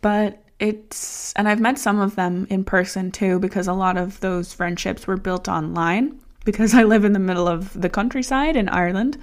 But 0.00 0.42
it's 0.60 1.32
and 1.34 1.48
I've 1.48 1.60
met 1.60 1.78
some 1.78 2.00
of 2.00 2.16
them 2.16 2.46
in 2.50 2.64
person 2.64 3.10
too, 3.10 3.38
because 3.38 3.68
a 3.68 3.72
lot 3.72 3.96
of 3.96 4.20
those 4.20 4.52
friendships 4.52 5.06
were 5.06 5.16
built 5.16 5.48
online 5.48 6.20
because 6.44 6.74
I 6.74 6.84
live 6.84 7.04
in 7.04 7.12
the 7.12 7.18
middle 7.18 7.48
of 7.48 7.78
the 7.78 7.88
countryside 7.90 8.56
in 8.56 8.68
Ireland. 8.68 9.18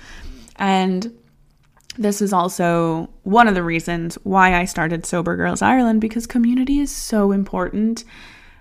And 0.57 1.11
this 1.97 2.21
is 2.21 2.33
also 2.33 3.09
one 3.23 3.47
of 3.47 3.55
the 3.55 3.63
reasons 3.63 4.15
why 4.23 4.53
I 4.53 4.65
started 4.65 5.05
Sober 5.05 5.35
Girls 5.35 5.61
Ireland 5.61 6.01
because 6.01 6.27
community 6.27 6.79
is 6.79 6.91
so 6.91 7.31
important. 7.31 8.03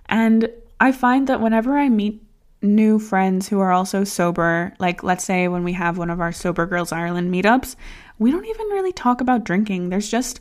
And 0.07 0.49
I 0.81 0.93
find 0.93 1.27
that 1.27 1.41
whenever 1.41 1.77
I 1.77 1.89
meet 1.89 2.24
new 2.65 2.99
friends 2.99 3.49
who 3.49 3.61
are 3.61 3.73
also 3.73 4.03
sober, 4.03 4.75
like 4.79 5.03
let's 5.03 5.25
say 5.25 5.47
when 5.49 5.63
we 5.63 5.75
have 5.75 5.99
one 5.99 6.11
of 6.11 6.21
our 6.21 6.33
Sober 6.33 6.67
Girls 6.67 6.91
Ireland 6.91 7.33
meetups, 7.33 7.77
we 8.19 8.31
don't 8.33 8.47
even 8.47 8.67
really 8.69 8.93
talk 8.93 9.21
about 9.21 9.45
drinking. 9.45 9.91
There's 9.91 10.11
just 10.11 10.41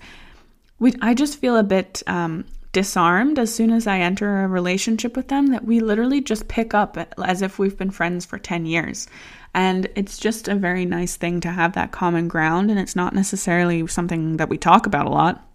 we 0.80 0.94
I 1.02 1.14
just 1.14 1.40
feel 1.40 1.58
a 1.58 1.64
bit 1.64 2.02
um, 2.08 2.46
disarmed 2.74 3.38
as 3.38 3.54
soon 3.54 3.72
as 3.72 3.88
I 3.88 4.00
enter 4.00 4.44
a 4.44 4.48
relationship 4.48 5.16
with 5.16 5.28
them 5.28 5.48
that 5.48 5.64
we 5.64 5.80
literally 5.80 6.22
just 6.22 6.48
pick 6.48 6.74
up 6.74 6.98
as 7.24 7.42
if 7.42 7.60
we've 7.60 7.78
been 7.78 7.92
friends 7.92 8.26
for 8.26 8.40
10 8.40 8.66
years. 8.66 9.08
And 9.54 9.88
it's 9.96 10.18
just 10.18 10.48
a 10.48 10.56
very 10.56 10.84
nice 10.84 11.16
thing 11.16 11.40
to 11.42 11.52
have 11.52 11.74
that 11.74 11.92
common 11.92 12.28
ground, 12.28 12.72
and 12.72 12.80
it's 12.80 12.96
not 12.96 13.14
necessarily 13.14 13.86
something 13.86 14.38
that 14.38 14.50
we 14.50 14.58
talk 14.58 14.88
about 14.88 15.06
a 15.06 15.12
lot. 15.12 15.48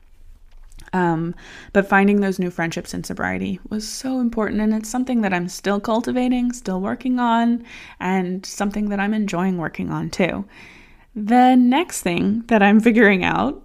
Um, 0.92 1.35
but 1.72 1.88
finding 1.88 2.20
those 2.20 2.38
new 2.38 2.51
friendships 2.51 2.94
in 2.94 3.05
sobriety 3.05 3.61
was 3.68 3.87
so 3.87 4.20
important, 4.20 4.61
and 4.61 4.72
it's 4.72 4.88
something 4.88 5.20
that 5.22 5.35
I'm 5.35 5.48
still 5.48 5.81
cultivating, 5.81 6.53
still 6.53 6.81
working 6.81 7.18
on, 7.18 7.64
and 8.01 8.44
something 8.46 8.88
that 8.88 9.01
I'm 9.01 9.14
enjoying 9.14 9.59
working 9.59 9.90
on 9.90 10.11
too. 10.11 10.46
The 11.14 11.57
next 11.57 12.03
thing 12.03 12.44
that 12.46 12.62
I'm 12.62 12.81
figuring 12.81 13.24
out 13.24 13.62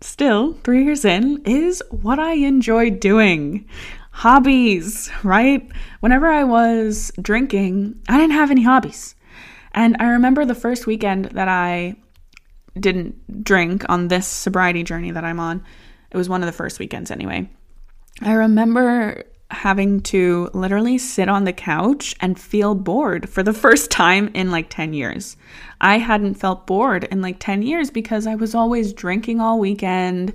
still, 0.00 0.54
three 0.64 0.84
years 0.84 1.04
in, 1.04 1.42
is 1.44 1.82
what 1.90 2.18
I 2.18 2.34
enjoy 2.34 2.90
doing. 2.90 3.66
Hobbies, 4.10 5.10
right? 5.22 5.68
Whenever 6.00 6.26
I 6.26 6.44
was 6.44 7.12
drinking, 7.20 8.00
I 8.08 8.18
didn't 8.18 8.32
have 8.32 8.50
any 8.50 8.62
hobbies. 8.62 9.14
And 9.72 9.96
I 10.00 10.06
remember 10.10 10.44
the 10.44 10.54
first 10.54 10.86
weekend 10.86 11.26
that 11.26 11.48
I 11.48 11.96
didn't 12.78 13.44
drink 13.44 13.84
on 13.88 14.08
this 14.08 14.26
sobriety 14.26 14.82
journey 14.82 15.10
that 15.10 15.24
I'm 15.24 15.40
on. 15.40 15.64
It 16.10 16.16
was 16.16 16.28
one 16.28 16.42
of 16.42 16.46
the 16.46 16.52
first 16.52 16.78
weekends 16.78 17.10
anyway. 17.10 17.48
I 18.22 18.32
remember 18.32 19.24
having 19.50 20.00
to 20.00 20.50
literally 20.52 20.98
sit 20.98 21.28
on 21.28 21.44
the 21.44 21.52
couch 21.52 22.14
and 22.20 22.38
feel 22.38 22.74
bored 22.74 23.28
for 23.28 23.42
the 23.42 23.52
first 23.64 23.90
time 23.90 24.30
in 24.34 24.50
like 24.50 24.68
10 24.68 24.92
years. 24.92 25.36
I 25.80 25.98
hadn't 25.98 26.34
felt 26.34 26.66
bored 26.66 27.04
in 27.04 27.22
like 27.22 27.38
10 27.38 27.62
years 27.62 27.90
because 27.90 28.26
I 28.26 28.34
was 28.34 28.54
always 28.54 28.92
drinking 28.92 29.40
all 29.40 29.58
weekend, 29.58 30.34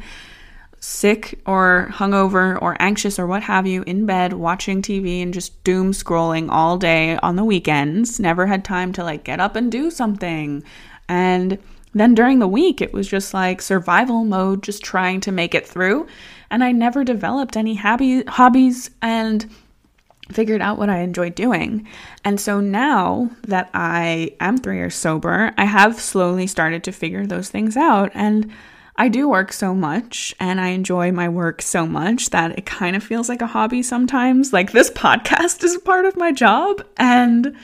sick 0.79 1.39
or 1.45 1.89
hungover 1.91 2.61
or 2.61 2.75
anxious 2.79 3.19
or 3.19 3.27
what 3.27 3.43
have 3.43 3.67
you, 3.67 3.83
in 3.83 4.05
bed 4.05 4.33
watching 4.33 4.81
TV 4.81 5.21
and 5.21 5.33
just 5.33 5.63
doom 5.63 5.91
scrolling 5.91 6.49
all 6.49 6.77
day 6.77 7.17
on 7.17 7.35
the 7.35 7.43
weekends. 7.43 8.19
Never 8.19 8.47
had 8.47 8.65
time 8.65 8.91
to 8.93 9.03
like 9.03 9.23
get 9.23 9.39
up 9.39 9.55
and 9.55 9.71
do 9.71 9.91
something. 9.91 10.63
And 11.07 11.59
then 11.93 12.15
during 12.15 12.39
the 12.39 12.47
week, 12.47 12.81
it 12.81 12.93
was 12.93 13.07
just 13.07 13.33
like 13.33 13.61
survival 13.61 14.23
mode, 14.23 14.63
just 14.63 14.83
trying 14.83 15.21
to 15.21 15.31
make 15.31 15.53
it 15.53 15.67
through. 15.67 16.07
And 16.49 16.63
I 16.63 16.71
never 16.71 17.03
developed 17.03 17.55
any 17.55 17.75
happy 17.75 18.23
hobbies 18.23 18.89
and 19.01 19.49
figured 20.31 20.61
out 20.61 20.77
what 20.77 20.89
I 20.89 20.99
enjoy 20.99 21.29
doing. 21.29 21.87
And 22.23 22.39
so 22.39 22.59
now 22.59 23.29
that 23.47 23.69
I 23.73 24.35
am 24.39 24.57
three 24.57 24.77
years 24.77 24.95
sober, 24.95 25.53
I 25.57 25.65
have 25.65 25.99
slowly 25.99 26.47
started 26.47 26.83
to 26.85 26.91
figure 26.91 27.25
those 27.25 27.49
things 27.49 27.75
out. 27.75 28.11
And 28.13 28.51
I 28.95 29.09
do 29.09 29.27
work 29.27 29.51
so 29.51 29.73
much 29.73 30.35
and 30.39 30.61
I 30.61 30.69
enjoy 30.69 31.11
my 31.11 31.27
work 31.27 31.61
so 31.61 31.85
much 31.85 32.29
that 32.29 32.57
it 32.57 32.65
kind 32.65 32.95
of 32.95 33.03
feels 33.03 33.27
like 33.27 33.41
a 33.41 33.47
hobby 33.47 33.81
sometimes. 33.81 34.53
Like 34.53 34.71
this 34.71 34.91
podcast 34.91 35.63
is 35.63 35.77
part 35.79 36.05
of 36.05 36.15
my 36.15 36.31
job 36.31 36.83
and 36.97 37.55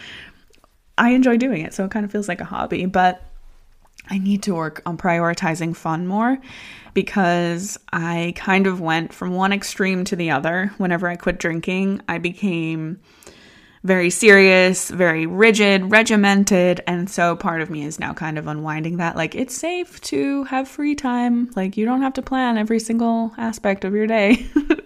I 0.98 1.12
enjoy 1.12 1.38
doing 1.38 1.62
it. 1.62 1.74
So 1.74 1.86
it 1.86 1.92
kind 1.92 2.06
of 2.06 2.12
feels 2.12 2.28
like 2.28 2.42
a 2.42 2.46
hobby. 2.46 2.88
But 2.88 3.22
I 4.10 4.18
need 4.18 4.44
to 4.44 4.56
work 4.56 4.82
on 4.86 4.98
prioritizing 4.98 5.76
fun 5.76 6.08
more 6.08 6.40
because 6.94 7.78
I 7.94 8.34
kind 8.36 8.68
of 8.68 8.82
went 8.82 9.14
from 9.14 9.34
one 9.34 9.54
extreme 9.54 10.04
to 10.06 10.16
the 10.16 10.32
other. 10.32 10.74
Whenever 10.78 11.08
I 11.08 11.16
quit 11.16 11.40
drinking, 11.40 12.02
I 12.08 12.18
became 12.18 13.00
very 13.84 14.10
serious, 14.10 14.90
very 14.90 15.26
rigid, 15.26 15.90
regimented. 15.90 16.82
And 16.86 17.10
so 17.10 17.36
part 17.36 17.62
of 17.62 17.70
me 17.70 17.84
is 17.84 18.00
now 18.00 18.14
kind 18.14 18.38
of 18.38 18.48
unwinding 18.48 18.98
that. 18.98 19.16
Like, 19.16 19.36
it's 19.36 19.56
safe 19.56 20.02
to 20.02 20.44
have 20.46 20.68
free 20.68 20.96
time. 20.96 21.50
Like, 21.56 21.78
you 21.78 21.86
don't 21.86 22.02
have 22.02 22.14
to 22.14 22.22
plan 22.22 22.58
every 22.58 22.80
single 22.80 23.34
aspect 23.38 23.86
of 23.86 23.94
your 23.94 24.08
day. 24.08 24.46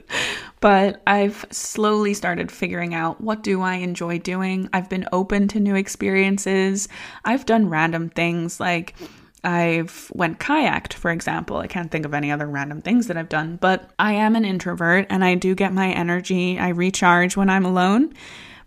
but 0.60 1.02
I've 1.08 1.46
slowly 1.50 2.14
started 2.14 2.52
figuring 2.52 2.94
out 2.94 3.20
what 3.20 3.44
do 3.44 3.62
I 3.62 3.76
enjoy 3.76 4.20
doing. 4.20 4.70
I've 4.74 4.89
been 4.89 5.08
open 5.12 5.48
to 5.50 5.60
new 5.60 5.76
experiences. 5.76 6.88
I've 7.26 7.46
done 7.46 7.70
random 7.70 8.10
things 8.10 8.60
like 8.60 8.96
I've 9.44 10.10
went 10.14 10.39
kayaked, 10.39 10.94
for 10.94 11.12
example. 11.12 11.58
I 11.58 11.68
can't 11.68 11.91
think 11.91 12.06
of 12.06 12.14
any 12.14 12.32
other 12.32 12.48
random 12.48 12.82
things 12.82 13.08
that 13.08 13.18
I've 13.18 13.28
done, 13.28 13.58
but 13.58 13.89
I 14.00 14.14
am 14.14 14.36
an 14.36 14.46
introvert 14.46 15.08
and 15.10 15.26
I 15.26 15.36
do 15.36 15.54
get 15.54 15.74
my 15.74 15.89
energy. 15.89 16.58
I 16.58 16.70
recharge 16.70 17.36
when 17.36 17.50
I'm 17.50 17.66
alone. 17.66 18.14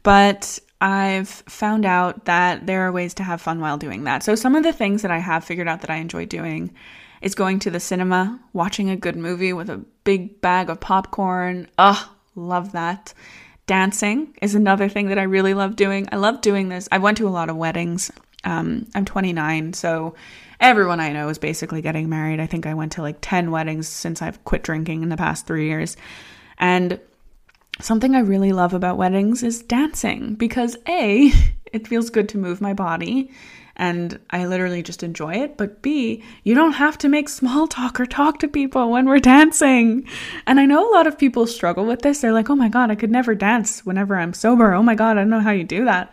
But 0.06 0.60
I've 0.80 1.28
found 1.28 1.84
out 1.84 2.26
that 2.26 2.68
there 2.68 2.86
are 2.86 2.92
ways 2.92 3.12
to 3.14 3.24
have 3.24 3.40
fun 3.40 3.58
while 3.58 3.76
doing 3.76 4.04
that. 4.04 4.22
So 4.22 4.36
some 4.36 4.54
of 4.54 4.62
the 4.62 4.72
things 4.72 5.02
that 5.02 5.10
I 5.10 5.18
have 5.18 5.42
figured 5.42 5.66
out 5.66 5.80
that 5.80 5.90
I 5.90 5.96
enjoy 5.96 6.26
doing 6.26 6.72
is 7.22 7.34
going 7.34 7.58
to 7.58 7.72
the 7.72 7.80
cinema, 7.80 8.38
watching 8.52 8.88
a 8.88 8.94
good 8.94 9.16
movie 9.16 9.52
with 9.52 9.68
a 9.68 9.84
big 10.04 10.40
bag 10.40 10.70
of 10.70 10.78
popcorn. 10.78 11.66
Ugh, 11.78 12.08
love 12.36 12.70
that. 12.70 13.14
Dancing 13.66 14.32
is 14.40 14.54
another 14.54 14.88
thing 14.88 15.08
that 15.08 15.18
I 15.18 15.24
really 15.24 15.54
love 15.54 15.74
doing. 15.74 16.08
I 16.12 16.16
love 16.18 16.40
doing 16.40 16.68
this. 16.68 16.88
I 16.92 16.98
went 16.98 17.18
to 17.18 17.26
a 17.26 17.30
lot 17.30 17.50
of 17.50 17.56
weddings. 17.56 18.12
Um, 18.44 18.86
I'm 18.94 19.06
29, 19.06 19.72
so 19.72 20.14
everyone 20.60 21.00
I 21.00 21.12
know 21.12 21.30
is 21.30 21.38
basically 21.38 21.82
getting 21.82 22.08
married. 22.08 22.38
I 22.38 22.46
think 22.46 22.64
I 22.64 22.74
went 22.74 22.92
to 22.92 23.02
like 23.02 23.16
10 23.22 23.50
weddings 23.50 23.88
since 23.88 24.22
I've 24.22 24.44
quit 24.44 24.62
drinking 24.62 25.02
in 25.02 25.08
the 25.08 25.16
past 25.16 25.48
three 25.48 25.66
years. 25.66 25.96
And 26.58 27.00
something 27.80 28.14
I 28.14 28.20
really 28.20 28.52
love 28.52 28.74
about 28.74 28.96
weddings 28.96 29.42
is 29.42 29.62
dancing 29.62 30.34
because 30.34 30.76
A, 30.88 31.32
it 31.72 31.86
feels 31.86 32.10
good 32.10 32.28
to 32.30 32.38
move 32.38 32.60
my 32.60 32.72
body 32.72 33.30
and 33.76 34.18
I 34.30 34.46
literally 34.46 34.82
just 34.82 35.02
enjoy 35.02 35.34
it. 35.34 35.56
But 35.56 35.82
B, 35.82 36.22
you 36.44 36.54
don't 36.54 36.72
have 36.72 36.96
to 36.98 37.08
make 37.08 37.28
small 37.28 37.68
talk 37.68 38.00
or 38.00 38.06
talk 38.06 38.38
to 38.38 38.48
people 38.48 38.90
when 38.90 39.06
we're 39.06 39.18
dancing. 39.18 40.08
And 40.46 40.58
I 40.58 40.64
know 40.64 40.90
a 40.90 40.94
lot 40.94 41.06
of 41.06 41.18
people 41.18 41.46
struggle 41.46 41.84
with 41.84 42.00
this. 42.00 42.20
They're 42.20 42.32
like, 42.32 42.48
oh 42.48 42.56
my 42.56 42.70
God, 42.70 42.90
I 42.90 42.94
could 42.94 43.10
never 43.10 43.34
dance 43.34 43.84
whenever 43.84 44.16
I'm 44.16 44.32
sober. 44.32 44.72
Oh 44.72 44.82
my 44.82 44.94
God, 44.94 45.18
I 45.18 45.20
don't 45.20 45.30
know 45.30 45.40
how 45.40 45.50
you 45.50 45.64
do 45.64 45.84
that. 45.84 46.10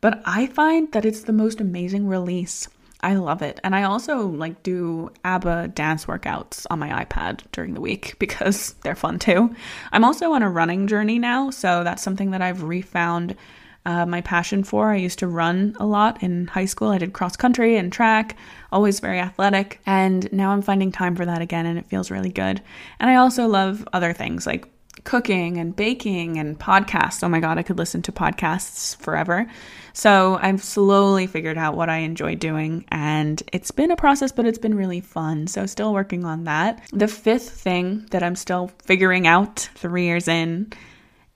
But 0.00 0.22
I 0.26 0.48
find 0.48 0.90
that 0.92 1.04
it's 1.04 1.22
the 1.22 1.32
most 1.32 1.60
amazing 1.60 2.08
release. 2.08 2.68
I 3.04 3.16
love 3.16 3.42
it. 3.42 3.60
And 3.62 3.76
I 3.76 3.82
also 3.82 4.26
like 4.28 4.62
do 4.62 5.10
ABBA 5.24 5.68
dance 5.74 6.06
workouts 6.06 6.64
on 6.70 6.78
my 6.78 7.04
iPad 7.04 7.42
during 7.52 7.74
the 7.74 7.80
week 7.80 8.14
because 8.18 8.72
they're 8.82 8.94
fun 8.94 9.18
too. 9.18 9.54
I'm 9.92 10.04
also 10.04 10.32
on 10.32 10.42
a 10.42 10.50
running 10.50 10.86
journey 10.86 11.18
now, 11.18 11.50
so 11.50 11.84
that's 11.84 12.02
something 12.02 12.30
that 12.30 12.40
I've 12.40 12.62
refound 12.62 13.36
uh, 13.86 14.06
my 14.06 14.22
passion 14.22 14.64
for. 14.64 14.90
I 14.90 14.96
used 14.96 15.18
to 15.18 15.26
run 15.26 15.76
a 15.78 15.84
lot 15.84 16.22
in 16.22 16.46
high 16.46 16.64
school. 16.64 16.88
I 16.88 16.96
did 16.96 17.12
cross 17.12 17.36
country 17.36 17.76
and 17.76 17.92
track, 17.92 18.38
always 18.72 19.00
very 19.00 19.20
athletic. 19.20 19.80
And 19.84 20.32
now 20.32 20.52
I'm 20.52 20.62
finding 20.62 20.90
time 20.90 21.14
for 21.14 21.26
that 21.26 21.42
again, 21.42 21.66
and 21.66 21.78
it 21.78 21.86
feels 21.86 22.10
really 22.10 22.30
good. 22.30 22.62
And 22.98 23.10
I 23.10 23.16
also 23.16 23.46
love 23.46 23.86
other 23.92 24.14
things 24.14 24.46
like 24.46 24.66
cooking 25.04 25.58
and 25.58 25.76
baking 25.76 26.38
and 26.38 26.58
podcasts. 26.58 27.22
Oh 27.22 27.28
my 27.28 27.40
God, 27.40 27.58
I 27.58 27.62
could 27.62 27.78
listen 27.78 28.02
to 28.02 28.12
podcasts 28.12 28.96
forever. 28.96 29.46
So 29.92 30.38
I've 30.42 30.62
slowly 30.62 31.26
figured 31.26 31.56
out 31.56 31.76
what 31.76 31.88
I 31.88 31.98
enjoy 31.98 32.34
doing, 32.34 32.84
and 32.90 33.40
it's 33.52 33.70
been 33.70 33.92
a 33.92 33.96
process, 33.96 34.32
but 34.32 34.44
it's 34.44 34.58
been 34.58 34.74
really 34.74 35.00
fun. 35.00 35.46
So, 35.46 35.66
still 35.66 35.92
working 35.92 36.24
on 36.24 36.44
that. 36.44 36.82
The 36.92 37.06
fifth 37.06 37.50
thing 37.50 38.06
that 38.10 38.22
I'm 38.22 38.34
still 38.34 38.72
figuring 38.82 39.28
out 39.28 39.68
three 39.76 40.06
years 40.06 40.26
in 40.26 40.72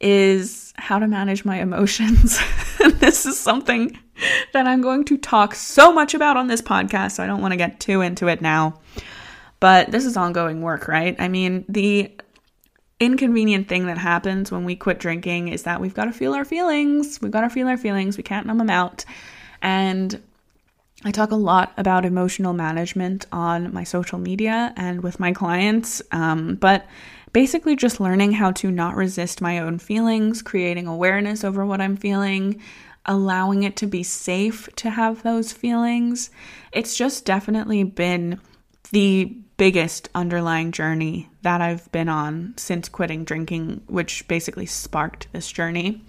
is 0.00 0.72
how 0.76 0.98
to 0.98 1.06
manage 1.06 1.44
my 1.44 1.60
emotions. 1.60 2.38
this 2.94 3.26
is 3.26 3.38
something 3.38 3.96
that 4.52 4.66
I'm 4.66 4.80
going 4.80 5.04
to 5.04 5.16
talk 5.16 5.54
so 5.54 5.92
much 5.92 6.14
about 6.14 6.36
on 6.36 6.48
this 6.48 6.62
podcast, 6.62 7.12
so 7.12 7.22
I 7.22 7.26
don't 7.26 7.40
want 7.40 7.52
to 7.52 7.56
get 7.56 7.78
too 7.78 8.00
into 8.00 8.26
it 8.26 8.40
now. 8.40 8.80
But 9.60 9.90
this 9.90 10.04
is 10.04 10.16
ongoing 10.16 10.62
work, 10.62 10.88
right? 10.88 11.16
I 11.18 11.28
mean, 11.28 11.64
the 11.68 12.12
inconvenient 13.00 13.68
thing 13.68 13.86
that 13.86 13.98
happens 13.98 14.50
when 14.50 14.64
we 14.64 14.74
quit 14.74 14.98
drinking 14.98 15.48
is 15.48 15.62
that 15.62 15.80
we've 15.80 15.94
got 15.94 16.06
to 16.06 16.12
feel 16.12 16.34
our 16.34 16.44
feelings. 16.44 17.20
We've 17.20 17.30
got 17.30 17.42
to 17.42 17.50
feel 17.50 17.68
our 17.68 17.76
feelings. 17.76 18.16
We 18.16 18.24
can't 18.24 18.46
numb 18.46 18.58
them 18.58 18.70
out. 18.70 19.04
And 19.62 20.20
I 21.04 21.12
talk 21.12 21.30
a 21.30 21.36
lot 21.36 21.72
about 21.76 22.04
emotional 22.04 22.52
management 22.52 23.26
on 23.30 23.72
my 23.72 23.84
social 23.84 24.18
media 24.18 24.72
and 24.76 25.02
with 25.02 25.20
my 25.20 25.32
clients. 25.32 26.02
Um, 26.10 26.56
but 26.56 26.86
basically 27.32 27.76
just 27.76 28.00
learning 28.00 28.32
how 28.32 28.50
to 28.52 28.70
not 28.70 28.96
resist 28.96 29.40
my 29.40 29.60
own 29.60 29.78
feelings, 29.78 30.42
creating 30.42 30.88
awareness 30.88 31.44
over 31.44 31.64
what 31.64 31.80
I'm 31.80 31.96
feeling, 31.96 32.60
allowing 33.06 33.62
it 33.62 33.76
to 33.76 33.86
be 33.86 34.02
safe 34.02 34.68
to 34.76 34.90
have 34.90 35.22
those 35.22 35.52
feelings. 35.52 36.30
It's 36.72 36.96
just 36.96 37.24
definitely 37.24 37.84
been 37.84 38.40
the 38.90 39.36
biggest 39.58 40.08
underlying 40.14 40.72
journey 40.72 41.28
that 41.42 41.60
I've 41.60 41.90
been 41.92 42.08
on 42.08 42.54
since 42.56 42.88
quitting 42.88 43.24
drinking, 43.24 43.82
which 43.88 44.26
basically 44.28 44.66
sparked 44.66 45.28
this 45.32 45.50
journey. 45.50 46.02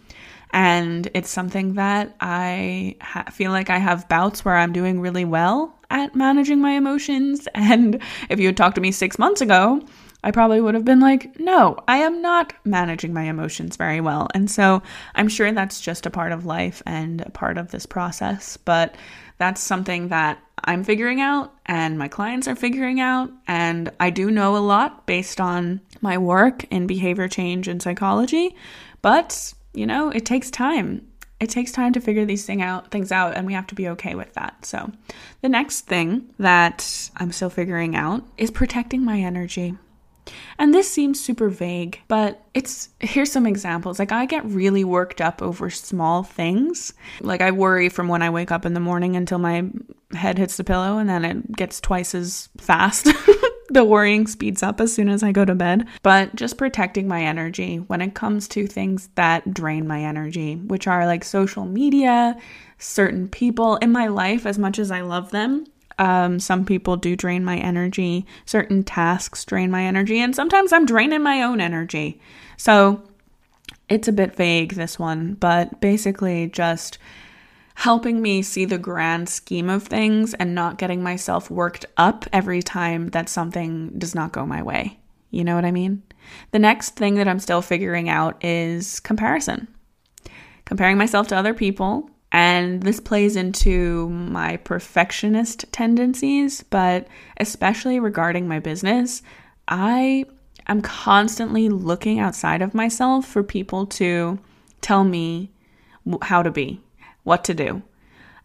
And 0.52 1.10
it's 1.14 1.30
something 1.30 1.74
that 1.74 2.16
I 2.22 2.95
ha- 3.02 3.26
feel 3.32 3.52
like 3.52 3.70
I 3.70 3.78
have 3.78 4.08
bouts 4.08 4.45
where 4.45 4.56
I'm 4.56 4.72
doing 4.72 5.02
really 5.02 5.26
well 5.26 5.76
at 5.89 6.16
managing 6.16 6.62
my 6.62 6.72
emotions. 6.72 7.47
And 7.56 8.02
if 8.30 8.39
you 8.39 8.47
had 8.47 8.58
talked 8.58 8.76
to 8.76 8.82
me 8.82 8.91
six 8.91 9.20
months 9.20 9.41
ago, 9.41 9.82
I 10.24 10.32
probably 10.32 10.60
would 10.60 10.76
have 10.76 10.86
been 10.86 11.00
like, 11.00 11.39
no, 11.39 11.78
I 11.88 11.97
am 11.97 12.22
not 12.22 12.54
managing 12.66 13.14
my 13.14 13.24
emotions 13.24 13.78
very 13.78 14.02
well. 14.02 14.28
And 14.34 14.52
so 14.52 14.82
I'm 15.16 15.30
sure 15.30 15.52
that's 15.52 15.80
just 15.80 16.06
a 16.06 16.12
part 16.12 16.34
of 16.34 16.45
life 16.45 16.84
and 16.86 17.22
a 17.22 17.30
part 17.30 17.58
of 17.58 17.72
this 17.72 17.86
process. 17.86 18.58
But 18.58 18.95
that's 19.39 19.61
something 19.61 20.09
that 20.09 20.37
I'm 20.63 20.83
figuring 20.83 21.21
out 21.21 21.53
and 21.65 21.97
my 21.97 22.07
clients 22.07 22.47
are 22.47 22.55
figuring 22.55 22.99
out. 22.99 23.31
And 23.47 23.91
I 23.99 24.09
do 24.09 24.29
know 24.29 24.55
a 24.55 24.59
lot 24.59 25.07
based 25.07 25.41
on 25.41 25.81
my 26.01 26.17
work 26.17 26.65
in 26.65 26.85
behavior 26.85 27.27
change 27.27 27.67
and 27.67 27.81
psychology. 27.81 28.55
But, 29.01 29.53
you 29.73 29.87
know, 29.87 30.09
it 30.09 30.25
takes 30.25 30.51
time. 30.51 31.07
It 31.39 31.49
takes 31.49 31.71
time 31.71 31.93
to 31.93 32.01
figure 32.01 32.25
these 32.25 32.45
thing 32.45 32.61
out, 32.61 32.91
things 32.91 33.13
out, 33.13 33.37
and 33.37 33.47
we 33.47 33.53
have 33.53 33.67
to 33.67 33.75
be 33.75 33.87
okay 33.89 34.13
with 34.13 34.33
that. 34.33 34.65
So, 34.65 34.91
the 35.41 35.47
next 35.47 35.81
thing 35.81 36.33
that 36.37 37.09
I'm 37.15 37.31
still 37.31 37.49
figuring 37.49 37.95
out 37.95 38.25
is 38.37 38.51
protecting 38.51 39.05
my 39.05 39.21
energy. 39.21 39.77
And 40.57 40.73
this 40.73 40.89
seems 40.89 41.19
super 41.19 41.49
vague, 41.49 41.99
but 42.07 42.43
it's 42.53 42.89
here's 42.99 43.32
some 43.32 43.45
examples. 43.45 43.99
Like 43.99 44.11
I 44.11 44.25
get 44.25 44.45
really 44.45 44.84
worked 44.84 45.21
up 45.21 45.41
over 45.41 45.69
small 45.69 46.23
things. 46.23 46.93
Like 47.21 47.41
I 47.41 47.51
worry 47.51 47.89
from 47.89 48.07
when 48.07 48.21
I 48.21 48.30
wake 48.30 48.51
up 48.51 48.65
in 48.65 48.73
the 48.73 48.80
morning 48.80 49.15
until 49.15 49.39
my 49.39 49.69
head 50.13 50.38
hits 50.38 50.57
the 50.57 50.63
pillow 50.63 50.97
and 50.97 51.09
then 51.09 51.23
it 51.25 51.51
gets 51.53 51.80
twice 51.80 52.13
as 52.15 52.49
fast. 52.57 53.07
the 53.69 53.84
worrying 53.86 54.27
speeds 54.27 54.63
up 54.63 54.82
as 54.82 54.93
soon 54.93 55.09
as 55.09 55.23
I 55.23 55.32
go 55.32 55.45
to 55.45 55.55
bed. 55.55 55.88
But 56.01 56.36
just 56.36 56.57
protecting 56.57 57.07
my 57.07 57.23
energy 57.23 57.77
when 57.77 58.01
it 58.01 58.15
comes 58.15 58.47
to 58.49 58.67
things 58.67 59.09
that 59.15 59.53
drain 59.53 59.88
my 59.88 60.03
energy, 60.03 60.55
which 60.55 60.88
are 60.88 61.05
like 61.05 61.23
social 61.23 61.65
media, 61.65 62.36
certain 62.80 63.27
people 63.27 63.75
in 63.77 63.91
my 63.91 64.07
life, 64.07 64.45
as 64.45 64.57
much 64.57 64.80
as 64.80 64.91
I 64.91 65.01
love 65.01 65.32
them, 65.32 65.65
um, 66.00 66.39
some 66.39 66.66
people 66.66 66.95
do 66.95 67.16
drain 67.16 67.43
my 67.43 67.58
energy. 67.58 68.26
Certain 68.45 68.84
tasks 68.84 69.45
drain 69.45 69.70
my 69.70 69.84
energy. 69.84 70.20
And 70.20 70.36
sometimes 70.36 70.74
I'm 70.74 70.86
draining 70.86 71.22
my 71.22 71.43
own 71.43 71.60
energy. 71.62 72.20
So 72.58 73.04
it's 73.89 74.08
a 74.08 74.14
bit 74.14 74.36
vague, 74.36 74.74
this 74.74 74.97
one, 74.97 75.34
but 75.36 75.82
basically 75.82 76.47
just 76.47 76.97
helping 77.76 78.22
me 78.22 78.41
see 78.41 78.66
the 78.66 78.78
grand 78.78 79.30
scheme 79.30 79.70
of 79.70 79.84
things 79.84 80.34
and 80.34 80.56
not 80.56 80.78
getting 80.78 81.04
myself 81.04 81.52
worked 81.52 81.86
up 81.97 82.26
every 82.34 82.62
time 82.62 83.10
that 83.10 83.30
something 83.30 83.89
does 83.97 84.16
not 84.16 84.32
go 84.32 84.45
my 84.45 84.64
way. 84.64 85.00
You 85.32 85.43
know 85.43 85.56
what 85.56 85.66
I 85.66 85.72
mean? 85.72 86.04
The 86.52 86.60
next 86.60 86.95
thing 86.95 87.16
that 87.16 87.28
I'm 87.28 87.39
still 87.39 87.62
figuring 87.62 88.10
out 88.10 88.43
is 88.43 89.00
comparison. 89.02 89.68
Comparing 90.66 90.97
myself 90.97 91.28
to 91.28 91.38
other 91.38 91.54
people 91.54 92.10
and 92.32 92.84
this 92.84 92.99
plays 92.99 93.36
into 93.36 94.09
my 94.09 94.57
perfectionist 94.57 95.65
tendencies, 95.71 96.63
but 96.63 97.07
especially 97.38 97.99
regarding 97.99 98.47
my 98.47 98.59
business, 98.59 99.23
I 99.67 100.25
am 100.67 100.82
constantly 100.82 101.69
looking 101.69 102.19
outside 102.19 102.61
of 102.61 102.75
myself 102.75 103.25
for 103.25 103.41
people 103.41 103.88
to 103.88 104.39
tell 104.82 105.03
me 105.03 105.51
how 106.21 106.43
to 106.43 106.51
be, 106.51 106.82
what 107.23 107.43
to 107.45 107.53
do. 107.53 107.82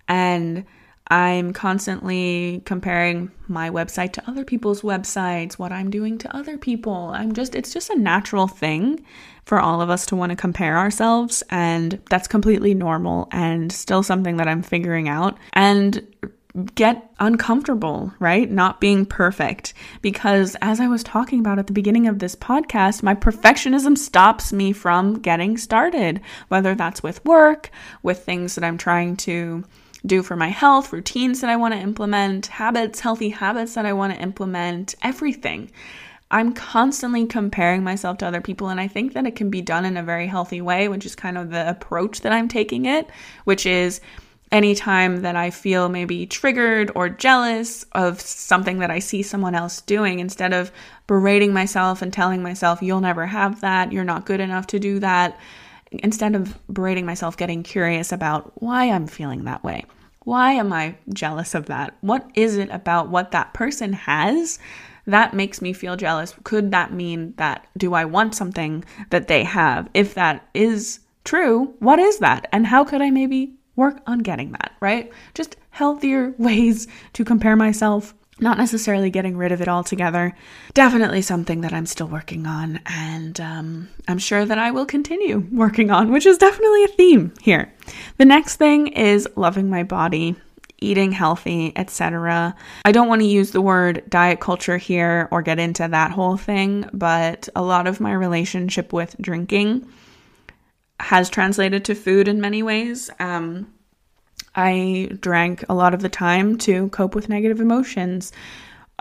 And 0.09 0.64
I'm 1.09 1.53
constantly 1.53 2.63
comparing 2.65 3.31
my 3.47 3.69
website 3.69 4.13
to 4.15 4.29
other 4.29 4.45
people's 4.45 4.81
websites, 4.81 5.55
what 5.55 5.71
I'm 5.71 5.91
doing 5.91 6.17
to 6.19 6.37
other 6.37 6.57
people. 6.57 7.11
I'm 7.15 7.35
just, 7.35 7.55
it's 7.55 7.73
just 7.73 7.91
a 7.91 7.99
natural 7.99 8.49
thing 8.49 9.05
for 9.45 9.61
all 9.61 9.83
of 9.83 9.91
us 9.91 10.07
to 10.07 10.17
want 10.17 10.31
to 10.31 10.37
compare 10.37 10.79
ourselves. 10.79 11.43
And 11.51 12.01
that's 12.09 12.27
completely 12.27 12.73
normal 12.73 13.29
and 13.33 13.71
still 13.71 14.03
something 14.03 14.39
that 14.39 14.49
I'm 14.49 14.63
figuring 14.63 15.09
out. 15.09 15.37
And 15.53 16.07
get 16.75 17.13
uncomfortable, 17.19 18.15
right? 18.21 18.51
Not 18.51 18.81
being 18.81 19.05
perfect. 19.05 19.75
Because 20.03 20.57
as 20.63 20.81
I 20.81 20.87
was 20.87 21.03
talking 21.03 21.41
about 21.41 21.59
at 21.59 21.67
the 21.67 21.73
beginning 21.73 22.07
of 22.07 22.21
this 22.21 22.37
podcast, 22.37 23.03
my 23.03 23.15
perfectionism 23.15 23.99
stops 23.99 24.53
me 24.53 24.73
from 24.73 25.19
getting 25.21 25.57
started, 25.57 26.21
whether 26.49 26.75
that's 26.75 27.03
with 27.03 27.25
work, 27.25 27.71
with 28.03 28.25
things 28.25 28.55
that 28.55 28.65
I'm 28.65 28.79
trying 28.79 29.17
to 29.19 29.65
do 30.07 30.23
for 30.23 30.37
my 30.37 30.49
health, 30.49 30.93
routines 30.93 31.41
that 31.41 31.51
I 31.51 31.57
want 31.57 31.75
to 31.75 31.81
implement, 31.81 32.47
habits, 32.47 33.01
healthy 33.01 33.31
habits 33.31 33.75
that 33.75 33.87
I 33.87 33.93
want 33.93 34.13
to 34.15 34.21
implement, 34.21 34.95
everything. 35.03 35.71
I'm 36.31 36.53
constantly 36.53 37.27
comparing 37.27 37.85
myself 37.85 38.19
to 38.19 38.27
other 38.27 38.41
people, 38.41 38.69
and 38.69 38.81
I 38.81 38.89
think 38.89 39.13
that 39.13 39.27
it 39.27 39.37
can 39.37 39.51
be 39.51 39.63
done 39.63 39.85
in 39.85 39.97
a 39.97 40.03
very 40.03 40.27
healthy 40.27 40.61
way, 40.61 40.89
which 40.89 41.07
is 41.07 41.15
kind 41.15 41.39
of 41.39 41.51
the 41.51 41.69
approach 41.69 42.23
that 42.23 42.33
I'm 42.33 42.49
taking 42.49 42.87
it, 42.87 43.09
which 43.45 43.67
is 43.67 44.01
anytime 44.51 45.23
that 45.23 45.37
I 45.37 45.51
feel 45.51 45.89
maybe 45.89 46.27
triggered 46.27 46.91
or 46.95 47.09
jealous 47.09 47.85
of 47.93 48.21
something 48.21 48.79
that 48.79 48.91
I 48.91 48.99
see 48.99 49.23
someone 49.23 49.55
else 49.55 49.81
doing, 49.83 50.19
instead 50.19 50.53
of 50.53 50.71
berating 51.07 51.53
myself 51.53 52.03
and 52.03 52.13
telling 52.13 52.43
myself, 52.43 52.83
you'll 52.83 53.01
never 53.01 53.27
have 53.27 53.61
that, 53.61 53.93
you're 53.93 54.05
not 54.05 54.27
good 54.27 54.41
enough 54.41 54.67
to 54.69 54.79
do 54.79 54.99
that, 55.01 55.39
instead 56.03 56.34
of 56.34 56.59
berating 56.72 57.07
myself, 57.07 57.36
getting 57.36 57.62
curious 57.62 58.12
about 58.12 58.53
why 58.62 58.90
I'm 58.90 59.07
feeling 59.07 59.45
that 59.45 59.64
way. 59.64 59.84
Why 60.24 60.53
am 60.53 60.72
I 60.72 60.97
jealous 61.12 61.55
of 61.55 61.66
that? 61.66 61.97
What 62.01 62.30
is 62.34 62.57
it 62.57 62.70
about 62.70 63.11
what 63.11 63.30
that 63.32 63.53
person 63.53 63.92
has 63.92 64.59
that 65.07 65.34
makes 65.34 65.61
me 65.61 65.72
feel 65.72 65.97
jealous? 65.97 66.34
Could 66.45 66.70
that 66.70 66.92
mean 66.92 67.34
that 67.36 67.66
do 67.76 67.95
I 67.95 68.05
want 68.05 68.34
something 68.34 68.84
that 69.11 69.28
they 69.28 69.45
have? 69.45 69.88
If 69.92 70.14
that 70.14 70.49
is 70.55 71.01
true, 71.24 71.74
what 71.78 71.99
is 71.99 72.18
that? 72.18 72.49
And 72.53 72.66
how 72.66 72.84
could 72.84 73.03
I 73.03 73.11
maybe 73.11 73.55
work 73.76 74.01
on 74.07 74.20
getting 74.20 74.53
that, 74.53 74.72
right? 74.80 75.12
Just 75.34 75.57
healthier 75.70 76.34
ways 76.38 76.86
to 77.14 77.24
compare 77.24 77.57
myself, 77.57 78.14
not 78.41 78.59
necessarily 78.59 79.11
getting 79.11 79.37
rid 79.37 79.53
of 79.53 79.61
it 79.61 79.68
altogether. 79.68 80.37
Definitely 80.72 81.22
something 81.22 81.61
that 81.61 81.72
I'm 81.72 81.87
still 81.87 82.09
working 82.09 82.47
on, 82.47 82.80
and 82.87 83.41
um, 83.41 83.89
I'm 84.09 84.18
sure 84.18 84.45
that 84.45 84.59
I 84.59 84.70
will 84.70 84.87
continue 84.87 85.47
working 85.53 85.91
on, 85.91 86.11
which 86.11 86.26
is 86.26 86.39
definitely 86.39 86.85
a 86.85 86.89
theme 86.89 87.32
here. 87.41 87.72
The 88.18 88.24
next 88.24 88.57
thing 88.57 88.89
is 88.89 89.28
loving 89.37 89.70
my 89.70 89.82
body. 89.82 90.37
Eating 90.78 91.12
healthy, 91.12 91.72
etc. 91.76 92.55
I 92.85 92.93
don't 92.93 93.09
want 93.09 93.22
to 93.22 93.26
use 93.26 93.53
the 93.53 93.62
word 93.62 94.03
diet 94.11 94.41
culture 94.41 94.76
here 94.76 95.28
or 95.30 95.41
get 95.41 95.59
into 95.59 95.89
that 95.89 96.11
whole 96.11 96.37
thing, 96.37 96.91
but 96.93 97.49
a 97.57 97.62
lot 97.62 97.87
of 97.87 98.01
my 98.01 98.12
relationship 98.12 98.93
with 98.93 99.16
drinking 99.18 99.89
has 101.01 101.30
translated 101.30 101.87
to 101.87 101.95
food 101.95 102.28
in 102.28 102.41
many 102.41 102.62
ways. 102.62 103.09
Um, 103.18 103.72
I 104.55 105.11
drank 105.21 105.65
a 105.69 105.75
lot 105.75 105.95
of 105.95 106.03
the 106.03 106.09
time 106.09 106.59
to 106.59 106.89
cope 106.91 107.15
with 107.15 107.29
negative 107.29 107.61
emotions. 107.61 108.33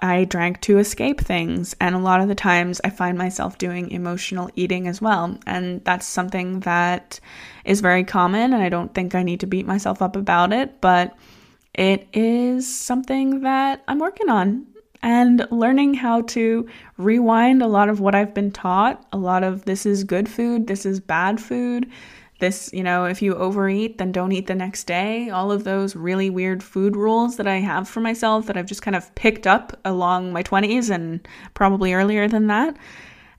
I 0.01 0.25
drank 0.25 0.61
to 0.61 0.79
escape 0.79 1.21
things. 1.21 1.75
And 1.79 1.95
a 1.95 1.99
lot 1.99 2.21
of 2.21 2.27
the 2.27 2.35
times 2.35 2.81
I 2.83 2.89
find 2.89 3.17
myself 3.17 3.57
doing 3.57 3.91
emotional 3.91 4.49
eating 4.55 4.87
as 4.87 5.01
well. 5.01 5.37
And 5.45 5.83
that's 5.85 6.05
something 6.05 6.61
that 6.61 7.19
is 7.65 7.81
very 7.81 8.03
common. 8.03 8.53
And 8.53 8.63
I 8.63 8.69
don't 8.69 8.93
think 8.93 9.15
I 9.15 9.23
need 9.23 9.39
to 9.41 9.47
beat 9.47 9.67
myself 9.67 10.01
up 10.01 10.15
about 10.15 10.51
it, 10.51 10.81
but 10.81 11.15
it 11.73 12.07
is 12.13 12.67
something 12.67 13.41
that 13.41 13.83
I'm 13.87 13.99
working 13.99 14.29
on 14.29 14.67
and 15.01 15.45
learning 15.51 15.95
how 15.95 16.21
to 16.21 16.67
rewind 16.97 17.61
a 17.61 17.67
lot 17.67 17.89
of 17.89 17.99
what 17.99 18.15
I've 18.15 18.33
been 18.33 18.51
taught. 18.51 19.05
A 19.11 19.17
lot 19.17 19.43
of 19.43 19.65
this 19.65 19.85
is 19.85 20.03
good 20.03 20.29
food, 20.29 20.67
this 20.67 20.85
is 20.85 20.99
bad 20.99 21.41
food. 21.41 21.91
This, 22.43 22.69
you 22.73 22.83
know, 22.83 23.05
if 23.05 23.21
you 23.21 23.35
overeat, 23.35 23.99
then 23.99 24.11
don't 24.11 24.33
eat 24.33 24.47
the 24.47 24.53
next 24.53 24.83
day. 24.83 25.29
All 25.29 25.49
of 25.49 25.63
those 25.63 25.95
really 25.95 26.29
weird 26.29 26.61
food 26.61 26.97
rules 26.97 27.37
that 27.37 27.47
I 27.47 27.61
have 27.61 27.87
for 27.87 28.01
myself 28.01 28.47
that 28.47 28.57
I've 28.57 28.65
just 28.65 28.81
kind 28.81 28.97
of 28.97 29.15
picked 29.15 29.47
up 29.47 29.79
along 29.85 30.33
my 30.33 30.43
20s 30.43 30.89
and 30.89 31.25
probably 31.53 31.93
earlier 31.93 32.27
than 32.27 32.47
that. 32.47 32.75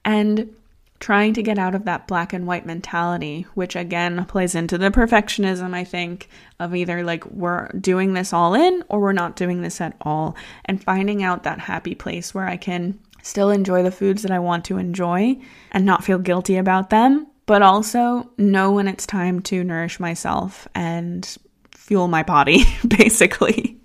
And 0.06 0.54
trying 1.00 1.34
to 1.34 1.42
get 1.42 1.58
out 1.58 1.74
of 1.74 1.84
that 1.84 2.08
black 2.08 2.32
and 2.32 2.46
white 2.46 2.64
mentality, 2.64 3.46
which 3.52 3.76
again 3.76 4.24
plays 4.24 4.54
into 4.54 4.78
the 4.78 4.90
perfectionism, 4.90 5.74
I 5.74 5.84
think, 5.84 6.30
of 6.58 6.74
either 6.74 7.04
like 7.04 7.26
we're 7.26 7.68
doing 7.78 8.14
this 8.14 8.32
all 8.32 8.54
in 8.54 8.82
or 8.88 9.00
we're 9.00 9.12
not 9.12 9.36
doing 9.36 9.60
this 9.60 9.82
at 9.82 9.94
all, 10.00 10.34
and 10.64 10.82
finding 10.82 11.22
out 11.22 11.42
that 11.42 11.58
happy 11.58 11.94
place 11.94 12.32
where 12.32 12.46
I 12.46 12.56
can 12.56 12.98
still 13.20 13.50
enjoy 13.50 13.82
the 13.82 13.90
foods 13.90 14.22
that 14.22 14.30
I 14.30 14.38
want 14.38 14.64
to 14.64 14.78
enjoy 14.78 15.36
and 15.72 15.84
not 15.84 16.04
feel 16.04 16.18
guilty 16.18 16.56
about 16.56 16.88
them, 16.88 17.26
but 17.46 17.62
also 17.62 18.30
know 18.38 18.72
when 18.72 18.88
it's 18.88 19.06
time 19.06 19.40
to 19.42 19.64
nourish 19.64 20.00
myself 20.00 20.66
and 20.74 21.36
fuel 21.72 22.08
my 22.08 22.22
body, 22.22 22.64
basically 22.88 23.78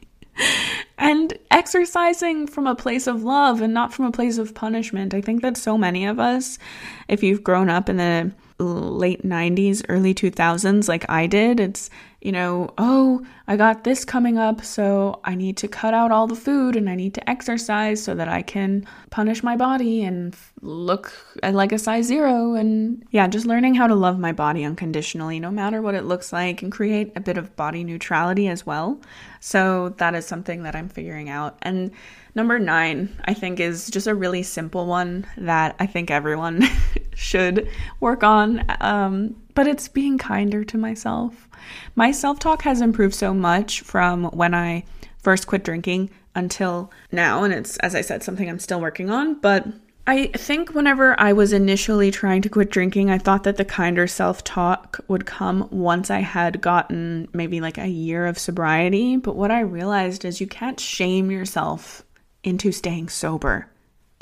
and 0.99 1.37
exercising 1.49 2.45
from 2.45 2.67
a 2.67 2.75
place 2.75 3.07
of 3.07 3.23
love 3.23 3.61
and 3.61 3.73
not 3.73 3.93
from 3.93 4.05
a 4.05 4.11
place 4.11 4.37
of 4.37 4.53
punishment. 4.53 5.13
I 5.13 5.21
think 5.21 5.41
that 5.41 5.57
so 5.57 5.77
many 5.77 6.05
of 6.05 6.19
us, 6.19 6.59
if 7.07 7.23
you've 7.23 7.43
grown 7.43 7.69
up 7.69 7.89
in 7.89 7.97
the 7.97 8.33
late 8.59 9.23
90s, 9.23 9.85
early 9.87 10.13
2000s, 10.13 10.89
like 10.89 11.09
I 11.09 11.25
did, 11.25 11.59
it's 11.61 11.89
you 12.21 12.33
know, 12.33 12.73
oh, 12.77 13.25
I 13.47 13.55
got 13.55 13.85
this 13.85 14.03
coming 14.03 14.37
up, 14.37 14.63
so 14.63 15.21
I 15.23 15.35
need 15.35 15.55
to 15.57 15.69
cut 15.69 15.93
out 15.93 16.11
all 16.11 16.27
the 16.27 16.35
food 16.35 16.75
and 16.75 16.89
I 16.89 16.95
need 16.95 17.13
to 17.13 17.29
exercise 17.29 18.03
so 18.03 18.13
that 18.13 18.27
I 18.27 18.41
can 18.41 18.85
punish 19.09 19.41
my 19.41 19.55
body 19.55 20.03
and 20.03 20.35
look 20.61 21.13
like 21.41 21.71
a 21.71 21.79
size 21.79 22.05
zero. 22.05 22.55
And 22.55 23.05
yeah, 23.11 23.27
just 23.27 23.45
learning 23.45 23.75
how 23.75 23.87
to 23.87 23.95
love 23.95 24.19
my 24.19 24.33
body 24.33 24.65
unconditionally, 24.65 25.39
no 25.39 25.49
matter 25.49 25.81
what 25.81 25.95
it 25.95 26.03
looks 26.03 26.33
like, 26.33 26.61
and 26.61 26.71
create 26.71 27.13
a 27.15 27.21
bit 27.21 27.37
of 27.37 27.55
body 27.55 27.85
neutrality 27.85 28.49
as 28.49 28.65
well. 28.65 28.99
So 29.39 29.89
that 29.97 30.13
is 30.13 30.25
something 30.25 30.63
that 30.63 30.75
I'm 30.75 30.89
figuring 30.89 31.29
out. 31.29 31.57
And 31.61 31.91
number 32.35 32.59
nine, 32.59 33.17
I 33.25 33.33
think, 33.33 33.61
is 33.61 33.89
just 33.89 34.07
a 34.07 34.13
really 34.15 34.43
simple 34.43 34.87
one 34.87 35.25
that 35.37 35.77
I 35.79 35.85
think 35.85 36.11
everyone 36.11 36.67
should 37.15 37.69
work 38.01 38.23
on. 38.23 38.65
Um, 38.81 39.41
but 39.59 39.67
it's 39.67 39.89
being 39.89 40.17
kinder 40.17 40.63
to 40.63 40.77
myself. 40.77 41.49
My 41.93 42.13
self 42.13 42.39
talk 42.39 42.61
has 42.61 42.79
improved 42.79 43.13
so 43.13 43.33
much 43.33 43.81
from 43.81 44.23
when 44.27 44.53
I 44.53 44.85
first 45.21 45.47
quit 45.47 45.65
drinking 45.65 46.11
until 46.33 46.93
now. 47.11 47.43
And 47.43 47.53
it's, 47.53 47.75
as 47.79 47.93
I 47.93 47.99
said, 47.99 48.23
something 48.23 48.49
I'm 48.49 48.59
still 48.59 48.79
working 48.79 49.09
on. 49.09 49.33
But 49.41 49.67
I 50.07 50.27
think 50.27 50.73
whenever 50.73 51.19
I 51.19 51.33
was 51.33 51.51
initially 51.51 52.09
trying 52.09 52.41
to 52.43 52.49
quit 52.49 52.71
drinking, 52.71 53.11
I 53.11 53.17
thought 53.17 53.43
that 53.43 53.57
the 53.57 53.65
kinder 53.65 54.07
self 54.07 54.45
talk 54.45 55.01
would 55.09 55.25
come 55.25 55.67
once 55.71 56.09
I 56.09 56.19
had 56.19 56.61
gotten 56.61 57.27
maybe 57.33 57.59
like 57.59 57.77
a 57.77 57.89
year 57.89 58.27
of 58.27 58.39
sobriety. 58.39 59.17
But 59.17 59.35
what 59.35 59.51
I 59.51 59.59
realized 59.59 60.23
is 60.23 60.39
you 60.39 60.47
can't 60.47 60.79
shame 60.79 61.31
yourself 61.31 62.05
into 62.45 62.71
staying 62.71 63.09
sober. 63.09 63.69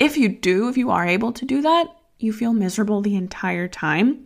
If 0.00 0.16
you 0.16 0.30
do, 0.30 0.68
if 0.68 0.76
you 0.76 0.90
are 0.90 1.06
able 1.06 1.30
to 1.34 1.44
do 1.44 1.62
that, 1.62 1.86
you 2.18 2.32
feel 2.32 2.52
miserable 2.52 3.02
the 3.02 3.14
entire 3.14 3.68
time. 3.68 4.24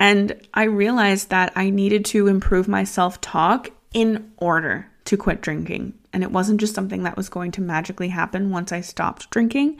And 0.00 0.34
I 0.54 0.64
realized 0.64 1.28
that 1.28 1.52
I 1.54 1.68
needed 1.68 2.06
to 2.06 2.26
improve 2.26 2.66
my 2.66 2.82
self 2.84 3.20
talk 3.20 3.70
in 3.92 4.32
order 4.38 4.90
to 5.04 5.16
quit 5.16 5.42
drinking. 5.42 5.92
And 6.12 6.24
it 6.24 6.32
wasn't 6.32 6.58
just 6.58 6.74
something 6.74 7.04
that 7.04 7.16
was 7.16 7.28
going 7.28 7.52
to 7.52 7.60
magically 7.60 8.08
happen 8.08 8.50
once 8.50 8.72
I 8.72 8.80
stopped 8.80 9.30
drinking. 9.30 9.78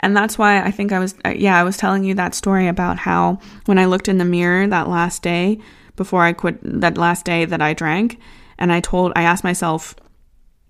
And 0.00 0.16
that's 0.16 0.36
why 0.36 0.62
I 0.62 0.70
think 0.70 0.92
I 0.92 0.98
was, 0.98 1.14
uh, 1.24 1.30
yeah, 1.30 1.58
I 1.58 1.64
was 1.64 1.76
telling 1.76 2.04
you 2.04 2.14
that 2.14 2.34
story 2.34 2.68
about 2.68 2.98
how 2.98 3.40
when 3.64 3.78
I 3.78 3.86
looked 3.86 4.06
in 4.06 4.18
the 4.18 4.24
mirror 4.24 4.66
that 4.66 4.88
last 4.88 5.22
day 5.22 5.58
before 5.96 6.22
I 6.22 6.34
quit, 6.34 6.58
that 6.62 6.98
last 6.98 7.24
day 7.24 7.44
that 7.44 7.62
I 7.62 7.72
drank, 7.72 8.20
and 8.58 8.70
I 8.70 8.80
told, 8.80 9.12
I 9.16 9.22
asked 9.22 9.44
myself, 9.44 9.96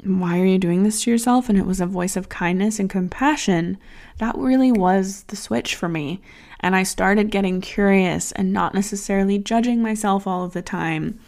why 0.04 0.40
are 0.40 0.44
you 0.44 0.58
doing 0.58 0.82
this 0.82 1.02
to 1.02 1.10
yourself? 1.10 1.48
And 1.48 1.58
it 1.58 1.66
was 1.66 1.80
a 1.80 1.86
voice 1.86 2.16
of 2.16 2.28
kindness 2.28 2.78
and 2.78 2.90
compassion. 2.90 3.78
That 4.18 4.36
really 4.36 4.72
was 4.72 5.24
the 5.24 5.36
switch 5.36 5.74
for 5.74 5.88
me. 5.88 6.20
And 6.60 6.76
I 6.76 6.82
started 6.82 7.30
getting 7.30 7.60
curious 7.60 8.32
and 8.32 8.52
not 8.52 8.74
necessarily 8.74 9.38
judging 9.38 9.82
myself 9.82 10.26
all 10.26 10.44
of 10.44 10.52
the 10.52 10.62
time 10.62 11.18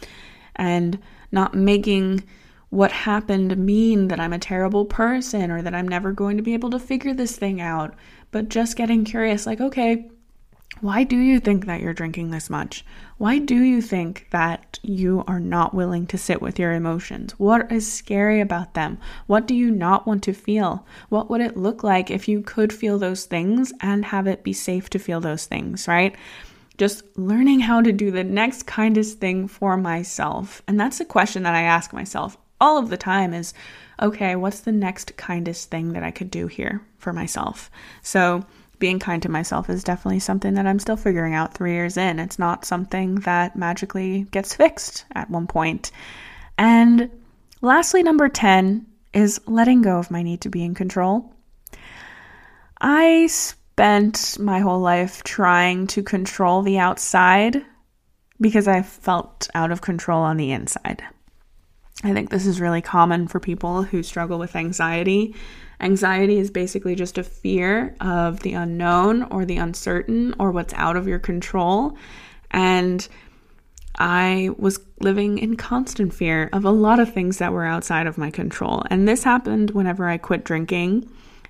and 0.55 0.99
not 1.31 1.53
making 1.53 2.23
what 2.69 2.91
happened 2.91 3.57
mean 3.57 4.09
that 4.09 4.19
I'm 4.19 4.33
a 4.33 4.39
terrible 4.39 4.85
person 4.85 5.51
or 5.51 5.61
that 5.61 5.75
I'm 5.75 5.87
never 5.87 6.11
going 6.11 6.37
to 6.37 6.43
be 6.43 6.53
able 6.53 6.69
to 6.71 6.79
figure 6.79 7.13
this 7.13 7.35
thing 7.37 7.61
out, 7.61 7.95
but 8.31 8.49
just 8.49 8.75
getting 8.75 9.05
curious 9.05 9.45
like, 9.45 9.61
okay, 9.61 10.09
why 10.81 11.03
do 11.03 11.17
you 11.17 11.39
think 11.39 11.65
that 11.65 11.81
you're 11.81 11.93
drinking 11.93 12.31
this 12.31 12.49
much? 12.49 12.85
Why 13.17 13.39
do 13.39 13.55
you 13.55 13.81
think 13.81 14.27
that 14.31 14.79
you 14.83 15.23
are 15.27 15.39
not 15.39 15.73
willing 15.73 16.07
to 16.07 16.17
sit 16.17 16.41
with 16.41 16.59
your 16.59 16.73
emotions? 16.73 17.33
What 17.39 17.71
is 17.71 17.91
scary 17.91 18.41
about 18.41 18.73
them? 18.73 18.97
What 19.25 19.47
do 19.47 19.55
you 19.55 19.71
not 19.71 20.05
want 20.05 20.23
to 20.23 20.33
feel? 20.33 20.85
What 21.09 21.29
would 21.29 21.41
it 21.41 21.57
look 21.57 21.83
like 21.83 22.11
if 22.11 22.27
you 22.27 22.41
could 22.41 22.71
feel 22.71 22.99
those 22.99 23.25
things 23.25 23.73
and 23.81 24.05
have 24.05 24.27
it 24.27 24.43
be 24.43 24.53
safe 24.53 24.89
to 24.91 24.99
feel 24.99 25.19
those 25.19 25.45
things, 25.45 25.87
right? 25.87 26.15
Just 26.77 27.03
learning 27.17 27.61
how 27.61 27.81
to 27.81 27.91
do 27.91 28.11
the 28.11 28.23
next 28.23 28.63
kindest 28.63 29.19
thing 29.19 29.47
for 29.47 29.77
myself. 29.77 30.61
And 30.67 30.79
that's 30.79 30.99
a 30.99 31.05
question 31.05 31.43
that 31.43 31.55
I 31.55 31.63
ask 31.63 31.91
myself 31.91 32.37
all 32.59 32.77
of 32.77 32.89
the 32.89 32.97
time 32.97 33.33
is 33.33 33.53
okay, 33.99 34.35
what's 34.35 34.59
the 34.59 34.71
next 34.71 35.17
kindest 35.17 35.71
thing 35.71 35.93
that 35.93 36.03
I 36.03 36.11
could 36.11 36.29
do 36.29 36.45
here 36.45 36.81
for 36.99 37.13
myself? 37.13 37.71
So, 38.03 38.45
being 38.79 38.99
kind 38.99 39.21
to 39.23 39.29
myself 39.29 39.69
is 39.69 39.83
definitely 39.83 40.19
something 40.19 40.53
that 40.55 40.67
I'm 40.67 40.79
still 40.79 40.97
figuring 40.97 41.33
out 41.33 41.53
three 41.53 41.73
years 41.73 41.97
in. 41.97 42.19
It's 42.19 42.39
not 42.39 42.65
something 42.65 43.15
that 43.21 43.55
magically 43.55 44.23
gets 44.31 44.55
fixed 44.55 45.05
at 45.13 45.29
one 45.29 45.47
point. 45.47 45.91
And 46.57 47.09
lastly, 47.61 48.03
number 48.03 48.29
10 48.29 48.85
is 49.13 49.41
letting 49.47 49.81
go 49.81 49.97
of 49.97 50.11
my 50.11 50.21
need 50.21 50.41
to 50.41 50.49
be 50.49 50.63
in 50.63 50.75
control. 50.75 51.33
I 52.79 53.27
spent 53.27 54.37
my 54.39 54.59
whole 54.59 54.79
life 54.79 55.23
trying 55.23 55.87
to 55.87 56.03
control 56.03 56.61
the 56.61 56.77
outside 56.77 57.65
because 58.39 58.67
I 58.67 58.83
felt 58.83 59.49
out 59.55 59.71
of 59.71 59.81
control 59.81 60.21
on 60.21 60.37
the 60.37 60.51
inside. 60.51 61.03
I 62.03 62.13
think 62.13 62.29
this 62.29 62.45
is 62.45 62.61
really 62.61 62.81
common 62.81 63.27
for 63.27 63.39
people 63.39 63.81
who 63.81 64.03
struggle 64.03 64.37
with 64.37 64.55
anxiety 64.55 65.35
Anxiety 65.79 66.37
is 66.37 66.49
basically 66.49 66.95
just 66.95 67.17
a 67.17 67.23
fear 67.23 67.95
of 68.01 68.39
the 68.39 68.53
unknown 68.53 69.23
or 69.23 69.45
the 69.45 69.57
uncertain 69.57 70.33
or 70.39 70.51
what's 70.51 70.73
out 70.73 70.95
of 70.95 71.07
your 71.07 71.19
control. 71.19 71.95
And 72.51 73.07
I 73.99 74.51
was 74.57 74.79
living 74.99 75.37
in 75.37 75.55
constant 75.55 76.13
fear 76.13 76.49
of 76.53 76.65
a 76.65 76.71
lot 76.71 76.99
of 76.99 77.13
things 77.13 77.37
that 77.37 77.53
were 77.53 77.65
outside 77.65 78.07
of 78.07 78.17
my 78.17 78.31
control. 78.31 78.83
And 78.89 79.07
this 79.07 79.23
happened 79.23 79.71
whenever 79.71 80.07
I 80.07 80.17
quit 80.17 80.43
drinking. 80.43 81.09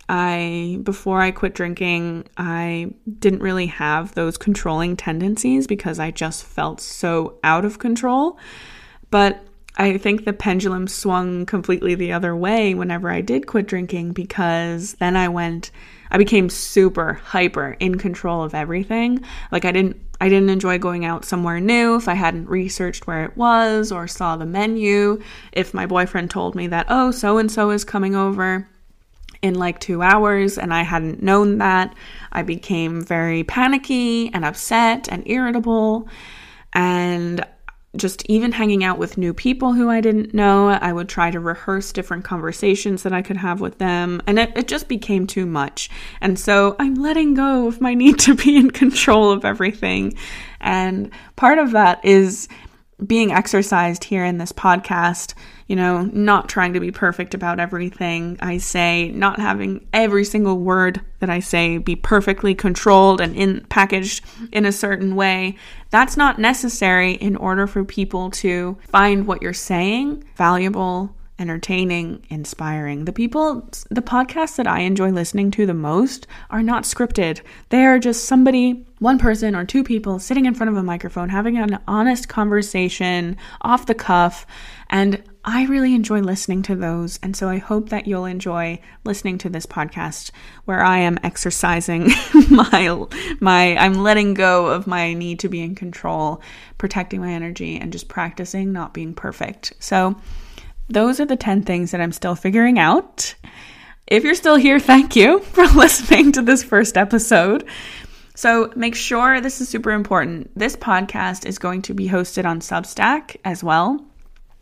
I 0.09 0.80
before 0.84 1.21
I 1.21 1.32
quit 1.32 1.53
drinking, 1.53 2.25
I 2.38 2.93
didn't 3.19 3.41
really 3.41 3.67
have 3.67 4.15
those 4.15 4.38
controlling 4.38 4.95
tendencies 4.95 5.67
because 5.67 5.99
I 5.99 6.11
just 6.11 6.45
felt 6.45 6.80
so 6.80 7.39
out 7.43 7.65
of 7.65 7.80
control. 7.80 8.38
But 9.09 9.43
I 9.78 9.97
think 9.97 10.25
the 10.25 10.34
pendulum 10.34 10.88
swung 10.88 11.45
completely 11.45 11.93
the 11.93 12.11
other 12.11 12.36
way 12.36 12.73
whenever 12.73 13.09
I 13.09 13.21
did 13.21 13.45
quit 13.45 13.67
drinking 13.67 14.13
because 14.13 14.93
then 14.93 15.15
I 15.15 15.30
went 15.30 15.71
I 16.09 16.17
became 16.17 16.49
super 16.49 17.13
hyper 17.13 17.75
in 17.80 17.97
control 17.97 18.43
of 18.43 18.55
everything. 18.55 19.23
Like 19.51 19.65
I 19.65 19.71
didn't 19.71 20.01
I 20.19 20.30
didn't 20.30 20.49
enjoy 20.49 20.80
going 20.80 21.05
out 21.05 21.25
somewhere 21.25 21.59
new 21.59 21.95
if 21.95 22.07
I 22.07 22.15
hadn't 22.15 22.49
researched 22.49 23.05
where 23.05 23.23
it 23.23 23.38
was 23.38 23.91
or 23.91 24.07
saw 24.07 24.36
the 24.36 24.45
menu. 24.47 25.21
If 25.51 25.75
my 25.75 25.86
boyfriend 25.86 26.32
told 26.32 26.55
me 26.55 26.67
that, 26.67 26.88
"Oh, 26.89 27.11
so 27.11 27.38
and 27.38 27.51
so 27.51 27.69
is 27.69 27.84
coming 27.84 28.15
over." 28.15 28.67
in 29.43 29.53
like 29.53 29.80
two 29.80 30.01
hours, 30.01 30.57
and 30.57 30.73
I 30.73 30.82
hadn't 30.82 31.21
known 31.21 31.59
that. 31.59 31.93
I 32.32 32.41
became 32.41 33.03
very 33.03 33.43
panicky 33.43 34.32
and 34.34 34.43
upset 34.43 35.07
and 35.11 35.21
irritable. 35.28 36.07
And 36.73 37.45
just 37.97 38.23
even 38.27 38.51
hanging 38.51 38.83
out 38.83 38.97
with 38.97 39.17
new 39.17 39.33
people 39.33 39.73
who 39.73 39.89
I 39.89 40.01
didn't 40.01 40.33
know, 40.33 40.69
I 40.69 40.93
would 40.93 41.09
try 41.09 41.31
to 41.31 41.39
rehearse 41.39 41.91
different 41.91 42.23
conversations 42.23 43.03
that 43.03 43.13
I 43.13 43.21
could 43.21 43.37
have 43.37 43.61
with 43.61 43.77
them. 43.77 44.21
And 44.27 44.39
it, 44.39 44.51
it 44.55 44.67
just 44.67 44.87
became 44.87 45.27
too 45.27 45.45
much. 45.45 45.89
And 46.21 46.39
so 46.39 46.75
I'm 46.79 46.95
letting 46.95 47.33
go 47.33 47.67
of 47.67 47.81
my 47.81 47.93
need 47.95 48.19
to 48.19 48.35
be 48.35 48.55
in 48.55 48.71
control 48.71 49.31
of 49.31 49.45
everything. 49.45 50.17
And 50.59 51.11
part 51.35 51.57
of 51.57 51.71
that 51.71 52.03
is 52.05 52.47
being 53.05 53.31
exercised 53.31 54.03
here 54.03 54.25
in 54.25 54.37
this 54.37 54.51
podcast, 54.51 55.33
you 55.68 55.76
know, 55.76 56.03
not 56.13 56.47
trying 56.47 56.74
to 56.74 56.80
be 56.80 56.91
perfect 56.91 57.34
about 57.34 57.59
everything 57.59 58.38
I 58.39 58.57
say, 58.57 59.09
not 59.09 59.39
having 59.39 59.86
every 59.93 60.24
single 60.24 60.57
word 60.57 61.01
that 61.20 61.30
I 61.30 61.39
say 61.39 61.78
be 61.78 61.95
perfectly 61.95 62.55
controlled 62.55 63.20
and 63.20 63.36
in 63.36 63.65
packaged 63.70 64.24
in 64.51 64.65
a 64.65 64.72
certain 64.72 65.15
way. 65.15 65.57
That's 65.89 66.18
not 66.18 66.39
necessary 66.39 67.13
in 67.13 67.36
order 67.36 67.68
for 67.68 67.84
people 67.84 68.32
to 68.32 68.78
find 68.88 69.28
what 69.28 69.41
you're 69.41 69.53
saying 69.53 70.24
valuable, 70.36 71.13
entertaining, 71.39 72.26
inspiring. 72.30 73.05
The 73.05 73.13
people, 73.13 73.70
the 73.89 74.01
podcasts 74.01 74.55
that 74.55 74.68
I 74.68 74.80
enjoy 74.82 75.11
listening 75.11 75.51
to 75.51 75.65
the 75.65 75.74
most 75.74 76.28
are 76.49 76.63
not 76.63 76.84
scripted. 76.84 77.41
They 77.70 77.86
are 77.86 77.99
just 77.99 78.26
somebody, 78.26 78.86
one 78.99 79.20
person 79.20 79.55
or 79.55 79.65
two 79.65 79.84
people 79.84 80.20
sitting 80.20 80.45
in 80.45 80.55
front 80.55 80.72
of 80.72 80.78
a 80.78 80.84
microphone 80.84 81.30
having 81.30 81.57
an 81.57 81.80
honest 81.88 82.28
conversation 82.28 83.38
off 83.61 83.86
the 83.86 83.93
cuff. 83.93 84.47
And 84.89 85.22
I 85.49 85.63
really 85.63 85.95
enjoy 85.95 86.19
listening 86.19 86.61
to 86.63 86.75
those. 86.75 87.21
And 87.23 87.33
so 87.33 87.47
I 87.47 87.57
hope 87.57 87.87
that 87.87 88.05
you'll 88.05 88.25
enjoy 88.25 88.81
listening 89.05 89.37
to 89.39 89.49
this 89.49 89.65
podcast 89.65 90.31
where 90.65 90.83
I 90.83 90.97
am 90.97 91.17
exercising 91.23 92.09
my, 92.49 93.05
my, 93.39 93.77
I'm 93.77 93.93
letting 93.93 94.33
go 94.33 94.67
of 94.67 94.87
my 94.87 95.13
need 95.13 95.39
to 95.39 95.47
be 95.47 95.61
in 95.61 95.73
control, 95.73 96.41
protecting 96.77 97.21
my 97.21 97.31
energy, 97.31 97.77
and 97.77 97.93
just 97.93 98.09
practicing 98.09 98.73
not 98.73 98.93
being 98.93 99.13
perfect. 99.13 99.71
So, 99.79 100.17
those 100.89 101.21
are 101.21 101.25
the 101.25 101.37
10 101.37 101.63
things 101.63 101.91
that 101.91 102.01
I'm 102.01 102.11
still 102.11 102.35
figuring 102.35 102.77
out. 102.77 103.33
If 104.05 104.25
you're 104.25 104.35
still 104.35 104.57
here, 104.57 104.81
thank 104.81 105.15
you 105.15 105.39
for 105.53 105.65
listening 105.65 106.33
to 106.33 106.41
this 106.41 106.61
first 106.61 106.97
episode. 106.97 107.65
So 108.35 108.71
make 108.75 108.95
sure 108.95 109.39
this 109.39 109.61
is 109.61 109.69
super 109.69 109.91
important. 109.91 110.51
This 110.59 110.75
podcast 110.75 111.45
is 111.45 111.57
going 111.57 111.83
to 111.83 111.93
be 111.93 112.09
hosted 112.09 112.45
on 112.45 112.59
Substack 112.59 113.37
as 113.45 113.63
well. 113.63 114.05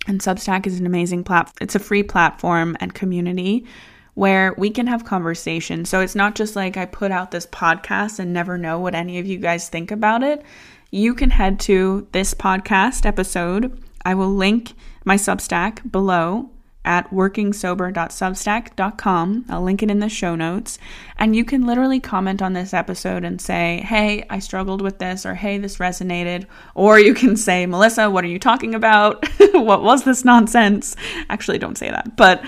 And 0.08 0.22
Substack 0.22 0.68
is 0.68 0.80
an 0.80 0.86
amazing 0.86 1.24
platform. 1.24 1.56
It's 1.62 1.76
a 1.76 1.80
free 1.80 2.04
platform 2.04 2.78
and 2.80 2.94
community 2.94 3.66
where 4.14 4.54
we 4.58 4.70
can 4.70 4.88
have 4.88 5.06
conversations. 5.06 5.90
So 5.90 6.00
it's 6.00 6.16
not 6.16 6.36
just 6.36 6.56
like 6.56 6.78
I 6.78 6.86
put 6.86 7.12
out 7.12 7.32
this 7.32 7.46
podcast 7.48 8.20
and 8.20 8.32
never 8.32 8.58
know 8.58 8.80
what 8.80 8.96
any 8.96 9.20
of 9.20 9.26
you 9.26 9.38
guys 9.38 9.68
think 9.70 9.92
about 9.92 10.24
it. 10.24 10.44
You 10.92 11.14
can 11.14 11.30
head 11.30 11.60
to 11.62 12.08
this 12.12 12.34
podcast 12.34 13.06
episode. 13.06 13.82
I 14.06 14.14
will 14.16 14.34
link 14.34 14.74
my 15.04 15.16
Substack 15.16 15.92
below 15.92 16.50
at 16.86 17.12
workingsober.substack.com. 17.12 19.46
I'll 19.50 19.64
link 19.64 19.84
it 19.84 19.92
in 19.92 20.00
the 20.00 20.08
show 20.08 20.36
notes. 20.36 20.80
And 21.18 21.36
you 21.36 21.44
can 21.44 21.66
literally 21.66 22.00
comment 22.00 22.42
on 22.42 22.54
this 22.54 22.74
episode 22.74 23.26
and 23.26 23.42
say, 23.42 23.84
hey, 23.86 24.26
I 24.30 24.40
struggled 24.40 24.82
with 24.82 25.00
this, 25.00 25.26
or 25.26 25.36
hey, 25.36 25.58
this 25.58 25.76
resonated. 25.78 26.46
Or 26.76 26.98
you 27.00 27.14
can 27.14 27.36
say, 27.36 27.66
Melissa, 27.66 28.10
what 28.10 28.24
are 28.24 28.28
you 28.28 28.40
talking 28.40 28.74
about? 28.76 29.28
what 29.54 29.84
was 29.84 30.04
this 30.04 30.24
nonsense? 30.24 30.96
Actually, 31.30 31.58
don't 31.58 31.78
say 31.78 31.90
that. 31.90 32.16
But 32.16 32.46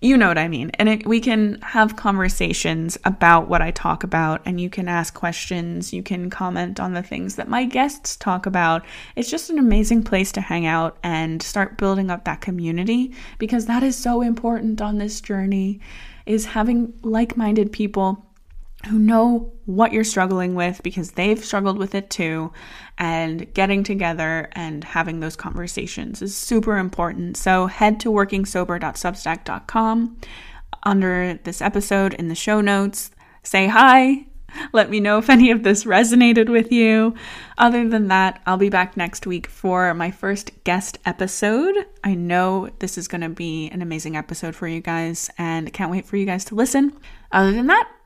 you 0.00 0.16
know 0.16 0.28
what 0.28 0.38
I 0.38 0.48
mean. 0.48 0.70
And 0.74 0.88
it, 0.88 1.06
we 1.06 1.20
can 1.20 1.60
have 1.60 1.96
conversations 1.96 2.98
about 3.04 3.48
what 3.48 3.60
I 3.60 3.70
talk 3.70 4.02
about, 4.02 4.40
and 4.46 4.60
you 4.60 4.70
can 4.70 4.88
ask 4.88 5.12
questions. 5.12 5.92
You 5.92 6.02
can 6.02 6.30
comment 6.30 6.80
on 6.80 6.94
the 6.94 7.02
things 7.02 7.36
that 7.36 7.48
my 7.48 7.64
guests 7.66 8.16
talk 8.16 8.46
about. 8.46 8.84
It's 9.14 9.30
just 9.30 9.50
an 9.50 9.58
amazing 9.58 10.04
place 10.04 10.32
to 10.32 10.40
hang 10.40 10.64
out 10.64 10.96
and 11.02 11.42
start 11.42 11.76
building 11.76 12.10
up 12.10 12.24
that 12.24 12.40
community 12.40 13.12
because 13.38 13.66
that 13.66 13.82
is 13.82 13.96
so 13.96 14.22
important 14.22 14.80
on 14.80 14.98
this 14.98 15.20
journey 15.20 15.80
is 16.24 16.46
having 16.46 16.94
like-minded 17.02 17.72
people 17.72 18.24
who 18.88 18.98
know 18.98 19.52
what 19.66 19.92
you're 19.92 20.04
struggling 20.04 20.54
with 20.54 20.82
because 20.82 21.10
they've 21.12 21.44
struggled 21.44 21.76
with 21.78 21.94
it 21.94 22.08
too. 22.10 22.52
And 22.98 23.52
getting 23.54 23.84
together 23.84 24.48
and 24.52 24.82
having 24.84 25.20
those 25.20 25.36
conversations 25.36 26.22
is 26.22 26.34
super 26.36 26.78
important. 26.78 27.36
So 27.36 27.66
head 27.66 28.00
to 28.00 28.10
workingsober.substack.com 28.10 30.16
under 30.82 31.38
this 31.44 31.62
episode 31.62 32.14
in 32.14 32.26
the 32.28 32.34
show 32.34 32.60
notes. 32.60 33.10
Say 33.42 33.68
hi. 33.68 34.26
Let 34.72 34.90
me 34.90 35.00
know 35.00 35.18
if 35.18 35.30
any 35.30 35.50
of 35.50 35.62
this 35.62 35.84
resonated 35.84 36.48
with 36.48 36.72
you. 36.72 37.14
Other 37.58 37.88
than 37.88 38.08
that, 38.08 38.40
I'll 38.46 38.56
be 38.56 38.68
back 38.68 38.96
next 38.96 39.26
week 39.26 39.46
for 39.46 39.92
my 39.94 40.10
first 40.10 40.64
guest 40.64 40.98
episode. 41.04 41.74
I 42.02 42.14
know 42.14 42.70
this 42.78 42.98
is 42.98 43.08
going 43.08 43.20
to 43.20 43.28
be 43.28 43.68
an 43.68 43.82
amazing 43.82 44.16
episode 44.16 44.54
for 44.54 44.66
you 44.66 44.80
guys 44.80 45.30
and 45.38 45.72
can't 45.72 45.90
wait 45.90 46.06
for 46.06 46.16
you 46.16 46.26
guys 46.26 46.44
to 46.46 46.54
listen. 46.54 46.92
Other 47.32 47.52
than 47.52 47.68
that, 47.68 47.88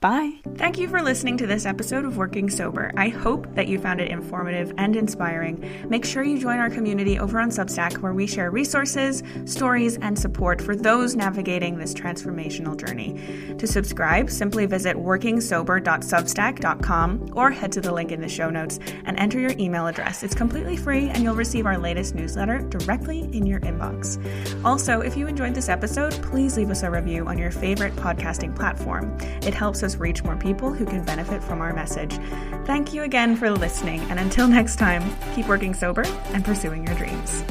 Bye. 0.00 0.40
Thank 0.56 0.78
you 0.78 0.88
for 0.88 1.00
listening 1.00 1.38
to 1.38 1.46
this 1.46 1.64
episode 1.64 2.04
of 2.04 2.18
Working 2.18 2.50
Sober. 2.50 2.92
I 2.98 3.08
hope 3.08 3.46
that 3.54 3.66
you 3.66 3.78
found 3.78 3.98
it 3.98 4.10
informative 4.10 4.74
and 4.76 4.94
inspiring. 4.94 5.86
Make 5.88 6.04
sure 6.04 6.22
you 6.22 6.38
join 6.38 6.58
our 6.58 6.68
community 6.68 7.18
over 7.18 7.40
on 7.40 7.48
Substack, 7.48 8.02
where 8.02 8.12
we 8.12 8.26
share 8.26 8.50
resources, 8.50 9.22
stories, 9.46 9.96
and 9.96 10.18
support 10.18 10.60
for 10.60 10.76
those 10.76 11.16
navigating 11.16 11.78
this 11.78 11.94
transformational 11.94 12.76
journey. 12.76 13.18
To 13.56 13.66
subscribe, 13.66 14.28
simply 14.28 14.66
visit 14.66 14.96
workingsober.substack.com 14.96 17.30
or 17.32 17.50
head 17.50 17.72
to 17.72 17.80
the 17.80 17.92
link 17.92 18.12
in 18.12 18.20
the 18.20 18.28
show 18.28 18.50
notes 18.50 18.78
and 19.06 19.18
enter 19.18 19.40
your 19.40 19.54
email 19.58 19.86
address. 19.86 20.22
It's 20.22 20.34
completely 20.34 20.76
free, 20.76 21.08
and 21.08 21.22
you'll 21.22 21.34
receive 21.34 21.64
our 21.64 21.78
latest 21.78 22.14
newsletter 22.14 22.58
directly 22.68 23.20
in 23.20 23.46
your 23.46 23.60
inbox. 23.60 24.22
Also, 24.62 25.00
if 25.00 25.16
you 25.16 25.26
enjoyed 25.26 25.54
this 25.54 25.70
episode, 25.70 26.12
please 26.22 26.58
leave 26.58 26.70
us 26.70 26.82
a 26.82 26.90
review 26.90 27.26
on 27.26 27.38
your 27.38 27.50
favorite 27.50 27.96
podcasting 27.96 28.54
platform. 28.54 29.16
It 29.42 29.54
helps 29.54 29.85
us 29.86 29.96
reach 29.96 30.22
more 30.22 30.36
people 30.36 30.70
who 30.70 30.84
can 30.84 31.02
benefit 31.02 31.42
from 31.42 31.62
our 31.62 31.72
message. 31.72 32.18
Thank 32.66 32.92
you 32.92 33.04
again 33.04 33.36
for 33.36 33.50
listening, 33.50 34.00
and 34.10 34.20
until 34.20 34.46
next 34.46 34.76
time, 34.76 35.02
keep 35.34 35.48
working 35.48 35.72
sober 35.72 36.04
and 36.34 36.44
pursuing 36.44 36.86
your 36.86 36.96
dreams. 36.96 37.42